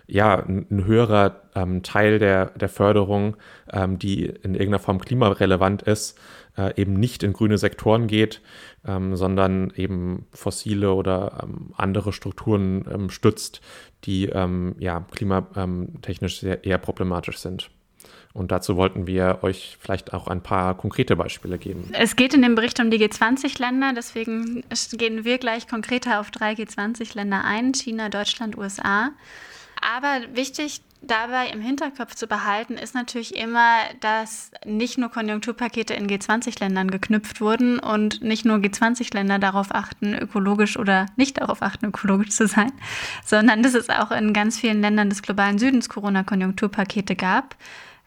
ja, 0.08 0.36
ein, 0.36 0.84
höherer 0.86 1.41
ähm, 1.56 1.84
Teil 1.84 2.20
der, 2.20 2.48
der 2.48 2.70
Förderung, 2.70 3.38
die 3.74 4.26
in 4.26 4.56
irgendeiner 4.56 4.80
Form 4.80 5.00
klimarelevant 5.00 5.84
ist, 5.84 6.20
äh, 6.58 6.80
eben 6.80 6.94
nicht 6.94 7.24
in 7.24 7.34
grüne 7.34 7.58
Sektoren 7.58 8.08
geht, 8.08 8.42
ähm, 8.86 9.16
sondern 9.16 9.72
eben 9.76 10.26
fossile 10.34 10.94
oder 10.94 11.42
ähm, 11.44 11.72
andere 11.76 12.14
Strukturen 12.14 12.86
ähm, 12.92 13.10
stützt, 13.10 13.62
die 14.04 14.26
ähm, 14.28 14.76
ja 14.80 15.06
klimatechnisch 15.12 16.40
sehr, 16.40 16.64
eher 16.64 16.78
problematisch 16.78 17.38
sind. 17.38 17.70
Und 18.34 18.52
dazu 18.52 18.78
wollten 18.78 19.08
wir 19.08 19.40
euch 19.42 19.78
vielleicht 19.80 20.14
auch 20.14 20.28
ein 20.28 20.42
paar 20.42 20.78
konkrete 20.78 21.18
Beispiele 21.18 21.58
geben. 21.58 21.90
Es 21.92 22.16
geht 22.16 22.34
in 22.34 22.42
dem 22.42 22.56
Bericht 22.56 22.80
um 22.80 22.90
die 22.90 22.98
G20-Länder, 22.98 23.92
deswegen 23.94 24.64
gehen 24.94 25.26
wir 25.26 25.38
gleich 25.38 25.68
konkreter 25.68 26.22
auf 26.22 26.32
drei 26.32 26.54
G20-Länder 26.54 27.44
ein, 27.44 27.74
China, 27.74 28.08
Deutschland, 28.08 28.58
USA. 28.58 29.12
Aber 29.82 30.22
wichtig 30.34 30.82
dabei 31.02 31.48
im 31.48 31.62
Hinterkopf 31.62 32.16
zu 32.16 32.28
behalten 32.28 32.76
ist 32.76 32.94
natürlich 32.94 33.36
immer, 33.36 33.78
dass 34.00 34.52
nicht 34.66 34.98
nur 34.98 35.10
Konjunkturpakete 35.10 35.94
in 35.94 36.08
G20-Ländern 36.08 36.92
geknüpft 36.92 37.42
wurden 37.42 37.80
und 37.80 38.22
nicht 38.22 38.46
nur 38.46 38.58
G20-Länder 38.58 39.40
darauf 39.40 39.74
achten, 39.74 40.14
ökologisch 40.14 40.78
oder 40.78 41.08
nicht 41.16 41.42
darauf 41.42 41.62
achten, 41.62 41.88
ökologisch 41.88 42.30
zu 42.30 42.48
sein, 42.48 42.72
sondern 43.26 43.64
dass 43.64 43.74
es 43.74 43.90
auch 43.90 44.12
in 44.12 44.34
ganz 44.34 44.60
vielen 44.60 44.82
Ländern 44.82 45.10
des 45.10 45.22
globalen 45.22 45.58
Südens 45.58 45.90
Corona-Konjunkturpakete 45.90 47.16
gab. 47.16 47.56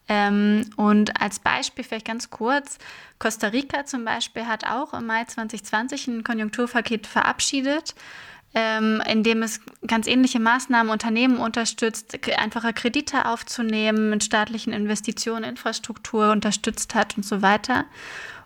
Ähm, 0.09 0.71
und 0.77 1.21
als 1.21 1.39
Beispiel 1.39 1.83
vielleicht 1.83 2.07
ganz 2.07 2.31
kurz, 2.31 2.79
Costa 3.19 3.49
Rica 3.49 3.87
zum 3.87 4.05
Beispiel 4.05 4.47
hat 4.47 4.67
auch 4.67 4.93
im 4.93 5.07
Mai 5.07 5.25
2020 5.25 6.09
ein 6.09 6.25
Konjunkturpaket 6.25 7.07
verabschiedet, 7.07 7.95
ähm, 8.55 9.03
in 9.11 9.23
dem 9.23 9.43
es 9.43 9.61
ganz 9.87 10.07
ähnliche 10.07 10.41
Maßnahmen 10.41 10.93
Unternehmen 10.93 11.39
unterstützt, 11.39 12.19
einfache 12.39 12.73
Kredite 12.73 13.27
aufzunehmen, 13.27 14.11
mit 14.11 14.25
staatlichen 14.25 14.73
Investitionen, 14.73 15.45
Infrastruktur 15.45 16.31
unterstützt 16.31 16.95
hat 16.95 17.17
und 17.17 17.25
so 17.25 17.43
weiter. 17.43 17.87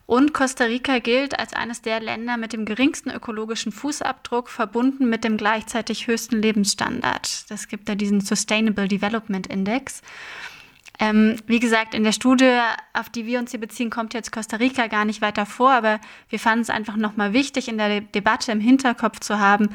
Und 0.06 0.32
Costa 0.32 0.64
Rica 0.64 1.00
gilt 1.00 1.38
als 1.38 1.52
eines 1.52 1.82
der 1.82 2.00
Länder 2.00 2.38
mit 2.38 2.54
dem 2.54 2.64
geringsten 2.64 3.10
ökologischen 3.10 3.72
Fußabdruck, 3.72 4.48
verbunden 4.48 5.10
mit 5.10 5.22
dem 5.22 5.36
gleichzeitig 5.36 6.06
höchsten 6.06 6.40
Lebensstandard. 6.40 7.44
Es 7.50 7.68
gibt 7.68 7.90
da 7.90 7.94
diesen 7.94 8.22
Sustainable 8.22 8.88
Development 8.88 9.46
Index. 9.46 10.00
Ähm, 11.00 11.36
wie 11.46 11.60
gesagt, 11.60 11.94
in 11.94 12.02
der 12.02 12.12
Studie, 12.12 12.58
auf 12.92 13.08
die 13.08 13.24
wir 13.24 13.38
uns 13.38 13.52
hier 13.52 13.60
beziehen, 13.60 13.88
kommt 13.88 14.14
jetzt 14.14 14.32
Costa 14.32 14.56
Rica 14.56 14.88
gar 14.88 15.04
nicht 15.04 15.22
weiter 15.22 15.46
vor, 15.46 15.70
aber 15.70 16.00
wir 16.28 16.40
fanden 16.40 16.62
es 16.62 16.70
einfach 16.70 16.96
nochmal 16.96 17.32
wichtig, 17.32 17.68
in 17.68 17.78
der 17.78 18.00
Debatte 18.00 18.50
im 18.50 18.60
Hinterkopf 18.60 19.20
zu 19.20 19.38
haben, 19.38 19.68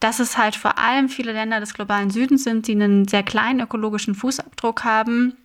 dass 0.00 0.18
es 0.18 0.38
halt 0.38 0.56
vor 0.56 0.78
allem 0.78 1.08
viele 1.08 1.32
Länder 1.32 1.60
des 1.60 1.74
globalen 1.74 2.10
Südens 2.10 2.44
sind, 2.44 2.66
die 2.66 2.72
einen 2.72 3.06
sehr 3.06 3.22
kleinen 3.22 3.60
ökologischen 3.60 4.14
Fußabdruck 4.14 4.82
haben 4.82 5.36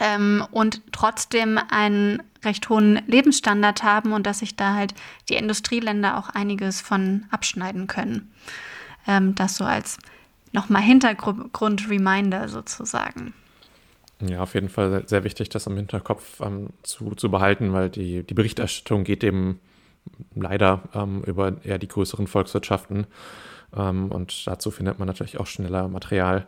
ähm, 0.00 0.44
und 0.50 0.82
trotzdem 0.92 1.58
einen 1.70 2.22
recht 2.44 2.68
hohen 2.68 3.00
Lebensstandard 3.06 3.84
haben 3.84 4.12
und 4.12 4.26
dass 4.26 4.40
sich 4.40 4.56
da 4.56 4.74
halt 4.74 4.94
die 5.28 5.36
Industrieländer 5.36 6.18
auch 6.18 6.28
einiges 6.28 6.80
von 6.80 7.24
abschneiden 7.30 7.86
können. 7.86 8.32
Ähm, 9.06 9.34
das 9.36 9.56
so 9.56 9.64
als 9.64 9.98
nochmal 10.52 10.82
Hintergrund-Reminder 10.82 12.48
sozusagen. 12.48 13.32
Ja, 14.20 14.42
auf 14.42 14.54
jeden 14.54 14.70
Fall 14.70 15.02
sehr 15.06 15.24
wichtig, 15.24 15.50
das 15.50 15.66
im 15.66 15.76
Hinterkopf 15.76 16.40
ähm, 16.40 16.70
zu, 16.82 17.14
zu 17.14 17.30
behalten, 17.30 17.72
weil 17.72 17.90
die, 17.90 18.22
die 18.22 18.34
Berichterstattung 18.34 19.04
geht 19.04 19.22
eben 19.22 19.60
leider 20.34 20.82
ähm, 20.94 21.22
über 21.24 21.56
eher 21.64 21.78
die 21.78 21.88
größeren 21.88 22.26
Volkswirtschaften. 22.26 23.06
Ähm, 23.76 24.10
und 24.10 24.46
dazu 24.46 24.70
findet 24.70 24.98
man 24.98 25.06
natürlich 25.06 25.38
auch 25.38 25.46
schneller 25.46 25.88
Material. 25.88 26.46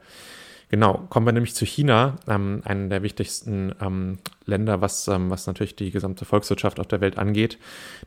Genau, 0.71 1.07
kommen 1.09 1.25
wir 1.25 1.33
nämlich 1.33 1.55
zu 1.55 1.65
China, 1.65 2.17
ähm, 2.29 2.61
einem 2.65 2.91
der 2.91 3.03
wichtigsten 3.03 3.75
ähm, 3.81 4.19
Länder, 4.45 4.83
was, 4.83 5.09
ähm, 5.09 5.31
was 5.31 5.47
natürlich 5.47 5.77
die 5.77 5.91
gesamte 5.91 6.27
Volkswirtschaft 6.27 6.79
auf 6.79 6.87
der 6.87 7.01
Welt 7.01 7.17
angeht. 7.17 7.59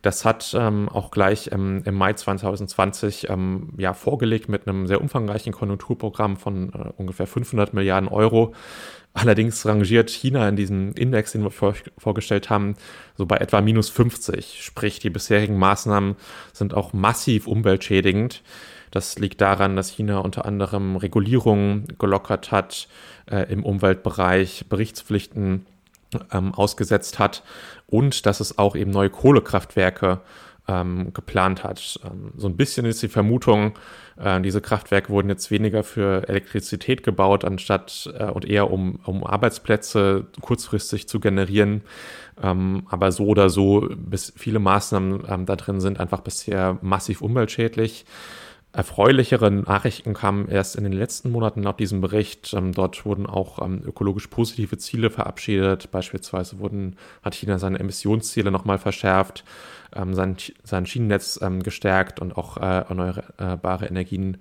Das 0.04 0.26
hat 0.26 0.56
ähm, 0.56 0.88
auch 0.88 1.10
gleich 1.10 1.50
ähm, 1.52 1.82
im 1.86 1.96
Mai 1.96 2.14
2020 2.14 3.30
ähm, 3.30 3.74
ja, 3.78 3.96
vorgelegt 3.96 4.48
mit 4.48 4.68
einem 4.68 4.86
sehr 4.86 5.02
umfangreichen 5.02 5.54
Konjunkturprogramm 5.54 6.38
von 6.38 6.72
äh, 6.74 6.92
ungefähr 6.98 7.26
500 7.26 7.74
Milliarden 7.74 8.10
Euro. 8.10 8.54
Allerdings 9.14 9.66
rangiert 9.66 10.12
China 10.12 10.48
in 10.48 10.56
diesem 10.56 10.94
Index, 10.94 11.32
den 11.32 11.44
wir 11.44 11.52
vor, 11.52 11.74
vorgestellt 11.98 12.52
haben, 12.52 12.76
so 13.18 13.26
bei 13.26 13.38
etwa 13.38 13.60
minus 13.60 13.90
50. 13.90 14.64
Sprich, 14.64 15.00
die 15.00 15.10
bisherigen 15.10 15.58
Maßnahmen 15.58 16.16
sind 16.54 16.76
auch 16.76 16.94
massiv 16.94 17.48
umweltschädigend. 17.48 18.44
Das 18.92 19.18
liegt 19.18 19.42
daran, 19.42 19.76
dass 19.76 19.90
China 19.90 20.20
unter 20.20 20.46
anderem 20.46 20.98
Regulierungen 20.98 21.88
gelockert 21.98 22.52
hat 22.52 22.88
äh, 23.30 23.52
im 23.52 23.64
Umweltbereich, 23.64 24.66
Berichtspflichten 24.70 25.66
ähm, 26.32 26.54
ausgesetzt 26.54 27.20
hat 27.20 27.44
und 27.88 28.26
dass 28.26 28.40
es 28.40 28.58
auch 28.58 28.76
eben 28.76 28.92
neue 28.92 29.10
Kohlekraftwerke 29.10 30.20
ähm, 30.68 31.14
geplant 31.14 31.64
hat. 31.64 32.00
Ähm, 32.04 32.32
so 32.36 32.48
ein 32.48 32.58
bisschen 32.58 32.86
ist 32.86 33.02
die 33.02 33.08
Vermutung, 33.08 33.74
äh, 34.18 34.42
diese 34.42 34.62
Kraftwerke 34.62 35.10
wurden 35.10 35.30
jetzt 35.30 35.52
weniger 35.52 35.84
für 35.84 36.28
Elektrizität 36.28 37.04
gebaut, 37.04 37.46
anstatt 37.46 38.12
äh, 38.18 38.26
und 38.26 38.46
eher 38.46 38.72
um, 38.72 39.00
um 39.06 39.26
Arbeitsplätze 39.26 40.28
kurzfristig 40.42 41.08
zu 41.08 41.20
generieren. 41.20 41.82
Ähm, 42.42 42.84
aber 42.90 43.12
so 43.12 43.26
oder 43.26 43.50
so, 43.50 43.88
bis 43.96 44.34
viele 44.36 44.60
Maßnahmen 44.60 45.24
ähm, 45.28 45.46
da 45.46 45.56
drin 45.56 45.80
sind 45.80 46.00
einfach 46.00 46.22
bisher 46.22 46.78
massiv 46.82 47.22
umweltschädlich. 47.22 48.06
Erfreulichere 48.74 49.52
Nachrichten 49.52 50.14
kamen 50.14 50.48
erst 50.48 50.78
in 50.78 50.86
den 50.86 50.94
letzten 50.94 51.30
Monaten 51.30 51.60
nach 51.60 51.74
diesem 51.74 52.00
Bericht. 52.00 52.54
Ähm, 52.54 52.72
dort 52.72 53.06
wurden 53.06 53.26
auch 53.26 53.62
ähm, 53.62 53.82
ökologisch 53.86 54.28
positive 54.28 54.78
Ziele 54.78 55.10
verabschiedet. 55.10 55.92
Beispielsweise 55.92 56.60
wurden, 56.60 56.96
hat 57.22 57.36
China 57.36 57.58
seine 57.60 57.80
Emissionsziele 57.80 58.50
nochmal 58.50 58.78
verschärft, 58.78 59.44
ähm, 59.94 60.14
sein, 60.14 60.38
sein 60.64 60.86
Schienennetz 60.86 61.40
gestärkt 61.64 62.22
und 62.22 62.38
auch 62.38 62.58
äh, 62.58 62.86
erneuerbare 62.88 63.88
Energien 63.88 64.38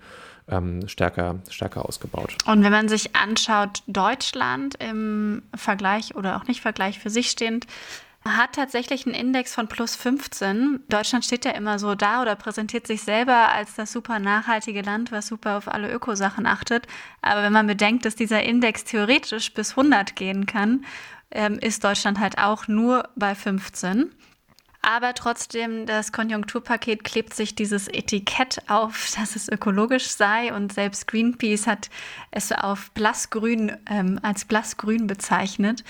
stärker, 0.87 1.39
stärker 1.49 1.89
ausgebaut. 1.89 2.35
Und 2.45 2.65
wenn 2.65 2.73
man 2.73 2.89
sich 2.89 3.15
anschaut, 3.15 3.85
Deutschland 3.87 4.75
im 4.83 5.43
Vergleich 5.55 6.17
oder 6.17 6.37
auch 6.37 6.49
nicht 6.49 6.61
Vergleich 6.61 6.99
für 6.99 7.09
sich 7.09 7.31
stehend, 7.31 7.69
hat 8.25 8.55
tatsächlich 8.55 9.07
einen 9.07 9.15
Index 9.15 9.55
von 9.55 9.67
plus 9.67 9.97
15. 9.97 10.85
Deutschland 10.89 11.25
steht 11.25 11.47
ja 11.47 11.53
immer 11.53 11.79
so 11.79 11.95
da 11.95 12.21
oder 12.21 12.37
präsentiert 12.37 12.87
sich 12.87 13.03
selber 13.03 13.51
als 13.51 13.75
das 13.77 13.93
super 13.93 14.19
nachhaltige 14.19 14.83
Land, 14.83 15.11
was 15.11 15.29
super 15.29 15.57
auf 15.57 15.69
alle 15.69 15.91
Ökosachen 15.91 16.47
achtet. 16.47 16.87
Aber 17.23 17.43
wenn 17.43 17.53
man 17.53 17.67
bedenkt, 17.67 18.05
dass 18.05 18.17
dieser 18.17 18.43
Index 18.43 18.85
theoretisch 18.85 19.55
bis 19.55 19.71
100 19.71 20.17
gehen 20.17 20.45
kann, 20.45 20.85
ähm, 21.31 21.59
ist 21.59 21.83
Deutschland 21.83 22.21
halt 22.21 22.37
auch 22.37 22.69
nur 22.69 23.09
bei 23.17 23.35
15. 23.35 24.13
Aber 24.83 25.15
trotzdem, 25.15 25.87
das 25.87 26.13
Konjunkturpaket 26.13 27.05
klebt 27.05 27.35
sich 27.35 27.55
dieses 27.55 27.89
Etikett 27.89 28.63
auf, 28.69 29.11
dass 29.19 29.35
es 29.35 29.49
ökologisch 29.49 30.09
sei. 30.09 30.53
Und 30.55 30.75
selbst 30.75 31.07
Greenpeace 31.07 31.67
hat 31.67 31.89
es 32.31 32.53
auf 32.53 32.91
blassgrün, 32.91 33.79
ähm, 33.89 34.21
als 34.23 34.45
blassgrün 34.45 35.07
bezeichnet 35.07 35.85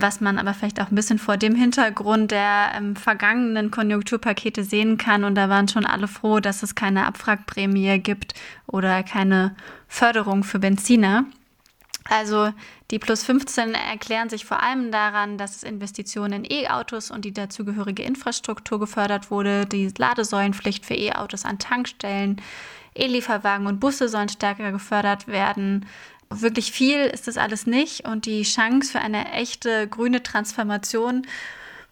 was 0.00 0.20
man 0.20 0.38
aber 0.38 0.54
vielleicht 0.54 0.80
auch 0.80 0.90
ein 0.90 0.94
bisschen 0.94 1.18
vor 1.18 1.36
dem 1.36 1.54
Hintergrund 1.54 2.30
der 2.30 2.72
ähm, 2.74 2.96
vergangenen 2.96 3.70
Konjunkturpakete 3.70 4.64
sehen 4.64 4.98
kann. 4.98 5.24
Und 5.24 5.34
da 5.34 5.48
waren 5.48 5.68
schon 5.68 5.86
alle 5.86 6.08
froh, 6.08 6.40
dass 6.40 6.62
es 6.62 6.74
keine 6.74 7.06
Abwrackprämie 7.06 7.98
gibt 7.98 8.34
oder 8.66 9.02
keine 9.02 9.54
Förderung 9.88 10.44
für 10.44 10.58
Benziner. 10.58 11.24
Also 12.08 12.52
die 12.90 12.98
Plus 12.98 13.22
15 13.22 13.74
erklären 13.74 14.28
sich 14.28 14.44
vor 14.44 14.62
allem 14.62 14.90
daran, 14.90 15.38
dass 15.38 15.62
Investitionen 15.62 16.44
in 16.44 16.64
E-Autos 16.64 17.10
und 17.10 17.24
die 17.24 17.32
dazugehörige 17.32 18.02
Infrastruktur 18.02 18.80
gefördert 18.80 19.30
wurde, 19.30 19.64
die 19.66 19.92
Ladesäulenpflicht 19.96 20.84
für 20.84 20.94
E-Autos 20.94 21.44
an 21.44 21.58
Tankstellen, 21.58 22.40
E-Lieferwagen 22.96 23.66
und 23.66 23.78
Busse 23.78 24.08
sollen 24.08 24.28
stärker 24.28 24.72
gefördert 24.72 25.28
werden. 25.28 25.86
Wirklich 26.32 26.70
viel 26.70 27.06
ist 27.06 27.26
das 27.26 27.36
alles 27.36 27.66
nicht 27.66 28.06
und 28.06 28.24
die 28.24 28.42
Chance 28.42 28.92
für 28.92 29.00
eine 29.00 29.32
echte 29.32 29.88
grüne 29.88 30.22
Transformation 30.22 31.26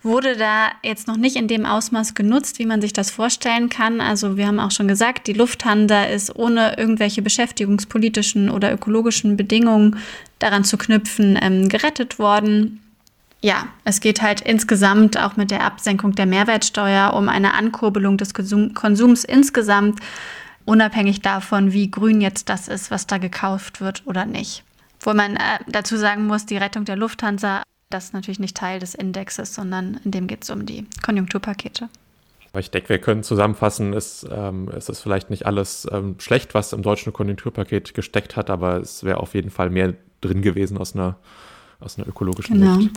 wurde 0.04 0.36
da 0.36 0.68
jetzt 0.84 1.08
noch 1.08 1.16
nicht 1.16 1.34
in 1.34 1.48
dem 1.48 1.66
Ausmaß 1.66 2.14
genutzt, 2.14 2.60
wie 2.60 2.66
man 2.66 2.80
sich 2.80 2.92
das 2.92 3.10
vorstellen 3.10 3.68
kann. 3.68 4.00
Also 4.00 4.36
wir 4.36 4.46
haben 4.46 4.60
auch 4.60 4.70
schon 4.70 4.86
gesagt, 4.86 5.26
die 5.26 5.32
Lufthansa 5.32 6.04
ist 6.04 6.36
ohne 6.36 6.78
irgendwelche 6.78 7.20
beschäftigungspolitischen 7.20 8.48
oder 8.48 8.72
ökologischen 8.72 9.36
Bedingungen 9.36 9.98
daran 10.38 10.62
zu 10.62 10.78
knüpfen, 10.78 11.36
ähm, 11.42 11.68
gerettet 11.68 12.20
worden. 12.20 12.80
Ja, 13.40 13.66
es 13.84 14.00
geht 14.00 14.22
halt 14.22 14.40
insgesamt 14.40 15.18
auch 15.18 15.36
mit 15.36 15.50
der 15.50 15.64
Absenkung 15.64 16.14
der 16.14 16.26
Mehrwertsteuer 16.26 17.12
um 17.14 17.28
eine 17.28 17.54
Ankurbelung 17.54 18.18
des 18.18 18.34
Konsums 18.34 19.24
insgesamt 19.24 19.98
unabhängig 20.68 21.22
davon, 21.22 21.72
wie 21.72 21.90
grün 21.90 22.20
jetzt 22.20 22.48
das 22.48 22.68
ist, 22.68 22.90
was 22.90 23.06
da 23.06 23.18
gekauft 23.18 23.80
wird 23.80 24.02
oder 24.06 24.26
nicht. 24.26 24.64
Wo 25.00 25.14
man 25.14 25.36
äh, 25.36 25.58
dazu 25.66 25.96
sagen 25.96 26.26
muss, 26.26 26.44
die 26.44 26.58
Rettung 26.58 26.84
der 26.84 26.96
Lufthansa, 26.96 27.62
das 27.88 28.06
ist 28.06 28.14
natürlich 28.14 28.38
nicht 28.38 28.56
Teil 28.56 28.78
des 28.78 28.94
Indexes, 28.94 29.54
sondern 29.54 29.98
in 30.04 30.10
dem 30.10 30.26
geht 30.26 30.44
es 30.44 30.50
um 30.50 30.66
die 30.66 30.86
Konjunkturpakete. 31.02 31.88
Ich 32.58 32.70
denke, 32.70 32.88
wir 32.90 32.98
können 32.98 33.22
zusammenfassen, 33.22 33.92
es, 33.92 34.26
ähm, 34.30 34.68
es 34.74 34.88
ist 34.88 35.00
vielleicht 35.00 35.30
nicht 35.30 35.46
alles 35.46 35.86
ähm, 35.90 36.16
schlecht, 36.18 36.54
was 36.54 36.72
im 36.72 36.82
deutschen 36.82 37.12
Konjunkturpaket 37.12 37.94
gesteckt 37.94 38.36
hat, 38.36 38.50
aber 38.50 38.78
es 38.78 39.04
wäre 39.04 39.18
auf 39.18 39.34
jeden 39.34 39.50
Fall 39.50 39.70
mehr 39.70 39.94
drin 40.20 40.42
gewesen 40.42 40.76
aus 40.76 40.94
einer, 40.94 41.16
aus 41.80 41.98
einer 41.98 42.08
ökologischen 42.08 42.58
genau. 42.58 42.76
Sicht. 42.76 42.90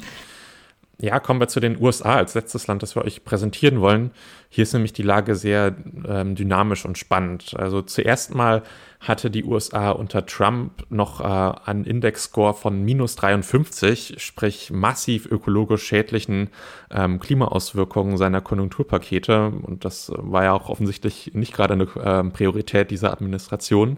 Ja, 1.01 1.19
kommen 1.19 1.39
wir 1.39 1.47
zu 1.47 1.59
den 1.59 1.81
USA 1.81 2.15
als 2.15 2.35
letztes 2.35 2.67
Land, 2.67 2.83
das 2.83 2.95
wir 2.95 3.03
euch 3.03 3.23
präsentieren 3.23 3.81
wollen. 3.81 4.11
Hier 4.49 4.61
ist 4.61 4.73
nämlich 4.73 4.93
die 4.93 5.01
Lage 5.01 5.35
sehr 5.35 5.75
ähm, 6.07 6.35
dynamisch 6.35 6.85
und 6.85 6.97
spannend. 6.97 7.55
Also 7.57 7.81
zuerst 7.81 8.35
mal 8.35 8.61
hatte 9.01 9.31
die 9.31 9.43
USA 9.43 9.89
unter 9.89 10.27
Trump 10.27 10.85
noch 10.89 11.21
äh, 11.21 11.23
einen 11.65 11.85
Indexscore 11.85 12.53
von 12.53 12.83
minus 12.83 13.15
53, 13.15 14.15
sprich 14.19 14.69
massiv 14.69 15.25
ökologisch 15.25 15.83
schädlichen 15.83 16.49
ähm, 16.91 17.19
Klimaauswirkungen 17.19 18.17
seiner 18.17 18.41
Konjunkturpakete. 18.41 19.47
Und 19.63 19.85
das 19.85 20.11
war 20.15 20.43
ja 20.43 20.53
auch 20.53 20.69
offensichtlich 20.69 21.31
nicht 21.33 21.53
gerade 21.53 21.73
eine 21.73 21.83
äh, 21.83 22.23
Priorität 22.29 22.91
dieser 22.91 23.11
Administration. 23.11 23.97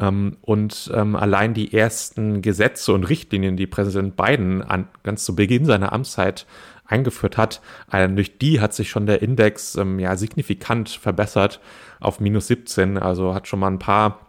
Ähm, 0.00 0.38
und 0.40 0.90
ähm, 0.94 1.16
allein 1.16 1.52
die 1.52 1.74
ersten 1.74 2.40
Gesetze 2.40 2.94
und 2.94 3.04
Richtlinien, 3.04 3.58
die 3.58 3.66
Präsident 3.66 4.16
Biden 4.16 4.62
an, 4.62 4.88
ganz 5.02 5.24
zu 5.26 5.36
Beginn 5.36 5.66
seiner 5.66 5.92
Amtszeit 5.92 6.46
eingeführt 6.86 7.36
hat, 7.36 7.60
äh, 7.90 8.08
durch 8.08 8.38
die 8.38 8.60
hat 8.60 8.74
sich 8.74 8.90
schon 8.90 9.06
der 9.06 9.22
Index 9.22 9.76
ähm, 9.76 9.98
ja 9.98 10.16
signifikant 10.16 10.90
verbessert 10.90 11.60
auf 12.00 12.20
minus 12.20 12.48
17, 12.48 12.98
also 12.98 13.34
hat 13.34 13.48
schon 13.48 13.60
mal 13.60 13.68
ein 13.68 13.78
paar 13.78 14.26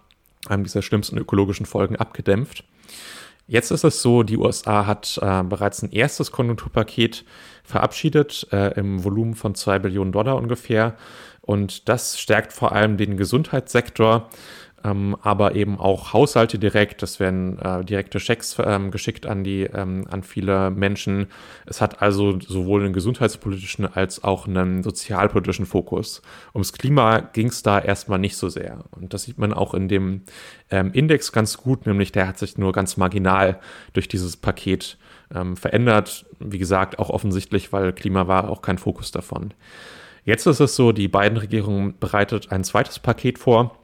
ähm, 0.49 0.63
dieser 0.63 0.81
schlimmsten 0.81 1.17
ökologischen 1.17 1.65
Folgen 1.65 1.95
abgedämpft. 1.95 2.63
Jetzt 3.47 3.69
ist 3.71 3.83
es 3.83 4.01
so, 4.01 4.23
die 4.23 4.37
USA 4.37 4.87
hat 4.87 5.19
äh, 5.21 5.43
bereits 5.43 5.83
ein 5.83 5.91
erstes 5.91 6.31
Konjunkturpaket 6.31 7.25
verabschiedet 7.63 8.47
äh, 8.51 8.73
im 8.79 9.03
Volumen 9.03 9.35
von 9.35 9.53
zwei 9.53 9.77
Billionen 9.77 10.11
Dollar 10.11 10.35
ungefähr. 10.35 10.95
Und 11.41 11.87
das 11.89 12.19
stärkt 12.19 12.53
vor 12.53 12.71
allem 12.71 12.97
den 12.97 13.17
Gesundheitssektor 13.17 14.29
ähm, 14.85 15.17
aber 15.21 15.55
eben 15.55 15.79
auch 15.79 16.13
Haushalte 16.13 16.59
direkt. 16.59 17.01
Es 17.01 17.19
werden 17.19 17.57
äh, 17.59 17.83
direkte 17.83 18.19
Schecks 18.19 18.57
ähm, 18.63 18.91
geschickt 18.91 19.25
an 19.25 19.43
die 19.43 19.63
ähm, 19.63 20.05
an 20.09 20.21
viele 20.21 20.69
Menschen. 20.69 21.27
Es 21.65 21.81
hat 21.81 22.01
also 22.01 22.39
sowohl 22.39 22.83
einen 22.83 22.93
gesundheitspolitischen 22.93 23.85
als 23.85 24.23
auch 24.23 24.47
einen 24.47 24.83
sozialpolitischen 24.83 25.65
Fokus. 25.65 26.21
Ums 26.53 26.73
Klima 26.73 27.19
ging 27.19 27.47
es 27.47 27.63
da 27.63 27.79
erstmal 27.79 28.19
nicht 28.19 28.37
so 28.37 28.49
sehr. 28.49 28.83
Und 28.91 29.13
das 29.13 29.23
sieht 29.23 29.39
man 29.39 29.53
auch 29.53 29.73
in 29.73 29.87
dem 29.87 30.21
ähm, 30.69 30.91
Index 30.93 31.31
ganz 31.31 31.57
gut, 31.57 31.87
nämlich 31.87 32.11
der 32.11 32.27
hat 32.27 32.37
sich 32.37 32.57
nur 32.57 32.71
ganz 32.71 32.97
marginal 32.97 33.59
durch 33.93 34.07
dieses 34.07 34.37
Paket 34.37 34.97
ähm, 35.33 35.57
verändert. 35.57 36.25
Wie 36.39 36.59
gesagt, 36.59 36.99
auch 36.99 37.09
offensichtlich, 37.09 37.73
weil 37.73 37.91
Klima 37.93 38.27
war 38.27 38.49
auch 38.49 38.61
kein 38.61 38.77
Fokus 38.77 39.11
davon. 39.11 39.53
Jetzt 40.25 40.47
ist 40.47 40.59
es 40.59 40.75
so, 40.75 40.91
die 40.91 41.07
beiden 41.07 41.37
Regierungen 41.37 41.97
bereitet 41.99 42.51
ein 42.51 42.63
zweites 42.63 42.97
Paket 42.99 43.37
vor 43.37 43.77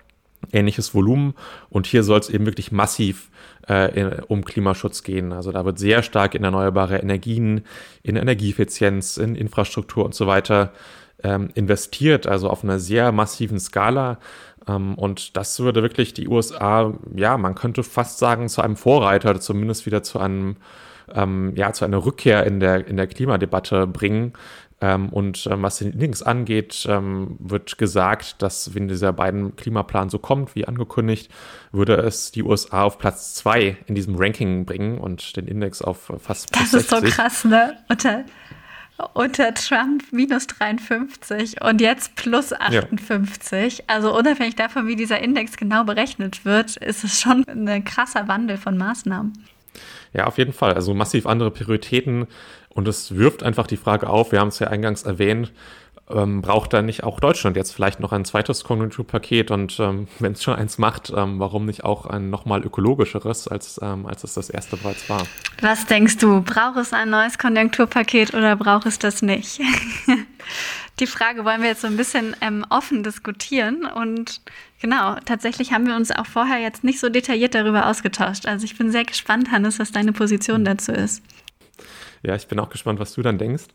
ähnliches 0.51 0.93
Volumen. 0.93 1.34
Und 1.69 1.88
hier 1.88 2.04
soll 2.04 2.19
es 2.19 2.30
eben 2.30 2.45
wirklich 2.45 2.71
massiv 2.71 3.30
äh, 3.67 3.99
in, 3.99 4.19
um 4.27 4.43
Klimaschutz 4.43 5.04
gehen. 5.04 5.34
Also 5.34 5.51
da 5.51 5.65
wird 5.65 5.80
sehr 5.80 6.04
stark 6.04 6.36
in 6.36 6.43
erneuerbare 6.43 6.97
Energien, 6.97 7.65
in 8.04 8.15
Energieeffizienz, 8.15 9.17
in 9.17 9.36
Infrastruktur 9.36 10.06
und 10.06 10.15
so 10.15 10.27
weiter 10.27 10.73
ähm, 11.23 11.49
investiert, 11.54 12.27
also 12.27 12.49
auf 12.49 12.63
einer 12.63 12.80
sehr 12.80 13.12
massiven 13.12 13.60
Skala. 13.60 14.19
Ähm, 14.67 14.95
und 14.95 15.38
das 15.38 15.60
würde 15.60 15.84
wirklich 15.84 16.13
die 16.13 16.27
USA, 16.27 16.93
ja, 17.15 17.38
man 17.38 17.56
könnte 17.56 17.84
fast 17.84 18.17
sagen, 18.19 18.49
zu 18.49 18.62
einem 18.62 18.75
Vorreiter, 18.75 19.39
zumindest 19.39 19.86
wieder 19.86 20.04
zu 20.04 20.19
einem 20.19 20.58
ähm, 21.13 21.54
ja, 21.56 21.73
zu 21.73 21.86
einer 21.86 22.06
Rückkehr 22.06 22.45
in 22.45 22.60
der, 22.60 22.88
in 22.88 22.97
der 22.97 23.08
Klimadebatte 23.08 23.88
bringen, 23.88 24.34
ähm, 24.82 25.10
und 25.10 25.48
ähm, 25.50 25.62
was 25.62 25.78
den 25.78 25.98
Links 25.98 26.24
angeht, 26.24 26.88
ähm, 26.89 27.36
wird 27.39 27.78
gesagt, 27.78 28.41
dass 28.41 28.74
wenn 28.74 28.88
dieser 28.88 29.13
beiden 29.13 29.56
Klimaplan 29.56 30.10
so 30.10 30.17
kommt, 30.17 30.56
wie 30.56 30.67
angekündigt, 30.67 31.32
würde 31.72 31.98
es 31.98 32.32
die 32.32 32.41
USA 32.41 32.84
auf 32.84 32.98
Platz 32.98 33.36
zwei 33.36 33.78
in 33.86 33.94
diesem 33.94 34.15
Ranking 34.15 34.65
bringen 34.65 34.98
und 34.98 35.38
den 35.38 35.48
Index 35.48 35.84
auf 35.84 36.12
fast 36.17 36.56
Das 36.56 36.74
ist 36.74 36.89
60. 36.89 37.10
so 37.10 37.15
krass, 37.15 37.46
ne? 37.46 37.78
Unter, 37.89 38.26
unter 39.13 39.54
Trump 39.54 40.04
minus 40.12 40.48
53 40.48 41.62
und 41.63 41.80
jetzt 41.80 42.15
plus 42.15 42.52
58. 42.52 43.78
Ja. 43.78 43.84
Also 43.86 44.17
unabhängig 44.17 44.56
davon, 44.56 44.88
wie 44.88 44.96
dieser 44.96 45.20
Index 45.20 45.58
genau 45.58 45.84
berechnet 45.84 46.44
wird, 46.44 46.78
ist 46.78 47.04
es 47.04 47.22
schon 47.22 47.46
ein 47.48 47.86
krasser 47.86 48.28
Wandel 48.28 48.58
von 48.58 48.78
Maßnahmen. 48.78 49.34
Ja, 50.13 50.26
auf 50.26 50.38
jeden 50.38 50.54
Fall. 50.54 50.74
Also 50.74 50.94
massiv 50.94 51.26
andere 51.26 51.52
Prioritäten. 51.52 52.28
Und 52.74 52.88
es 52.88 53.16
wirft 53.16 53.44
einfach 53.44 53.68
die 53.68 53.78
Frage 53.78 54.10
auf, 54.10 54.32
wir 54.32 54.40
haben 54.40 54.48
es 54.48 54.60
ja 54.60 54.68
eingangs 54.68 55.04
erwähnt, 55.04 55.52
ähm, 56.14 56.42
braucht 56.42 56.74
da 56.74 56.82
nicht 56.82 57.04
auch 57.04 57.20
Deutschland 57.20 57.56
jetzt 57.56 57.74
vielleicht 57.74 58.00
noch 58.00 58.12
ein 58.12 58.26
zweites 58.26 58.64
Konjunkturpaket? 58.64 59.52
Und 59.52 59.80
ähm, 59.80 60.08
wenn 60.20 60.34
es 60.34 60.44
schon 60.44 60.56
eins 60.56 60.78
macht, 60.78 61.12
ähm, 61.16 61.40
warum 61.40 61.66
nicht 61.66 61.84
auch 61.84 62.06
ein 62.06 62.30
nochmal 62.30 62.64
ökologischeres, 62.64 63.48
als, 63.48 63.80
ähm, 63.82 64.06
als 64.06 64.24
es 64.24 64.34
das 64.34 64.50
erste 64.50 64.78
bereits 64.78 65.10
war? 65.10 65.26
Was 65.62 65.86
denkst 65.86 66.18
du, 66.18 66.42
braucht 66.42 66.78
es 66.78 66.94
ein 66.94 67.10
neues 67.10 67.38
Konjunkturpaket 67.38 68.34
oder 68.34 68.56
braucht 68.56 68.86
es 68.86 69.00
das 69.00 69.22
nicht? 69.22 69.62
die 71.00 71.08
Frage 71.08 71.46
wollen 71.46 71.62
wir 71.62 71.70
jetzt 71.70 71.82
so 71.82 71.88
ein 71.88 71.98
bisschen 71.98 72.36
ähm, 72.42 72.66
offen 72.70 73.04
diskutieren. 73.04 73.86
Und 73.86 74.42
genau, 74.82 75.16
tatsächlich 75.26 75.74
haben 75.74 75.88
wir 75.88 75.96
uns 75.96 76.12
auch 76.12 76.26
vorher 76.26 76.60
jetzt 76.60 76.84
nicht 76.84 77.00
so 77.00 77.10
detailliert 77.10 77.56
darüber 77.56 77.88
ausgetauscht. 77.88 78.46
Also 78.46 78.66
ich 78.66 78.78
bin 78.78 78.92
sehr 78.92 79.06
gespannt, 79.06 79.52
Hannes, 79.52 79.80
was 79.80 79.92
deine 79.92 80.14
Position 80.14 80.66
dazu 80.66 80.92
ist. 80.92 81.24
Ja, 82.24 82.36
ich 82.36 82.48
bin 82.48 82.60
auch 82.60 82.70
gespannt, 82.70 83.00
was 83.00 83.14
du 83.14 83.22
dann 83.22 83.38
denkst. 83.38 83.66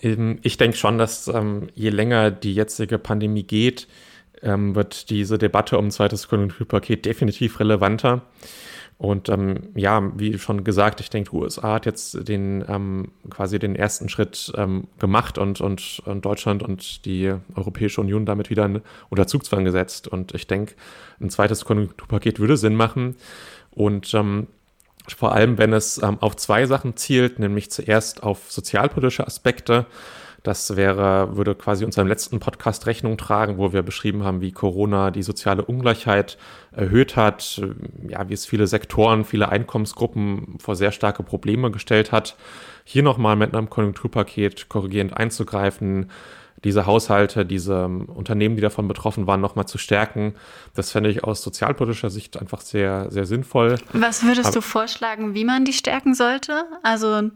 Ähm, 0.00 0.38
ich 0.42 0.56
denke 0.56 0.76
schon, 0.76 0.98
dass 0.98 1.28
ähm, 1.28 1.68
je 1.74 1.90
länger 1.90 2.30
die 2.30 2.54
jetzige 2.54 2.98
Pandemie 2.98 3.44
geht, 3.44 3.88
ähm, 4.42 4.74
wird 4.74 5.10
diese 5.10 5.38
Debatte 5.38 5.78
um 5.78 5.86
ein 5.86 5.90
zweites 5.90 6.28
Konjunkturpaket 6.28 7.04
definitiv 7.04 7.60
relevanter. 7.60 8.22
Und 8.98 9.28
ähm, 9.30 9.70
ja, 9.74 10.12
wie 10.16 10.38
schon 10.38 10.62
gesagt, 10.62 11.00
ich 11.00 11.10
denke, 11.10 11.34
USA 11.34 11.74
hat 11.74 11.86
jetzt 11.86 12.28
den 12.28 12.64
ähm, 12.68 13.10
quasi 13.30 13.58
den 13.58 13.74
ersten 13.74 14.08
Schritt 14.08 14.52
ähm, 14.56 14.86
gemacht 15.00 15.38
und, 15.38 15.60
und, 15.60 16.02
und, 16.04 16.24
Deutschland 16.24 16.62
und 16.62 17.04
die 17.04 17.34
Europäische 17.56 18.00
Union 18.00 18.26
damit 18.26 18.48
wieder 18.48 18.70
unter 19.08 19.26
Zugzwang 19.26 19.64
gesetzt. 19.64 20.06
Und 20.06 20.34
ich 20.34 20.46
denke, 20.46 20.74
ein 21.20 21.30
zweites 21.30 21.64
Konjunkturpaket 21.64 22.38
würde 22.38 22.56
Sinn 22.56 22.76
machen. 22.76 23.16
Und 23.72 24.14
ähm, 24.14 24.46
vor 25.14 25.32
allem, 25.32 25.58
wenn 25.58 25.72
es 25.72 26.02
ähm, 26.02 26.18
auf 26.20 26.36
zwei 26.36 26.66
Sachen 26.66 26.96
zielt, 26.96 27.38
nämlich 27.38 27.70
zuerst 27.70 28.22
auf 28.22 28.50
sozialpolitische 28.50 29.26
Aspekte. 29.26 29.86
Das 30.42 30.74
wäre, 30.76 31.36
würde 31.36 31.54
quasi 31.54 31.84
unserem 31.84 32.08
letzten 32.08 32.40
Podcast 32.40 32.86
Rechnung 32.86 33.16
tragen, 33.16 33.58
wo 33.58 33.72
wir 33.72 33.82
beschrieben 33.82 34.24
haben, 34.24 34.40
wie 34.40 34.50
Corona 34.50 35.12
die 35.12 35.22
soziale 35.22 35.64
Ungleichheit 35.64 36.36
erhöht 36.72 37.14
hat, 37.14 37.62
ja, 38.08 38.28
wie 38.28 38.34
es 38.34 38.44
viele 38.44 38.66
Sektoren, 38.66 39.24
viele 39.24 39.50
Einkommensgruppen 39.50 40.56
vor 40.58 40.74
sehr 40.74 40.90
starke 40.90 41.22
Probleme 41.22 41.70
gestellt 41.70 42.10
hat. 42.10 42.36
Hier 42.82 43.04
nochmal 43.04 43.36
mit 43.36 43.54
einem 43.54 43.70
Konjunkturpaket 43.70 44.68
korrigierend 44.68 45.16
einzugreifen, 45.16 46.10
diese 46.64 46.86
Haushalte, 46.86 47.44
diese 47.44 47.84
ähm, 47.84 48.04
Unternehmen, 48.06 48.56
die 48.56 48.62
davon 48.62 48.88
betroffen 48.88 49.26
waren, 49.26 49.40
nochmal 49.40 49.66
zu 49.66 49.78
stärken. 49.78 50.34
Das 50.74 50.90
fände 50.90 51.10
ich 51.10 51.24
aus 51.24 51.42
sozialpolitischer 51.42 52.10
Sicht 52.10 52.38
einfach 52.40 52.60
sehr, 52.60 53.10
sehr 53.10 53.26
sinnvoll. 53.26 53.78
Was 53.92 54.22
würdest 54.22 54.46
Aber, 54.46 54.54
du 54.54 54.60
vorschlagen, 54.60 55.34
wie 55.34 55.44
man 55.44 55.64
die 55.64 55.72
stärken 55.72 56.14
sollte? 56.14 56.64
Also 56.82 57.30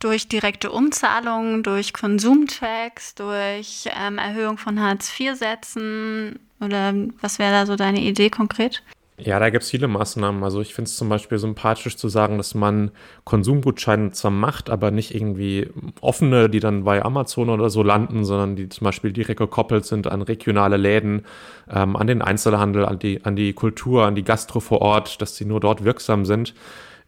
durch 0.00 0.28
direkte 0.28 0.70
Umzahlungen, 0.70 1.62
durch 1.62 1.92
Konsumtax, 1.92 3.14
durch 3.14 3.84
ähm, 4.00 4.18
Erhöhung 4.18 4.56
von 4.56 4.80
Hartz-IV-Sätzen 4.80 6.38
oder 6.60 6.94
was 7.20 7.38
wäre 7.38 7.52
da 7.52 7.66
so 7.66 7.76
deine 7.76 8.00
Idee 8.00 8.30
konkret? 8.30 8.82
Ja, 9.22 9.38
da 9.38 9.50
gibt 9.50 9.64
es 9.64 9.70
viele 9.70 9.86
Maßnahmen. 9.86 10.42
Also 10.42 10.60
ich 10.62 10.74
finde 10.74 10.88
es 10.88 10.96
zum 10.96 11.08
Beispiel 11.08 11.38
sympathisch 11.38 11.96
zu 11.96 12.08
sagen, 12.08 12.38
dass 12.38 12.54
man 12.54 12.90
Konsumgutscheine 13.24 14.12
zwar 14.12 14.30
macht, 14.30 14.70
aber 14.70 14.90
nicht 14.90 15.14
irgendwie 15.14 15.68
offene, 16.00 16.48
die 16.48 16.60
dann 16.60 16.84
bei 16.84 17.04
Amazon 17.04 17.50
oder 17.50 17.68
so 17.68 17.82
landen, 17.82 18.24
sondern 18.24 18.56
die 18.56 18.68
zum 18.68 18.86
Beispiel 18.86 19.12
direkt 19.12 19.38
gekoppelt 19.38 19.84
sind 19.84 20.06
an 20.06 20.22
regionale 20.22 20.78
Läden, 20.78 21.26
ähm, 21.68 21.96
an 21.96 22.06
den 22.06 22.22
Einzelhandel, 22.22 22.86
an 22.86 22.98
die, 22.98 23.24
an 23.24 23.36
die 23.36 23.52
Kultur, 23.52 24.06
an 24.06 24.14
die 24.14 24.24
Gastro 24.24 24.60
vor 24.60 24.80
Ort, 24.80 25.20
dass 25.20 25.36
sie 25.36 25.44
nur 25.44 25.60
dort 25.60 25.84
wirksam 25.84 26.24
sind. 26.24 26.54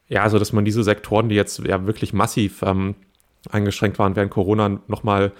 Ja, 0.08 0.22
also 0.22 0.38
dass 0.38 0.52
man 0.52 0.64
diese 0.64 0.84
Sektoren, 0.84 1.30
die 1.30 1.36
jetzt 1.36 1.60
ja 1.60 1.86
wirklich 1.86 2.12
massiv 2.12 2.62
ähm, 2.62 2.94
eingeschränkt 3.50 3.98
waren 3.98 4.16
während 4.16 4.30
Corona, 4.32 4.80
nochmal 4.86 5.32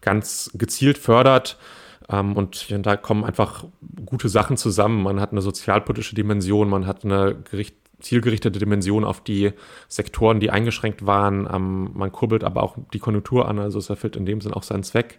ganz 0.00 0.50
gezielt 0.54 0.98
fördert 0.98 1.58
ähm, 2.08 2.36
und 2.36 2.66
da 2.86 2.96
kommen 2.96 3.24
einfach 3.24 3.64
gute 4.06 4.28
Sachen 4.28 4.56
zusammen. 4.56 5.02
Man 5.02 5.20
hat 5.20 5.32
eine 5.32 5.42
sozialpolitische 5.42 6.14
Dimension, 6.14 6.68
man 6.68 6.86
hat 6.86 7.04
eine 7.04 7.36
Gericht 7.50 7.76
zielgerichtete 8.00 8.58
Dimension 8.58 9.04
auf 9.04 9.22
die 9.22 9.52
Sektoren, 9.88 10.40
die 10.40 10.50
eingeschränkt 10.50 11.06
waren. 11.06 11.48
Ähm, 11.52 11.90
man 11.94 12.12
kurbelt 12.12 12.44
aber 12.44 12.62
auch 12.62 12.76
die 12.92 12.98
Konjunktur 12.98 13.48
an, 13.48 13.58
also 13.58 13.78
es 13.78 13.90
erfüllt 13.90 14.16
in 14.16 14.26
dem 14.26 14.40
Sinn 14.40 14.54
auch 14.54 14.62
seinen 14.62 14.82
Zweck. 14.82 15.18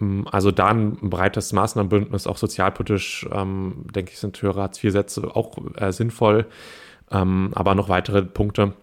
Ähm, 0.00 0.26
also 0.30 0.50
da 0.50 0.68
ein 0.68 0.96
breites 1.10 1.52
Maßnahmenbündnis, 1.52 2.26
auch 2.26 2.36
sozialpolitisch, 2.36 3.26
ähm, 3.32 3.86
denke 3.94 4.12
ich, 4.12 4.18
sind 4.18 4.40
höhere 4.40 4.62
Hartz-IV-Sätze 4.62 5.34
auch 5.34 5.56
äh, 5.76 5.92
sinnvoll. 5.92 6.46
Ähm, 7.10 7.50
aber 7.54 7.74
noch 7.74 7.88
weitere 7.88 8.22
Punkte 8.22 8.74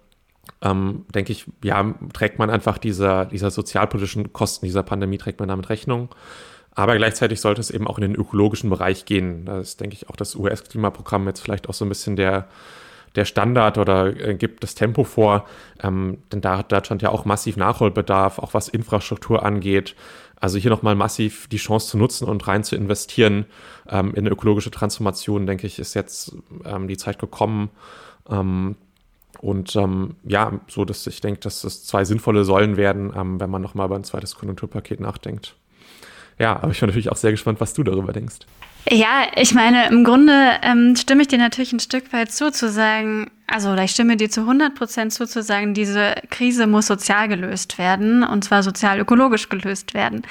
ähm, 0.61 1.05
denke 1.13 1.31
ich, 1.31 1.45
ja, 1.63 1.93
trägt 2.13 2.39
man 2.39 2.49
einfach 2.49 2.77
dieser, 2.77 3.25
dieser 3.25 3.51
sozialpolitischen 3.51 4.33
Kosten 4.33 4.65
dieser 4.65 4.83
Pandemie, 4.83 5.17
trägt 5.17 5.39
man 5.39 5.49
damit 5.49 5.69
Rechnung. 5.69 6.09
Aber 6.75 6.95
gleichzeitig 6.97 7.39
sollte 7.39 7.61
es 7.61 7.71
eben 7.71 7.87
auch 7.87 7.97
in 7.97 8.01
den 8.01 8.15
ökologischen 8.15 8.69
Bereich 8.69 9.05
gehen. 9.05 9.45
Da 9.45 9.59
ist, 9.59 9.79
denke 9.79 9.95
ich, 9.95 10.09
auch 10.09 10.15
das 10.15 10.35
US-Klimaprogramm 10.35 11.27
jetzt 11.27 11.41
vielleicht 11.41 11.69
auch 11.69 11.73
so 11.73 11.85
ein 11.85 11.89
bisschen 11.89 12.15
der, 12.15 12.47
der 13.15 13.25
Standard 13.25 13.77
oder 13.77 14.07
äh, 14.19 14.35
gibt 14.35 14.63
das 14.63 14.73
Tempo 14.73 15.03
vor. 15.03 15.45
Ähm, 15.81 16.17
denn 16.31 16.41
da 16.41 16.57
hat 16.57 16.71
Deutschland 16.71 17.01
ja 17.01 17.09
auch 17.09 17.25
massiv 17.25 17.57
Nachholbedarf, 17.57 18.39
auch 18.39 18.53
was 18.53 18.69
Infrastruktur 18.69 19.43
angeht. 19.45 19.95
Also 20.39 20.57
hier 20.57 20.71
nochmal 20.71 20.95
massiv 20.95 21.47
die 21.47 21.57
Chance 21.57 21.87
zu 21.87 21.97
nutzen 21.97 22.27
und 22.27 22.47
rein 22.47 22.63
zu 22.63 22.75
investieren 22.75 23.45
ähm, 23.87 24.09
in 24.09 24.25
eine 24.25 24.31
ökologische 24.31 24.71
Transformation, 24.71 25.45
denke 25.45 25.67
ich, 25.67 25.79
ist 25.79 25.93
jetzt 25.93 26.35
ähm, 26.65 26.87
die 26.87 26.97
Zeit 26.97 27.19
gekommen. 27.19 27.69
Ähm, 28.29 28.75
und 29.39 29.75
ähm, 29.75 30.15
ja, 30.25 30.59
so 30.67 30.85
dass 30.85 31.05
ich 31.05 31.21
denke, 31.21 31.39
dass 31.41 31.61
das 31.61 31.85
zwei 31.85 32.03
sinnvolle 32.03 32.43
Säulen 32.45 32.77
werden, 32.77 33.13
ähm, 33.15 33.39
wenn 33.39 33.49
man 33.49 33.61
nochmal 33.61 33.85
über 33.87 33.95
ein 33.95 34.03
zweites 34.03 34.35
Konjunkturpaket 34.35 34.99
nachdenkt. 34.99 35.55
Ja, 36.39 36.57
aber 36.57 36.71
ich 36.71 36.79
bin 36.79 36.87
natürlich 36.87 37.11
auch 37.11 37.17
sehr 37.17 37.31
gespannt, 37.31 37.59
was 37.61 37.73
du 37.73 37.83
darüber 37.83 38.11
denkst. 38.13 38.39
Ja, 38.89 39.27
ich 39.35 39.53
meine, 39.53 39.87
im 39.87 40.03
Grunde 40.03 40.33
ähm, 40.61 40.95
stimme 40.95 41.21
ich 41.21 41.29
dir 41.29 41.37
natürlich 41.37 41.71
ein 41.71 41.79
Stück 41.79 42.11
weit 42.11 42.33
zu, 42.33 42.51
zu 42.51 42.69
sagen, 42.69 43.31
also 43.47 43.71
oder 43.71 43.83
ich 43.83 43.91
stimme 43.91 44.17
dir 44.17 44.29
zu 44.29 44.41
100 44.41 44.75
Prozent 44.75 45.13
zu, 45.13 45.25
zu 45.25 45.41
sagen, 45.41 45.73
diese 45.73 46.15
Krise 46.29 46.67
muss 46.67 46.87
sozial 46.87 47.29
gelöst 47.29 47.77
werden 47.77 48.23
und 48.23 48.43
zwar 48.43 48.61
sozial-ökologisch 48.61 49.47
gelöst 49.47 49.93
werden. 49.93 50.23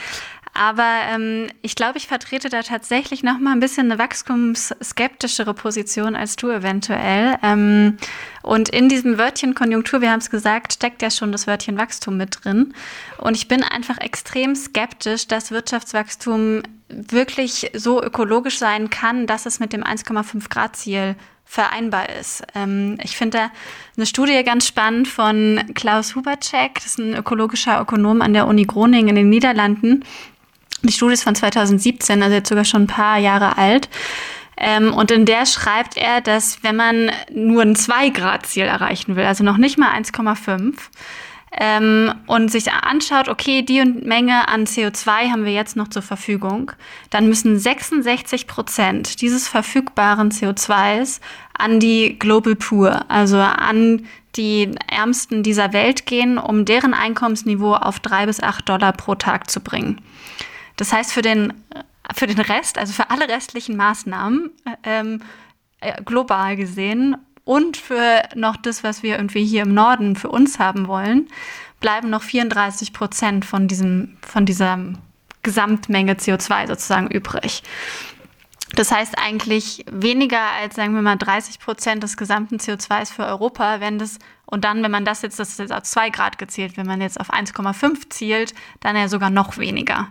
Aber 0.54 1.00
ähm, 1.08 1.48
ich 1.62 1.74
glaube, 1.74 1.96
ich 1.96 2.06
vertrete 2.06 2.50
da 2.50 2.62
tatsächlich 2.62 3.22
noch 3.22 3.38
mal 3.38 3.52
ein 3.52 3.60
bisschen 3.60 3.90
eine 3.90 3.98
wachstumsskeptischere 3.98 5.54
Position 5.54 6.14
als 6.14 6.36
du 6.36 6.50
eventuell. 6.50 7.36
Ähm, 7.42 7.96
und 8.42 8.68
in 8.68 8.88
diesem 8.90 9.16
Wörtchen 9.16 9.54
Konjunktur, 9.54 10.02
wir 10.02 10.10
haben 10.10 10.18
es 10.18 10.28
gesagt, 10.28 10.74
steckt 10.74 11.00
ja 11.00 11.10
schon 11.10 11.32
das 11.32 11.46
Wörtchen 11.46 11.78
Wachstum 11.78 12.18
mit 12.18 12.44
drin. 12.44 12.74
Und 13.16 13.36
ich 13.36 13.48
bin 13.48 13.62
einfach 13.62 13.98
extrem 13.98 14.54
skeptisch, 14.54 15.26
dass 15.26 15.52
Wirtschaftswachstum 15.52 16.62
wirklich 16.88 17.70
so 17.74 18.02
ökologisch 18.02 18.58
sein 18.58 18.90
kann, 18.90 19.26
dass 19.26 19.46
es 19.46 19.58
mit 19.58 19.72
dem 19.72 19.82
1,5 19.82 20.50
Grad 20.50 20.76
Ziel 20.76 21.16
vereinbar 21.44 22.08
ist. 22.08 22.42
Ähm, 22.54 22.98
ich 23.02 23.16
finde 23.16 23.38
da 23.38 23.50
eine 23.96 24.06
Studie 24.06 24.42
ganz 24.42 24.66
spannend 24.66 25.06
von 25.06 25.60
Klaus 25.74 26.14
Huberczek, 26.14 26.76
das 26.76 26.86
ist 26.86 26.98
ein 26.98 27.14
ökologischer 27.14 27.80
Ökonom 27.80 28.22
an 28.22 28.32
der 28.32 28.46
Uni 28.46 28.64
Groningen 28.64 29.10
in 29.10 29.16
den 29.16 29.30
Niederlanden. 29.30 30.02
Die 30.82 30.92
Studie 30.92 31.14
ist 31.14 31.24
von 31.24 31.34
2017, 31.34 32.22
also 32.22 32.34
jetzt 32.34 32.48
sogar 32.48 32.64
schon 32.64 32.82
ein 32.82 32.86
paar 32.88 33.18
Jahre 33.18 33.56
alt. 33.56 33.88
Ähm, 34.56 34.92
und 34.94 35.10
in 35.10 35.24
der 35.24 35.46
schreibt 35.46 35.96
er, 35.96 36.20
dass 36.20 36.62
wenn 36.62 36.76
man 36.76 37.10
nur 37.32 37.62
ein 37.62 37.74
2-Grad-Ziel 37.74 38.64
erreichen 38.64 39.16
will, 39.16 39.24
also 39.24 39.44
noch 39.44 39.56
nicht 39.56 39.78
mal 39.78 39.92
1,5, 39.92 40.74
ähm, 41.54 42.14
und 42.26 42.50
sich 42.50 42.72
anschaut, 42.72 43.28
okay, 43.28 43.62
die 43.62 43.84
Menge 43.84 44.48
an 44.48 44.64
CO2 44.64 45.30
haben 45.30 45.44
wir 45.44 45.52
jetzt 45.52 45.76
noch 45.76 45.88
zur 45.88 46.02
Verfügung, 46.02 46.72
dann 47.10 47.28
müssen 47.28 47.58
66 47.58 48.46
Prozent 48.46 49.20
dieses 49.20 49.48
verfügbaren 49.48 50.30
CO2s 50.30 51.20
an 51.56 51.78
die 51.78 52.18
Global 52.18 52.56
Poor, 52.56 53.04
also 53.08 53.38
an 53.38 54.06
die 54.36 54.70
Ärmsten 54.86 55.42
dieser 55.42 55.74
Welt 55.74 56.06
gehen, 56.06 56.38
um 56.38 56.64
deren 56.64 56.94
Einkommensniveau 56.94 57.74
auf 57.74 58.00
drei 58.00 58.24
bis 58.24 58.42
acht 58.42 58.66
Dollar 58.68 58.92
pro 58.92 59.14
Tag 59.14 59.50
zu 59.50 59.60
bringen. 59.60 60.00
Das 60.76 60.92
heißt, 60.92 61.12
für 61.12 61.22
den, 61.22 61.52
für 62.14 62.26
den 62.26 62.40
Rest, 62.40 62.78
also 62.78 62.92
für 62.92 63.11
alle 63.11 63.28
restlichen 63.28 63.76
Maßnahmen, 63.76 64.50
ähm, 64.85 65.22
äh, 65.80 66.02
global 66.02 66.56
gesehen 66.56 67.16
und 67.44 67.76
für 67.76 68.22
noch 68.35 68.56
das, 68.56 68.85
was 68.85 69.02
wir 69.02 69.16
irgendwie 69.16 69.44
hier 69.44 69.62
im 69.62 69.74
Norden 69.74 70.16
für 70.16 70.28
uns 70.28 70.58
haben 70.58 70.87
wollen, 70.87 71.28
bleiben 71.80 72.08
noch 72.11 72.22
34 72.22 72.92
Prozent 72.92 73.44
von 73.44 73.68
diesem, 73.68 74.16
von 74.22 74.46
dieser 74.46 74.78
Gesamtmenge 75.42 76.14
CO2 76.14 76.68
sozusagen 76.68 77.08
übrig. 77.08 77.62
Das 78.74 78.90
heißt 78.90 79.18
eigentlich 79.18 79.85
weniger 79.90 80.40
als, 80.61 80.76
sagen 80.76 80.94
wir 80.94 81.02
mal, 81.02 81.16
30 81.16 81.58
Prozent 81.58 82.02
des 82.02 82.16
gesamten 82.16 82.56
CO2s 82.56 83.12
für 83.12 83.26
Europa, 83.26 83.80
wenn 83.80 83.98
das, 83.98 84.18
und 84.46 84.64
dann, 84.64 84.82
wenn 84.82 84.90
man 84.90 85.04
das 85.04 85.20
jetzt, 85.22 85.38
das 85.38 85.50
ist 85.50 85.58
jetzt 85.58 85.72
auf 85.72 85.82
2 85.82 86.11
Grad 86.11 86.38
gezählt, 86.38 86.76
wenn 86.76 86.87
man 86.87 87.00
jetzt 87.02 87.20
auf 87.20 87.30
1,5 87.30 88.08
zielt, 88.08 88.54
dann 88.80 88.96
ja 88.96 89.08
sogar 89.08 89.28
noch 89.28 89.58
weniger. 89.58 90.08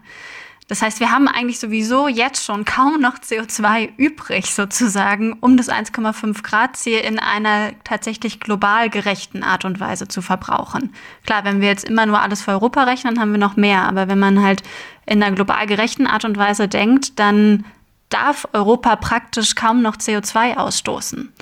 Das 0.72 0.82
heißt, 0.82 1.02
wir 1.02 1.12
haben 1.12 1.28
eigentlich 1.28 1.60
sowieso 1.60 2.08
jetzt 2.08 2.46
schon 2.46 2.64
kaum 2.64 3.02
noch 3.02 3.16
CO2 3.16 3.90
übrig 3.98 4.56
sozusagen, 4.56 5.34
um 5.42 5.58
das 5.58 5.68
1,5 5.68 6.44
Grad 6.44 6.78
Ziel 6.78 7.00
in 7.00 7.20
einer 7.20 7.74
tatsächlich 7.84 8.40
global 8.40 8.90
gerechten 8.90 9.44
Art 9.44 9.66
und 9.66 9.82
Weise 9.82 10.08
zu 10.08 10.22
verbrauchen. 10.22 10.94
Klar, 11.26 11.44
wenn 11.44 11.60
wir 11.60 11.68
jetzt 11.68 11.84
immer 11.84 12.06
nur 12.06 12.22
alles 12.22 12.44
für 12.44 12.52
Europa 12.52 12.84
rechnen, 12.84 13.20
haben 13.20 13.34
wir 13.34 13.38
noch 13.38 13.58
mehr. 13.58 13.84
Aber 13.84 14.08
wenn 14.08 14.18
man 14.18 14.42
halt 14.42 14.64
in 15.06 15.22
einer 15.22 15.36
global 15.36 15.68
gerechten 15.68 16.08
Art 16.08 16.24
und 16.24 16.38
Weise 16.38 16.70
denkt, 16.70 17.20
dann 17.20 17.66
darf 18.08 18.48
Europa 18.54 18.96
praktisch 18.96 19.56
kaum 19.56 19.82
noch 19.82 19.98
CO2 19.98 20.56
ausstoßen. 20.56 21.34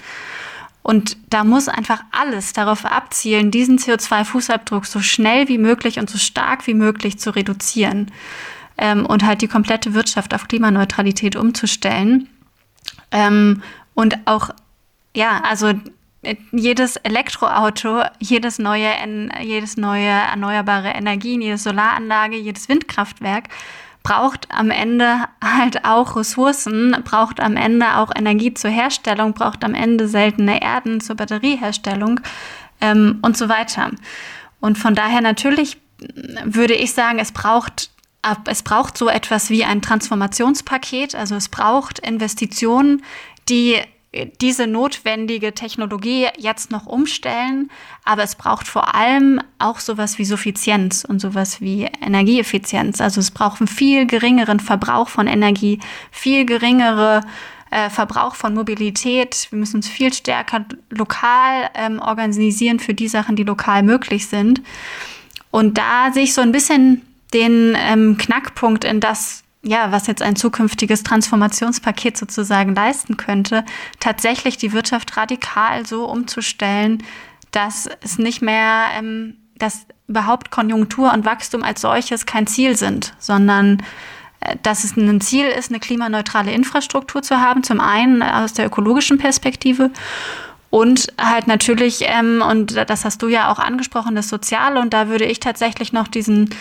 Und 0.81 1.17
da 1.29 1.43
muss 1.43 1.67
einfach 1.67 2.01
alles 2.11 2.53
darauf 2.53 2.83
abzielen, 2.83 3.51
diesen 3.51 3.77
CO2-Fußabdruck 3.77 4.87
so 4.87 5.01
schnell 5.01 5.47
wie 5.49 5.59
möglich 5.59 5.99
und 5.99 6.09
so 6.09 6.17
stark 6.17 6.65
wie 6.65 6.73
möglich 6.73 7.19
zu 7.19 7.35
reduzieren 7.35 8.11
ähm, 8.79 9.05
und 9.05 9.25
halt 9.25 9.41
die 9.41 9.47
komplette 9.47 9.93
Wirtschaft 9.93 10.33
auf 10.33 10.47
Klimaneutralität 10.47 11.35
umzustellen. 11.35 12.29
Ähm, 13.11 13.61
und 13.93 14.17
auch, 14.25 14.49
ja, 15.15 15.41
also 15.43 15.73
äh, 16.21 16.35
jedes 16.51 16.95
Elektroauto, 16.97 18.03
jedes 18.19 18.59
neue, 18.59 18.89
jedes 19.41 19.77
neue 19.77 20.07
erneuerbare 20.07 20.89
Energien, 20.89 21.41
jede 21.41 21.57
Solaranlage, 21.57 22.37
jedes 22.37 22.69
Windkraftwerk 22.69 23.49
braucht 24.03 24.47
am 24.49 24.71
Ende 24.71 25.25
halt 25.43 25.85
auch 25.85 26.15
Ressourcen, 26.15 26.95
braucht 27.03 27.39
am 27.39 27.57
Ende 27.57 27.97
auch 27.97 28.11
Energie 28.15 28.53
zur 28.53 28.71
Herstellung, 28.71 29.33
braucht 29.33 29.63
am 29.63 29.73
Ende 29.73 30.07
seltene 30.07 30.61
Erden 30.61 31.01
zur 31.01 31.15
Batterieherstellung 31.15 32.19
ähm, 32.81 33.19
und 33.21 33.37
so 33.37 33.49
weiter. 33.49 33.91
Und 34.61 34.77
von 34.77 34.95
daher 34.95 35.21
natürlich 35.21 35.77
würde 36.43 36.75
ich 36.75 36.93
sagen, 36.93 37.19
es 37.19 37.31
braucht 37.31 37.91
es 38.45 38.63
braucht 38.63 38.97
so 38.97 39.07
etwas 39.09 39.49
wie 39.49 39.63
ein 39.63 39.81
Transformationspaket, 39.81 41.15
also 41.15 41.35
es 41.35 41.49
braucht 41.49 41.99
Investitionen, 41.99 43.03
die 43.47 43.77
diese 44.41 44.65
notwendige 44.65 45.53
Technologie 45.53 46.27
jetzt 46.37 46.71
noch 46.71 46.87
umstellen, 46.87 47.69
aber 48.03 48.23
es 48.23 48.35
braucht 48.35 48.67
vor 48.67 48.95
allem 48.95 49.39
auch 49.59 49.79
sowas 49.79 50.17
wie 50.17 50.25
Suffizienz 50.25 51.05
und 51.05 51.19
sowas 51.19 51.61
wie 51.61 51.87
Energieeffizienz. 52.01 53.01
Also 53.01 53.19
es 53.19 53.29
braucht 53.29 53.61
einen 53.61 53.67
viel 53.67 54.07
geringeren 54.07 54.59
Verbrauch 54.59 55.09
von 55.09 55.27
Energie, 55.27 55.79
viel 56.11 56.45
geringere 56.45 57.21
äh, 57.69 57.91
Verbrauch 57.91 58.33
von 58.33 58.55
Mobilität. 58.55 59.47
Wir 59.51 59.59
müssen 59.59 59.77
uns 59.77 59.87
viel 59.87 60.11
stärker 60.11 60.65
lokal 60.89 61.69
ähm, 61.75 61.99
organisieren 61.99 62.79
für 62.79 62.95
die 62.95 63.07
Sachen, 63.07 63.35
die 63.35 63.43
lokal 63.43 63.83
möglich 63.83 64.25
sind. 64.25 64.63
Und 65.51 65.77
da 65.77 66.11
sehe 66.11 66.23
ich 66.23 66.33
so 66.33 66.41
ein 66.41 66.51
bisschen 66.51 67.03
den 67.33 67.75
ähm, 67.77 68.17
Knackpunkt 68.17 68.83
in 68.83 68.99
das, 68.99 69.43
ja, 69.61 69.91
was 69.91 70.07
jetzt 70.07 70.21
ein 70.21 70.35
zukünftiges 70.35 71.03
Transformationspaket 71.03 72.17
sozusagen 72.17 72.75
leisten 72.75 73.17
könnte, 73.17 73.65
tatsächlich 73.99 74.57
die 74.57 74.73
Wirtschaft 74.73 75.17
radikal 75.17 75.85
so 75.85 76.05
umzustellen, 76.05 77.03
dass 77.51 77.89
es 78.01 78.17
nicht 78.17 78.41
mehr, 78.41 78.85
ähm, 78.97 79.37
dass 79.55 79.85
überhaupt 80.07 80.51
Konjunktur 80.51 81.13
und 81.13 81.25
Wachstum 81.25 81.63
als 81.63 81.81
solches 81.81 82.25
kein 82.25 82.47
Ziel 82.47 82.75
sind, 82.75 83.13
sondern 83.19 83.83
äh, 84.39 84.55
dass 84.63 84.83
es 84.83 84.97
ein 84.97 85.21
Ziel 85.21 85.45
ist, 85.45 85.69
eine 85.69 85.79
klimaneutrale 85.79 86.51
Infrastruktur 86.51 87.21
zu 87.21 87.39
haben, 87.39 87.63
zum 87.63 87.79
einen 87.79 88.23
aus 88.23 88.53
der 88.53 88.65
ökologischen 88.65 89.17
Perspektive 89.17 89.91
und 90.69 91.07
halt 91.19 91.47
natürlich, 91.47 92.01
ähm, 92.01 92.43
und 92.47 92.75
das 92.75 93.03
hast 93.03 93.23
du 93.23 93.27
ja 93.27 93.51
auch 93.51 93.57
angesprochen, 93.57 94.15
das 94.15 94.29
Soziale. 94.29 94.79
Und 94.79 94.93
da 94.93 95.07
würde 95.07 95.25
ich 95.25 95.39
tatsächlich 95.39 95.93
noch 95.93 96.07
diesen 96.07 96.51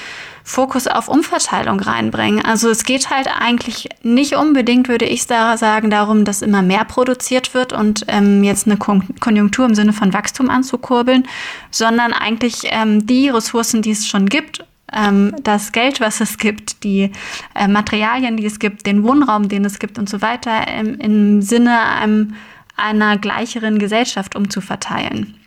Fokus 0.45 0.87
auf 0.87 1.09
Umverteilung 1.09 1.79
reinbringen. 1.79 2.43
Also 2.43 2.71
es 2.71 2.85
geht 2.85 3.11
halt 3.11 3.29
eigentlich 3.39 3.91
nicht 4.03 4.35
unbedingt, 4.35 4.89
würde 4.89 5.05
ich 5.05 5.25
sagen, 5.25 5.91
darum, 5.91 6.25
dass 6.25 6.41
immer 6.41 6.63
mehr 6.63 6.87
produziert 6.87 7.53
wird 7.53 7.75
und 7.75 8.07
ähm, 8.09 8.43
jetzt 8.43 8.67
eine 8.67 8.79
Konjunktur 8.79 9.67
im 9.67 9.75
Sinne 9.75 9.93
von 9.93 10.15
Wachstum 10.15 10.49
anzukurbeln, 10.49 11.29
sondern 11.71 12.15
eigentlich 12.15 12.63
ähm, 12.65 13.07
die 13.07 13.29
Ressourcen, 13.29 13.83
die 13.83 13.91
es 13.91 14.09
schon 14.09 14.27
gibt, 14.27 14.65
ähm, 14.91 15.35
das 15.43 15.73
Geld, 15.73 16.01
was 16.01 16.23
es 16.23 16.39
gibt, 16.39 16.83
die 16.83 17.13
äh, 17.55 17.69
Materialien, 17.69 18.39
die 18.39 18.47
es 18.47 18.59
gibt, 18.59 18.87
den 18.87 19.03
Wohnraum, 19.03 19.51
den 19.51 19.67
es 19.67 19.79
gibt 19.79 19.99
und 19.99 20.09
so 20.09 20.23
weiter, 20.23 20.67
im, 20.67 20.99
im 20.99 21.43
Sinne 21.43 21.79
einem 21.79 22.35
einer 22.79 23.19
gleicheren 23.19 23.79
Gesellschaft 23.79 24.37
umzuverteilen. 24.37 25.39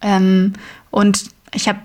Ähm, 0.00 0.52
und 0.90 1.30
ich 1.54 1.68
habe 1.68 1.80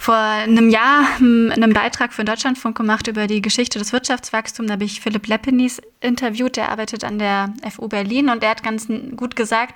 vor 0.00 0.14
einem 0.14 0.68
Jahr 0.68 1.04
einen 1.18 1.72
Beitrag 1.72 2.12
für 2.12 2.24
Deutschlandfunk 2.24 2.76
gemacht 2.76 3.08
über 3.08 3.26
die 3.26 3.42
Geschichte 3.42 3.78
des 3.78 3.92
Wirtschaftswachstums. 3.92 4.68
Da 4.68 4.74
habe 4.74 4.84
ich 4.84 5.00
Philipp 5.00 5.26
Leppenis 5.26 5.80
interviewt, 6.00 6.56
der 6.56 6.70
arbeitet 6.70 7.04
an 7.04 7.18
der 7.18 7.52
FU 7.70 7.88
Berlin 7.88 8.28
und 8.28 8.42
der 8.42 8.50
hat 8.50 8.62
ganz 8.62 8.88
gut 9.16 9.34
gesagt, 9.36 9.74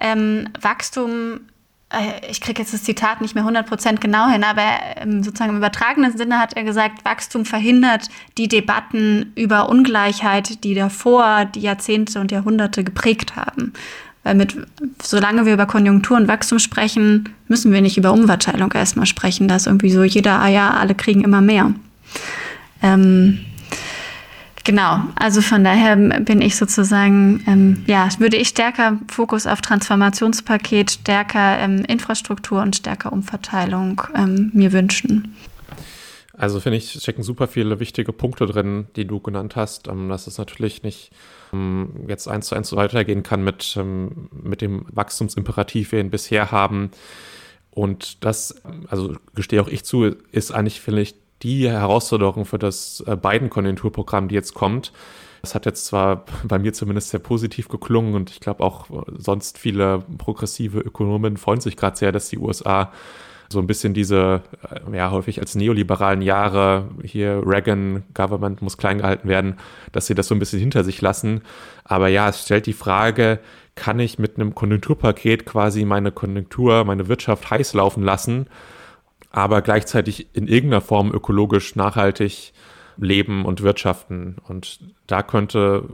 ähm, 0.00 0.48
Wachstum 0.60 1.40
ich 2.28 2.40
kriege 2.40 2.62
jetzt 2.62 2.72
das 2.72 2.84
Zitat 2.84 3.20
nicht 3.20 3.34
mehr 3.34 3.44
100% 3.44 3.98
genau 3.98 4.28
hin, 4.28 4.44
aber 4.44 4.62
ähm, 4.96 5.24
sozusagen 5.24 5.50
im 5.50 5.56
übertragenen 5.56 6.16
Sinne 6.16 6.38
hat 6.38 6.52
er 6.56 6.62
gesagt, 6.62 7.04
Wachstum 7.04 7.44
verhindert 7.44 8.08
die 8.38 8.46
Debatten 8.46 9.32
über 9.34 9.68
Ungleichheit, 9.68 10.62
die 10.62 10.74
davor 10.74 11.46
die 11.46 11.60
Jahrzehnte 11.60 12.20
und 12.20 12.30
Jahrhunderte 12.30 12.84
geprägt 12.84 13.34
haben. 13.34 13.72
Weil 14.22 14.36
mit, 14.36 14.56
solange 15.02 15.46
wir 15.46 15.54
über 15.54 15.66
Konjunktur 15.66 16.16
und 16.16 16.28
Wachstum 16.28 16.60
sprechen, 16.60 17.30
müssen 17.48 17.72
wir 17.72 17.80
nicht 17.80 17.96
über 17.96 18.12
Umverteilung 18.12 18.70
erstmal 18.72 19.06
sprechen. 19.06 19.48
Da 19.48 19.56
ist 19.56 19.66
irgendwie 19.66 19.90
so 19.90 20.04
jeder, 20.04 20.38
ah 20.40 20.48
ja, 20.48 20.70
alle 20.70 20.94
kriegen 20.94 21.22
immer 21.22 21.40
mehr. 21.40 21.72
Ähm, 22.82 23.40
Genau, 24.64 25.00
also 25.16 25.40
von 25.40 25.64
daher 25.64 25.96
bin 25.96 26.42
ich 26.42 26.56
sozusagen, 26.56 27.42
ähm, 27.46 27.84
ja, 27.86 28.08
würde 28.18 28.36
ich 28.36 28.48
stärker 28.48 28.98
Fokus 29.08 29.46
auf 29.46 29.62
Transformationspaket, 29.62 30.90
stärker 30.90 31.58
ähm, 31.58 31.84
Infrastruktur 31.86 32.60
und 32.60 32.76
stärker 32.76 33.12
Umverteilung 33.12 34.02
ähm, 34.14 34.50
mir 34.52 34.72
wünschen. 34.72 35.34
Also 36.36 36.60
finde 36.60 36.78
ich, 36.78 36.92
stecken 36.92 37.22
super 37.22 37.48
viele 37.48 37.80
wichtige 37.80 38.12
Punkte 38.12 38.46
drin, 38.46 38.86
die 38.96 39.06
du 39.06 39.20
genannt 39.20 39.56
hast, 39.56 39.88
ähm, 39.88 40.08
dass 40.08 40.26
es 40.26 40.38
natürlich 40.38 40.82
nicht 40.82 41.10
ähm, 41.52 42.06
jetzt 42.08 42.28
eins 42.28 42.46
zu 42.46 42.54
eins 42.54 42.74
weitergehen 42.74 43.22
kann 43.22 43.42
mit, 43.42 43.76
ähm, 43.78 44.28
mit 44.30 44.60
dem 44.60 44.86
Wachstumsimperativ, 44.90 45.92
wir 45.92 46.00
ihn 46.00 46.10
bisher 46.10 46.50
haben. 46.50 46.90
Und 47.70 48.24
das, 48.24 48.62
also 48.88 49.14
gestehe 49.34 49.62
auch 49.62 49.68
ich 49.68 49.84
zu, 49.84 50.16
ist 50.32 50.50
eigentlich, 50.50 50.80
finde 50.80 51.02
ich, 51.02 51.14
die 51.42 51.68
Herausforderung 51.68 52.44
für 52.44 52.58
das 52.58 53.02
äh, 53.06 53.16
Biden-Konjunkturprogramm, 53.16 54.28
die 54.28 54.34
jetzt 54.34 54.54
kommt. 54.54 54.92
Das 55.42 55.54
hat 55.54 55.66
jetzt 55.66 55.86
zwar 55.86 56.24
bei 56.44 56.58
mir 56.58 56.72
zumindest 56.72 57.10
sehr 57.10 57.20
positiv 57.20 57.68
geklungen 57.68 58.14
und 58.14 58.30
ich 58.30 58.40
glaube 58.40 58.62
auch 58.62 58.90
äh, 58.90 59.02
sonst 59.16 59.58
viele 59.58 60.04
progressive 60.18 60.80
Ökonomen 60.80 61.36
freuen 61.36 61.60
sich 61.60 61.76
gerade 61.76 61.96
sehr, 61.96 62.12
dass 62.12 62.28
die 62.28 62.38
USA 62.38 62.92
so 63.52 63.58
ein 63.58 63.66
bisschen 63.66 63.94
diese, 63.94 64.42
äh, 64.70 64.96
ja, 64.96 65.10
häufig 65.10 65.40
als 65.40 65.54
neoliberalen 65.54 66.22
Jahre, 66.22 66.88
hier 67.02 67.42
Reagan, 67.44 68.04
Government 68.14 68.62
muss 68.62 68.76
klein 68.76 68.98
gehalten 68.98 69.28
werden, 69.28 69.56
dass 69.92 70.06
sie 70.06 70.14
das 70.14 70.28
so 70.28 70.34
ein 70.34 70.38
bisschen 70.38 70.60
hinter 70.60 70.84
sich 70.84 71.00
lassen. 71.00 71.42
Aber 71.84 72.08
ja, 72.08 72.28
es 72.28 72.44
stellt 72.44 72.66
die 72.66 72.72
Frage, 72.72 73.40
kann 73.74 73.98
ich 73.98 74.18
mit 74.18 74.36
einem 74.36 74.54
Konjunkturpaket 74.54 75.46
quasi 75.46 75.84
meine 75.84 76.12
Konjunktur, 76.12 76.84
meine 76.84 77.08
Wirtschaft 77.08 77.50
heiß 77.50 77.74
laufen 77.74 78.04
lassen? 78.04 78.46
Aber 79.30 79.62
gleichzeitig 79.62 80.28
in 80.34 80.48
irgendeiner 80.48 80.80
Form 80.80 81.12
ökologisch 81.12 81.76
nachhaltig 81.76 82.52
leben 82.96 83.44
und 83.44 83.62
wirtschaften. 83.62 84.36
Und 84.46 84.80
da 85.06 85.22
könnte 85.22 85.88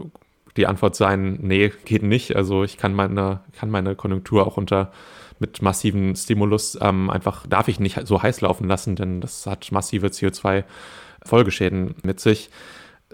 die 0.57 0.67
Antwort 0.67 0.97
sein, 0.97 1.39
nee, 1.43 1.73
geht 1.85 2.03
nicht. 2.03 2.35
Also 2.35 2.65
ich 2.65 2.79
kann 2.79 2.95
meine, 2.95 3.41
kann 3.59 3.71
meine 3.71 3.95
Konjunktur 3.95 4.47
auch 4.47 4.57
unter 4.57 4.91
mit 5.39 5.61
massiven 5.61 6.17
Stimulus 6.17 6.79
ähm, 6.81 7.11
einfach, 7.11 7.47
darf 7.47 7.69
ich 7.69 7.79
nicht 7.79 8.07
so 8.07 8.23
heiß 8.23 8.41
laufen 8.41 8.67
lassen, 8.67 8.97
denn 8.97 9.21
das 9.21 9.47
hat 9.47 9.71
massive 9.71 10.07
CO2-Folgeschäden 10.07 11.95
mit 12.03 12.21
sich. 12.21 12.51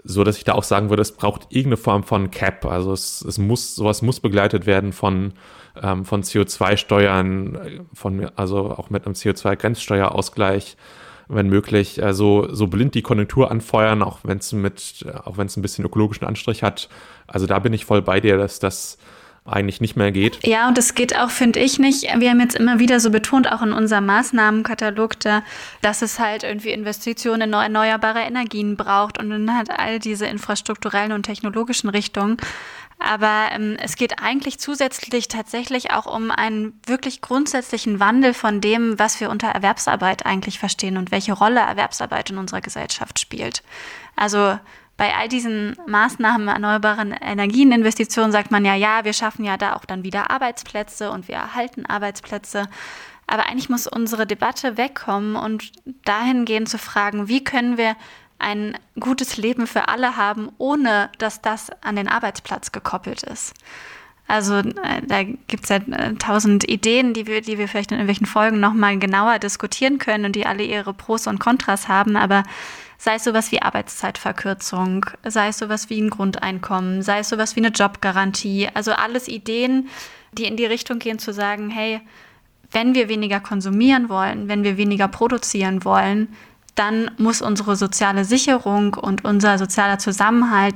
So 0.03 0.23
dass 0.23 0.37
ich 0.37 0.43
da 0.43 0.53
auch 0.53 0.63
sagen 0.63 0.89
würde, 0.89 1.01
es 1.01 1.13
braucht 1.13 1.47
irgendeine 1.49 1.77
Form 1.77 2.03
von 2.03 2.29
Cap. 2.29 2.65
Also 2.65 2.91
es, 2.91 3.21
es 3.21 3.37
muss, 3.37 3.75
sowas 3.75 4.01
muss 4.01 4.19
begleitet 4.19 4.65
werden 4.65 4.91
von 4.91 5.33
ähm, 5.81 6.05
von 6.05 6.23
CO2-Steuern, 6.23 7.87
von, 7.93 8.29
also 8.35 8.71
auch 8.71 8.89
mit 8.89 9.05
einem 9.05 9.15
CO2-Grenzsteuerausgleich, 9.15 10.77
wenn 11.27 11.47
möglich, 11.47 12.03
also 12.03 12.47
so 12.53 12.67
blind 12.67 12.95
die 12.95 13.01
Konjunktur 13.01 13.49
anfeuern, 13.49 14.03
auch 14.03 14.19
wenn 14.23 14.37
es 14.37 14.51
mit, 14.51 15.05
auch 15.23 15.37
wenn 15.37 15.47
es 15.47 15.57
ein 15.57 15.61
bisschen 15.61 15.85
ökologischen 15.85 16.27
Anstrich 16.27 16.63
hat. 16.63 16.89
Also 17.27 17.47
da 17.47 17.59
bin 17.59 17.73
ich 17.73 17.85
voll 17.85 18.01
bei 18.01 18.19
dir, 18.19 18.37
dass 18.37 18.59
das 18.59 18.97
eigentlich 19.45 19.81
nicht 19.81 19.95
mehr 19.97 20.11
geht. 20.11 20.45
Ja, 20.45 20.67
und 20.69 20.77
es 20.77 20.95
geht 20.95 21.17
auch, 21.17 21.29
finde 21.29 21.59
ich, 21.59 21.77
nicht. 21.77 22.03
Wir 22.03 22.29
haben 22.29 22.39
jetzt 22.39 22.55
immer 22.55 22.79
wieder 22.79 22.99
so 22.99 23.09
betont, 23.09 23.51
auch 23.51 23.61
in 23.61 23.73
unserem 23.73 24.05
Maßnahmenkatalog, 24.05 25.19
da, 25.19 25.43
dass 25.81 26.01
es 26.01 26.17
halt 26.19 26.43
irgendwie 26.43 26.71
Investitionen 26.71 27.41
in 27.41 27.53
erneuerbare 27.53 28.21
Energien 28.21 28.77
braucht 28.77 29.17
und 29.17 29.29
dann 29.29 29.55
halt 29.55 29.69
all 29.69 29.99
diese 29.99 30.25
infrastrukturellen 30.27 31.11
und 31.11 31.23
technologischen 31.23 31.89
Richtungen. 31.89 32.37
Aber 32.99 33.49
ähm, 33.51 33.75
es 33.81 33.97
geht 33.97 34.21
eigentlich 34.21 34.59
zusätzlich 34.59 35.27
tatsächlich 35.27 35.91
auch 35.91 36.05
um 36.05 36.31
einen 36.31 36.79
wirklich 36.85 37.19
grundsätzlichen 37.19 37.99
Wandel 37.99 38.33
von 38.33 38.61
dem, 38.61 38.97
was 38.97 39.19
wir 39.19 39.29
unter 39.29 39.49
Erwerbsarbeit 39.49 40.25
eigentlich 40.25 40.57
verstehen 40.57 40.95
und 40.95 41.11
welche 41.11 41.33
Rolle 41.33 41.59
Erwerbsarbeit 41.59 42.29
in 42.29 42.37
unserer 42.37 42.61
Gesellschaft 42.61 43.19
spielt. 43.19 43.61
Also 44.15 44.57
bei 44.97 45.13
all 45.15 45.27
diesen 45.27 45.75
Maßnahmen 45.87 46.47
erneuerbaren 46.47 47.11
Energieninvestitionen 47.11 48.31
sagt 48.31 48.51
man 48.51 48.63
ja, 48.63 48.75
ja, 48.75 49.05
wir 49.05 49.13
schaffen 49.13 49.43
ja 49.43 49.57
da 49.57 49.75
auch 49.75 49.85
dann 49.85 50.03
wieder 50.03 50.29
Arbeitsplätze 50.29 51.11
und 51.11 51.27
wir 51.27 51.35
erhalten 51.35 51.85
Arbeitsplätze. 51.85 52.67
Aber 53.25 53.47
eigentlich 53.47 53.69
muss 53.69 53.87
unsere 53.87 54.27
Debatte 54.27 54.77
wegkommen 54.77 55.35
und 55.35 55.71
dahingehend 56.05 56.69
zu 56.69 56.77
fragen, 56.77 57.27
wie 57.27 57.43
können 57.43 57.77
wir 57.77 57.95
ein 58.37 58.77
gutes 58.99 59.37
Leben 59.37 59.67
für 59.67 59.87
alle 59.87 60.17
haben, 60.17 60.51
ohne 60.57 61.09
dass 61.17 61.41
das 61.41 61.71
an 61.81 61.95
den 61.95 62.07
Arbeitsplatz 62.07 62.71
gekoppelt 62.71 63.23
ist. 63.23 63.53
Also 64.27 64.55
äh, 64.55 65.01
da 65.05 65.23
gibt 65.23 65.63
es 65.63 65.69
ja 65.69 65.77
äh, 65.77 66.15
tausend 66.15 66.69
Ideen, 66.69 67.13
die 67.13 67.27
wir, 67.27 67.41
die 67.41 67.57
wir 67.57 67.67
vielleicht 67.67 67.91
in 67.91 67.97
irgendwelchen 67.97 68.25
Folgen 68.25 68.59
nochmal 68.59 68.97
genauer 68.97 69.39
diskutieren 69.39 69.97
können 69.97 70.25
und 70.25 70.35
die 70.35 70.45
alle 70.45 70.63
ihre 70.63 70.93
Pros 70.93 71.27
und 71.27 71.39
Kontras 71.39 71.87
haben, 71.87 72.15
aber 72.15 72.43
sei 73.03 73.15
es 73.15 73.25
sowas 73.25 73.51
wie 73.51 73.61
Arbeitszeitverkürzung, 73.61 75.05
sei 75.25 75.49
es 75.49 75.57
sowas 75.57 75.89
wie 75.89 75.99
ein 75.99 76.09
Grundeinkommen, 76.09 77.01
sei 77.01 77.19
es 77.19 77.27
sowas 77.27 77.57
wie 77.57 77.59
eine 77.59 77.75
Jobgarantie, 77.75 78.69
also 78.73 78.93
alles 78.93 79.27
Ideen, 79.27 79.89
die 80.31 80.45
in 80.45 80.55
die 80.55 80.65
Richtung 80.65 80.99
gehen 80.99 81.19
zu 81.19 81.33
sagen, 81.33 81.69
hey, 81.69 81.99
wenn 82.71 82.95
wir 82.95 83.09
weniger 83.09 83.41
konsumieren 83.41 84.07
wollen, 84.07 84.47
wenn 84.47 84.63
wir 84.63 84.77
weniger 84.77 85.09
produzieren 85.09 85.83
wollen, 85.83 86.29
dann 86.75 87.11
muss 87.17 87.41
unsere 87.41 87.75
soziale 87.75 88.23
Sicherung 88.23 88.93
und 88.93 89.25
unser 89.25 89.57
sozialer 89.57 89.99
Zusammenhalt, 89.99 90.75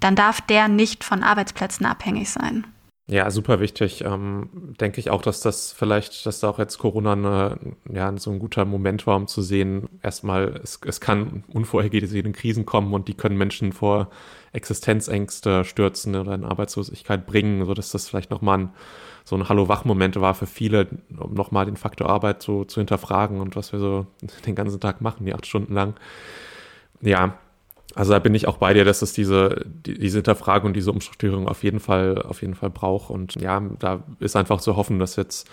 dann 0.00 0.16
darf 0.16 0.40
der 0.40 0.66
nicht 0.66 1.04
von 1.04 1.22
Arbeitsplätzen 1.22 1.86
abhängig 1.86 2.28
sein. 2.28 2.66
Ja, 3.10 3.30
super 3.30 3.58
wichtig. 3.58 4.04
Ähm, 4.04 4.50
denke 4.78 5.00
ich 5.00 5.08
auch, 5.08 5.22
dass 5.22 5.40
das 5.40 5.72
vielleicht, 5.72 6.26
dass 6.26 6.40
da 6.40 6.50
auch 6.50 6.58
jetzt 6.58 6.76
Corona 6.76 7.12
eine, 7.14 7.58
ja, 7.90 8.14
so 8.18 8.30
ein 8.30 8.38
guter 8.38 8.66
Moment 8.66 9.06
war, 9.06 9.16
um 9.16 9.26
zu 9.26 9.40
sehen, 9.40 9.88
erstmal, 10.02 10.60
es, 10.62 10.78
es 10.84 11.00
kann 11.00 11.42
unvorhergesehene 11.48 12.32
Krisen 12.32 12.66
kommen 12.66 12.92
und 12.92 13.08
die 13.08 13.14
können 13.14 13.38
Menschen 13.38 13.72
vor 13.72 14.10
Existenzängste 14.52 15.64
stürzen 15.64 16.16
oder 16.16 16.34
in 16.34 16.44
Arbeitslosigkeit 16.44 17.26
bringen, 17.26 17.64
sodass 17.64 17.92
das 17.92 18.08
vielleicht 18.08 18.30
nochmal 18.30 18.58
ein 18.58 18.70
so 19.24 19.36
ein 19.36 19.48
Hallo-Wach-Moment 19.48 20.18
war 20.20 20.34
für 20.34 20.46
viele, 20.46 20.88
um 21.18 21.34
nochmal 21.34 21.66
den 21.66 21.76
Faktor 21.76 22.08
Arbeit 22.08 22.42
so 22.42 22.64
zu 22.64 22.80
hinterfragen 22.80 23.42
und 23.42 23.56
was 23.56 23.72
wir 23.72 23.78
so 23.78 24.06
den 24.46 24.54
ganzen 24.54 24.80
Tag 24.80 25.02
machen, 25.02 25.26
die 25.26 25.34
acht 25.34 25.46
Stunden 25.46 25.74
lang. 25.74 25.94
Ja, 27.02 27.38
also 27.94 28.12
da 28.12 28.18
bin 28.18 28.34
ich 28.34 28.46
auch 28.46 28.58
bei 28.58 28.74
dir, 28.74 28.84
dass 28.84 29.02
es 29.02 29.12
diese, 29.12 29.64
die, 29.66 29.98
diese 29.98 30.18
Hinterfragung 30.18 30.68
und 30.68 30.74
diese 30.74 30.92
Umstrukturierung 30.92 31.48
auf 31.48 31.64
jeden 31.64 31.80
Fall, 31.80 32.22
auf 32.22 32.42
jeden 32.42 32.54
Fall 32.54 32.70
braucht. 32.70 33.10
Und 33.10 33.34
ja, 33.40 33.60
da 33.78 34.02
ist 34.20 34.36
einfach 34.36 34.60
zu 34.60 34.76
hoffen, 34.76 34.98
dass 34.98 35.16
jetzt 35.16 35.48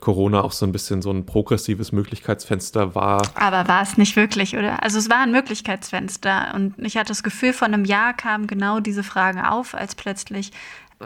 Corona 0.00 0.42
auch 0.42 0.52
so 0.52 0.66
ein 0.66 0.72
bisschen 0.72 1.02
so 1.02 1.10
ein 1.10 1.26
progressives 1.26 1.92
Möglichkeitsfenster 1.92 2.94
war. 2.94 3.22
Aber 3.34 3.68
war 3.68 3.82
es 3.82 3.98
nicht 3.98 4.16
wirklich, 4.16 4.56
oder? 4.56 4.82
Also 4.82 4.98
es 4.98 5.10
war 5.10 5.18
ein 5.18 5.32
Möglichkeitsfenster 5.32 6.52
und 6.54 6.74
ich 6.78 6.96
hatte 6.96 7.08
das 7.08 7.22
Gefühl, 7.22 7.52
vor 7.52 7.68
einem 7.68 7.84
Jahr 7.84 8.14
kamen 8.14 8.46
genau 8.46 8.80
diese 8.80 9.02
Fragen 9.02 9.40
auf, 9.40 9.74
als 9.74 9.94
plötzlich 9.94 10.52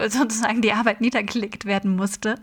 sozusagen 0.08 0.60
die 0.60 0.72
Arbeit 0.72 1.00
niedergelegt 1.00 1.66
werden 1.66 1.96
musste. 1.96 2.36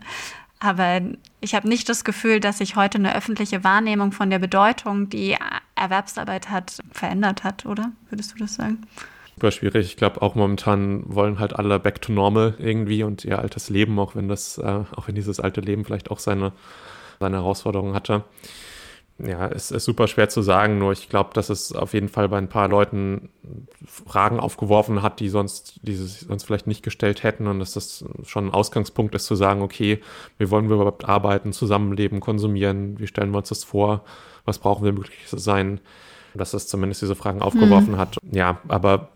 Aber 0.64 1.00
ich 1.40 1.56
habe 1.56 1.68
nicht 1.68 1.88
das 1.88 2.04
Gefühl, 2.04 2.38
dass 2.38 2.58
sich 2.58 2.76
heute 2.76 2.96
eine 2.98 3.16
öffentliche 3.16 3.64
Wahrnehmung 3.64 4.12
von 4.12 4.30
der 4.30 4.38
Bedeutung, 4.38 5.08
die 5.08 5.36
Erwerbsarbeit 5.74 6.50
hat, 6.50 6.78
verändert 6.92 7.42
hat, 7.42 7.66
oder? 7.66 7.90
Würdest 8.10 8.32
du 8.32 8.38
das 8.38 8.54
sagen? 8.54 8.86
Super 9.34 9.50
schwierig. 9.50 9.86
Ich 9.86 9.96
glaube, 9.96 10.22
auch 10.22 10.36
momentan 10.36 11.02
wollen 11.06 11.40
halt 11.40 11.56
alle 11.56 11.80
back 11.80 12.00
to 12.00 12.12
normal 12.12 12.54
irgendwie 12.58 13.02
und 13.02 13.24
ihr 13.24 13.40
altes 13.40 13.70
Leben, 13.70 13.98
auch 13.98 14.14
wenn 14.14 14.28
das, 14.28 14.56
äh, 14.58 14.84
auch 14.94 15.08
wenn 15.08 15.16
dieses 15.16 15.40
alte 15.40 15.60
Leben 15.60 15.84
vielleicht 15.84 16.12
auch 16.12 16.20
seine, 16.20 16.52
seine 17.18 17.38
Herausforderungen 17.38 17.96
hatte 17.96 18.22
ja, 19.18 19.48
es 19.48 19.70
ist 19.70 19.84
super 19.84 20.08
schwer 20.08 20.28
zu 20.28 20.42
sagen, 20.42 20.78
nur 20.78 20.92
ich 20.92 21.08
glaube, 21.08 21.30
dass 21.34 21.48
es 21.48 21.72
auf 21.72 21.94
jeden 21.94 22.08
Fall 22.08 22.28
bei 22.28 22.38
ein 22.38 22.48
paar 22.48 22.68
Leuten 22.68 23.28
Fragen 23.86 24.40
aufgeworfen 24.40 25.02
hat, 25.02 25.20
die 25.20 25.28
sonst, 25.28 25.80
die 25.82 25.94
sie 25.94 26.06
sonst 26.06 26.44
vielleicht 26.44 26.66
nicht 26.66 26.82
gestellt 26.82 27.22
hätten 27.22 27.46
und 27.46 27.58
dass 27.58 27.74
das 27.74 28.04
schon 28.24 28.46
ein 28.46 28.54
Ausgangspunkt 28.54 29.14
ist 29.14 29.26
zu 29.26 29.34
sagen, 29.34 29.62
okay, 29.62 30.00
wie 30.38 30.50
wollen 30.50 30.68
wir 30.68 30.76
überhaupt 30.76 31.04
arbeiten, 31.08 31.52
zusammenleben, 31.52 32.20
konsumieren, 32.20 32.98
wie 32.98 33.06
stellen 33.06 33.30
wir 33.30 33.38
uns 33.38 33.50
das 33.50 33.64
vor, 33.64 34.02
was 34.44 34.58
brauchen 34.58 34.84
wir 34.84 34.92
möglich 34.92 35.26
zu 35.26 35.38
sein, 35.38 35.80
dass 36.34 36.54
es 36.54 36.66
zumindest 36.66 37.02
diese 37.02 37.14
Fragen 37.14 37.42
aufgeworfen 37.42 37.92
mhm. 37.92 37.98
hat. 37.98 38.16
Ja, 38.30 38.60
aber 38.68 39.11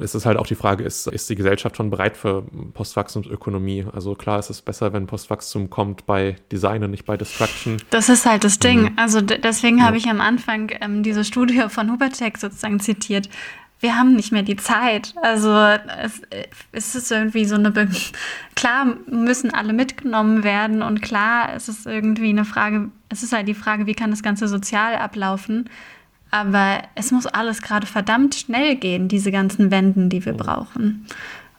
es 0.00 0.14
ist 0.14 0.26
halt 0.26 0.36
auch 0.36 0.46
die 0.46 0.54
Frage, 0.54 0.84
ist, 0.84 1.06
ist 1.06 1.30
die 1.30 1.34
Gesellschaft 1.34 1.76
schon 1.76 1.90
bereit 1.90 2.16
für 2.16 2.42
Postwachstumsökonomie? 2.74 3.86
Also 3.92 4.14
klar, 4.14 4.38
ist 4.38 4.50
es 4.50 4.62
besser, 4.62 4.92
wenn 4.92 5.06
Postwachstum 5.06 5.70
kommt 5.70 6.06
bei 6.06 6.36
Design 6.52 6.84
und 6.84 6.90
nicht 6.90 7.06
bei 7.06 7.16
Destruction. 7.16 7.78
Das 7.90 8.08
ist 8.08 8.26
halt 8.26 8.44
das 8.44 8.58
Ding. 8.58 8.82
Mhm. 8.82 8.92
Also 8.96 9.20
deswegen 9.20 9.78
ja. 9.78 9.84
habe 9.84 9.96
ich 9.96 10.08
am 10.08 10.20
Anfang 10.20 10.70
ähm, 10.80 11.02
diese 11.02 11.24
Studie 11.24 11.64
von 11.68 11.90
Hubertech 11.90 12.36
sozusagen 12.36 12.80
zitiert. 12.80 13.28
wir 13.80 13.96
haben 13.96 14.16
nicht 14.16 14.32
mehr 14.32 14.42
die 14.42 14.56
Zeit. 14.56 15.14
Also 15.22 15.50
es, 15.52 16.20
es 16.72 16.94
ist 16.94 17.10
irgendwie 17.10 17.44
so 17.44 17.54
eine, 17.54 17.70
Be 17.70 17.88
klar 18.54 18.96
müssen 19.06 19.54
alle 19.54 19.72
mitgenommen 19.72 20.42
werden 20.42 20.82
und 20.82 21.00
klar 21.00 21.54
es 21.54 21.68
ist 21.68 21.86
irgendwie 21.86 22.30
eine 22.30 22.44
Frage, 22.44 22.90
es 23.08 23.22
ist 23.22 23.32
halt 23.32 23.48
die 23.48 23.54
Frage, 23.54 23.86
wie 23.86 23.94
kann 23.94 24.10
das 24.10 24.22
Ganze 24.22 24.48
sozial 24.48 24.96
ablaufen. 24.96 25.70
Aber 26.30 26.82
es 26.94 27.10
muss 27.10 27.26
alles 27.26 27.62
gerade 27.62 27.86
verdammt 27.86 28.34
schnell 28.34 28.76
gehen, 28.76 29.08
diese 29.08 29.32
ganzen 29.32 29.70
Wenden, 29.70 30.10
die 30.10 30.24
wir 30.24 30.34
brauchen. 30.34 31.06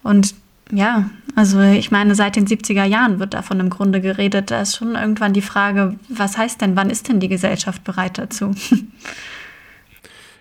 Und 0.03 0.35
ja, 0.71 1.09
also 1.35 1.59
ich 1.61 1.89
meine, 1.89 2.13
seit 2.13 2.35
den 2.35 2.45
70er 2.45 2.83
Jahren 2.83 3.19
wird 3.19 3.33
davon 3.33 3.59
im 3.59 3.69
Grunde 3.69 4.01
geredet. 4.01 4.51
Da 4.51 4.61
ist 4.61 4.75
schon 4.75 4.95
irgendwann 4.95 5.33
die 5.33 5.41
Frage, 5.41 5.95
was 6.07 6.37
heißt 6.37 6.61
denn, 6.61 6.75
wann 6.75 6.89
ist 6.89 7.09
denn 7.09 7.19
die 7.19 7.27
Gesellschaft 7.27 7.83
bereit 7.83 8.17
dazu? 8.17 8.53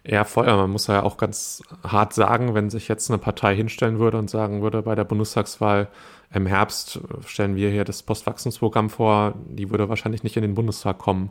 Ja, 0.04 0.24
voll. 0.24 0.46
Man 0.46 0.70
muss 0.70 0.86
ja 0.86 1.02
auch 1.02 1.18
ganz 1.18 1.62
hart 1.82 2.14
sagen, 2.14 2.54
wenn 2.54 2.70
sich 2.70 2.88
jetzt 2.88 3.10
eine 3.10 3.18
Partei 3.18 3.54
hinstellen 3.54 3.98
würde 3.98 4.18
und 4.18 4.30
sagen 4.30 4.62
würde, 4.62 4.82
bei 4.82 4.94
der 4.94 5.04
Bundestagswahl 5.04 5.88
im 6.32 6.46
Herbst 6.46 7.00
stellen 7.26 7.56
wir 7.56 7.70
hier 7.70 7.84
das 7.84 8.02
Postwachstumsprogramm 8.02 8.90
vor, 8.90 9.34
die 9.48 9.70
würde 9.70 9.88
wahrscheinlich 9.88 10.22
nicht 10.22 10.36
in 10.36 10.42
den 10.42 10.54
Bundestag 10.54 10.98
kommen. 10.98 11.30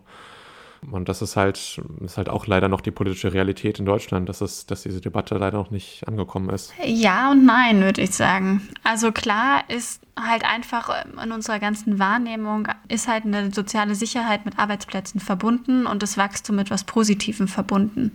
Und 0.92 1.10
das 1.10 1.22
ist 1.22 1.36
halt, 1.36 1.82
ist 2.04 2.18
halt 2.18 2.30
auch 2.30 2.48
leider 2.48 2.70
noch 2.70 2.82
die 2.82 2.92
politische 2.92 3.34
Realität 3.34 3.80
in 3.80 3.86
Deutschland, 3.86 4.30
dass, 4.30 4.42
es, 4.42 4.66
dass 4.66 4.84
diese 4.84 5.02
Debatte 5.02 5.36
leider 5.36 5.58
noch 5.58 5.72
nicht 5.72 6.08
angekommen 6.08 6.50
ist. 6.50 6.74
Ja 6.86 7.32
und 7.32 7.46
nein, 7.46 7.82
würde 7.82 8.02
ich 8.02 8.12
sagen. 8.12 8.68
Also 8.84 9.12
klar 9.12 9.64
ist 9.70 10.02
halt 10.20 10.44
einfach 10.46 10.90
ähm, 11.06 11.20
in 11.24 11.32
unserer 11.32 11.60
ganzen 11.60 12.00
Wahrnehmung 12.00 12.68
ist 12.88 13.08
halt 13.08 13.26
eine 13.26 13.52
soziale 13.52 13.96
Sicherheit 13.96 14.46
mit 14.46 14.58
Arbeitsplätzen 14.60 15.20
verbunden 15.20 15.86
und 15.86 16.04
das 16.04 16.18
Wachstum 16.18 16.56
mit 16.56 16.72
was 16.72 16.84
Positivem 16.84 17.48
verbunden. 17.48 18.14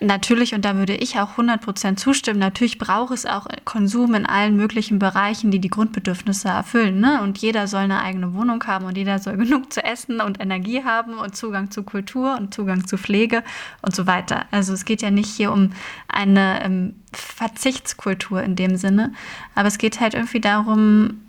Natürlich, 0.00 0.54
und 0.54 0.64
da 0.64 0.76
würde 0.76 0.94
ich 0.94 1.18
auch 1.18 1.38
100% 1.38 1.96
zustimmen, 1.96 2.38
natürlich 2.38 2.78
braucht 2.78 3.12
es 3.12 3.26
auch 3.26 3.46
Konsum 3.64 4.14
in 4.14 4.26
allen 4.26 4.56
möglichen 4.56 5.00
Bereichen, 5.00 5.50
die 5.50 5.58
die 5.58 5.70
Grundbedürfnisse 5.70 6.48
erfüllen. 6.48 7.00
Ne? 7.00 7.20
Und 7.22 7.38
jeder 7.38 7.66
soll 7.66 7.80
eine 7.80 8.00
eigene 8.00 8.32
Wohnung 8.32 8.62
haben 8.64 8.84
und 8.84 8.96
jeder 8.96 9.18
soll 9.18 9.36
genug 9.38 9.72
zu 9.72 9.84
essen 9.84 10.20
und 10.20 10.40
Energie 10.40 10.84
haben 10.84 11.14
und 11.14 11.36
Zugang 11.36 11.72
zu 11.72 11.82
Kultur 11.82 12.36
und 12.38 12.54
Zugang 12.54 12.86
zu 12.86 12.96
Pflege 12.96 13.42
und 13.82 13.94
so 13.94 14.06
weiter. 14.06 14.46
Also 14.52 14.72
es 14.72 14.84
geht 14.84 15.02
ja 15.02 15.10
nicht 15.10 15.30
hier 15.30 15.52
um 15.52 15.70
eine 16.06 16.62
ähm, 16.62 16.94
Verzichtskultur 17.12 18.42
in 18.42 18.54
dem 18.54 18.76
Sinne, 18.76 19.12
aber 19.54 19.68
es 19.68 19.78
geht 19.78 20.00
halt 20.00 20.14
irgendwie 20.14 20.40
darum, 20.40 21.22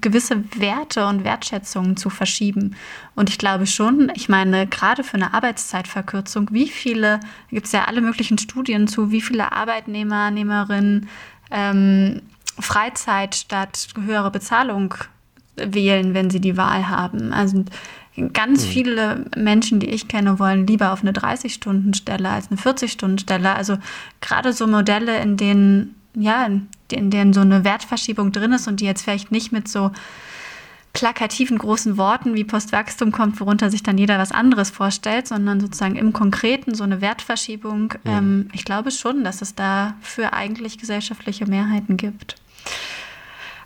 gewisse 0.00 0.44
Werte 0.56 1.06
und 1.06 1.24
Wertschätzungen 1.24 1.96
zu 1.96 2.08
verschieben. 2.08 2.74
Und 3.14 3.28
ich 3.28 3.38
glaube 3.38 3.66
schon, 3.66 4.10
ich 4.14 4.28
meine, 4.28 4.66
gerade 4.66 5.04
für 5.04 5.14
eine 5.14 5.34
Arbeitszeitverkürzung, 5.34 6.48
wie 6.52 6.68
viele, 6.68 7.20
gibt 7.50 7.66
es 7.66 7.72
ja 7.72 7.84
alle 7.84 8.00
möglichen 8.16 8.38
Studien 8.38 8.88
zu, 8.88 9.10
wie 9.10 9.20
viele 9.20 9.52
Arbeitnehmer, 9.52 10.30
Nehmerinnen 10.30 11.08
ähm, 11.50 12.22
Freizeit 12.58 13.34
statt 13.34 13.88
höhere 14.02 14.30
Bezahlung 14.30 14.94
wählen, 15.56 16.14
wenn 16.14 16.30
sie 16.30 16.40
die 16.40 16.56
Wahl 16.56 16.88
haben. 16.88 17.34
Also 17.34 17.62
ganz 18.32 18.64
mhm. 18.64 18.70
viele 18.70 19.24
Menschen, 19.36 19.80
die 19.80 19.90
ich 19.90 20.08
kenne, 20.08 20.38
wollen 20.38 20.66
lieber 20.66 20.92
auf 20.92 21.02
eine 21.02 21.12
30-Stunden-Stelle 21.12 22.30
als 22.30 22.50
eine 22.50 22.58
40-Stunden-Stelle. 22.58 23.54
Also 23.54 23.76
gerade 24.22 24.54
so 24.54 24.66
Modelle, 24.66 25.20
in 25.20 25.36
denen, 25.36 25.94
ja, 26.14 26.48
in 26.90 27.10
denen 27.10 27.34
so 27.34 27.40
eine 27.42 27.64
Wertverschiebung 27.64 28.32
drin 28.32 28.52
ist 28.52 28.66
und 28.66 28.80
die 28.80 28.86
jetzt 28.86 29.02
vielleicht 29.02 29.30
nicht 29.30 29.52
mit 29.52 29.68
so 29.68 29.90
plakativen 30.96 31.58
großen 31.58 31.98
Worten 31.98 32.34
wie 32.34 32.44
Postwachstum 32.44 33.12
kommt, 33.12 33.38
worunter 33.38 33.70
sich 33.70 33.82
dann 33.82 33.98
jeder 33.98 34.18
was 34.18 34.32
anderes 34.32 34.70
vorstellt, 34.70 35.28
sondern 35.28 35.60
sozusagen 35.60 35.96
im 35.96 36.14
Konkreten 36.14 36.74
so 36.74 36.84
eine 36.84 37.02
Wertverschiebung. 37.02 37.94
Ja. 38.04 38.18
Ähm, 38.18 38.48
ich 38.54 38.64
glaube 38.64 38.90
schon, 38.90 39.22
dass 39.22 39.42
es 39.42 39.54
dafür 39.54 40.32
eigentlich 40.32 40.78
gesellschaftliche 40.78 41.44
Mehrheiten 41.44 41.98
gibt. 41.98 42.36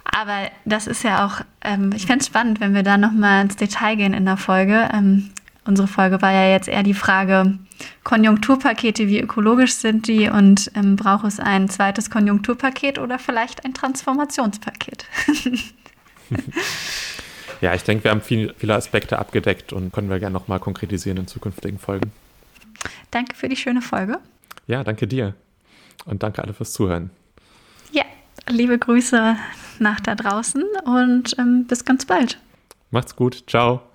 Aber 0.05 0.51
das 0.64 0.89
ist 0.89 1.05
ja 1.05 1.24
auch, 1.24 1.43
ähm, 1.62 1.93
ich 1.95 2.07
fände 2.07 2.22
es 2.22 2.26
spannend, 2.26 2.61
wenn 2.61 2.74
wir 2.74 2.83
da 2.83 2.99
nochmal 2.99 3.43
ins 3.45 3.55
Detail 3.55 3.95
gehen 3.95 4.12
in 4.12 4.24
der 4.24 4.37
Folge. 4.37 4.89
Ähm, 4.93 5.31
unsere 5.64 5.87
Folge 5.87 6.20
war 6.20 6.33
ja 6.33 6.51
jetzt 6.51 6.66
eher 6.66 6.83
die 6.83 6.95
Frage, 6.95 7.59
Konjunkturpakete, 8.03 9.07
wie 9.07 9.20
ökologisch 9.20 9.74
sind 9.74 10.09
die 10.09 10.28
und 10.28 10.72
ähm, 10.74 10.97
braucht 10.97 11.26
es 11.26 11.39
ein 11.39 11.68
zweites 11.68 12.11
Konjunkturpaket 12.11 12.99
oder 12.99 13.20
vielleicht 13.20 13.64
ein 13.64 13.72
Transformationspaket? 13.72 15.07
Ja, 17.61 17.74
ich 17.74 17.82
denke, 17.82 18.04
wir 18.04 18.11
haben 18.11 18.22
viel, 18.22 18.54
viele 18.56 18.74
Aspekte 18.74 19.18
abgedeckt 19.18 19.72
und 19.72 19.92
können 19.92 20.08
wir 20.08 20.18
gerne 20.18 20.32
nochmal 20.32 20.61
konkretisieren 20.61 21.18
in 21.18 21.26
zukünftigen 21.26 21.78
Folgen. 21.78 22.12
Danke 23.11 23.34
für 23.36 23.48
die 23.48 23.56
schöne 23.56 23.82
Folge. 23.82 24.18
Ja, 24.66 24.84
danke 24.84 25.06
dir. 25.06 25.34
Und 26.06 26.22
danke 26.22 26.42
alle 26.42 26.54
fürs 26.54 26.72
Zuhören. 26.72 27.11
Ja, 27.92 28.04
liebe 28.48 28.78
Grüße 28.78 29.36
nach 29.78 30.00
da 30.00 30.14
draußen 30.14 30.64
und 30.84 31.36
ähm, 31.38 31.66
bis 31.66 31.84
ganz 31.84 32.06
bald. 32.06 32.38
Macht's 32.90 33.14
gut. 33.14 33.44
Ciao. 33.46 33.89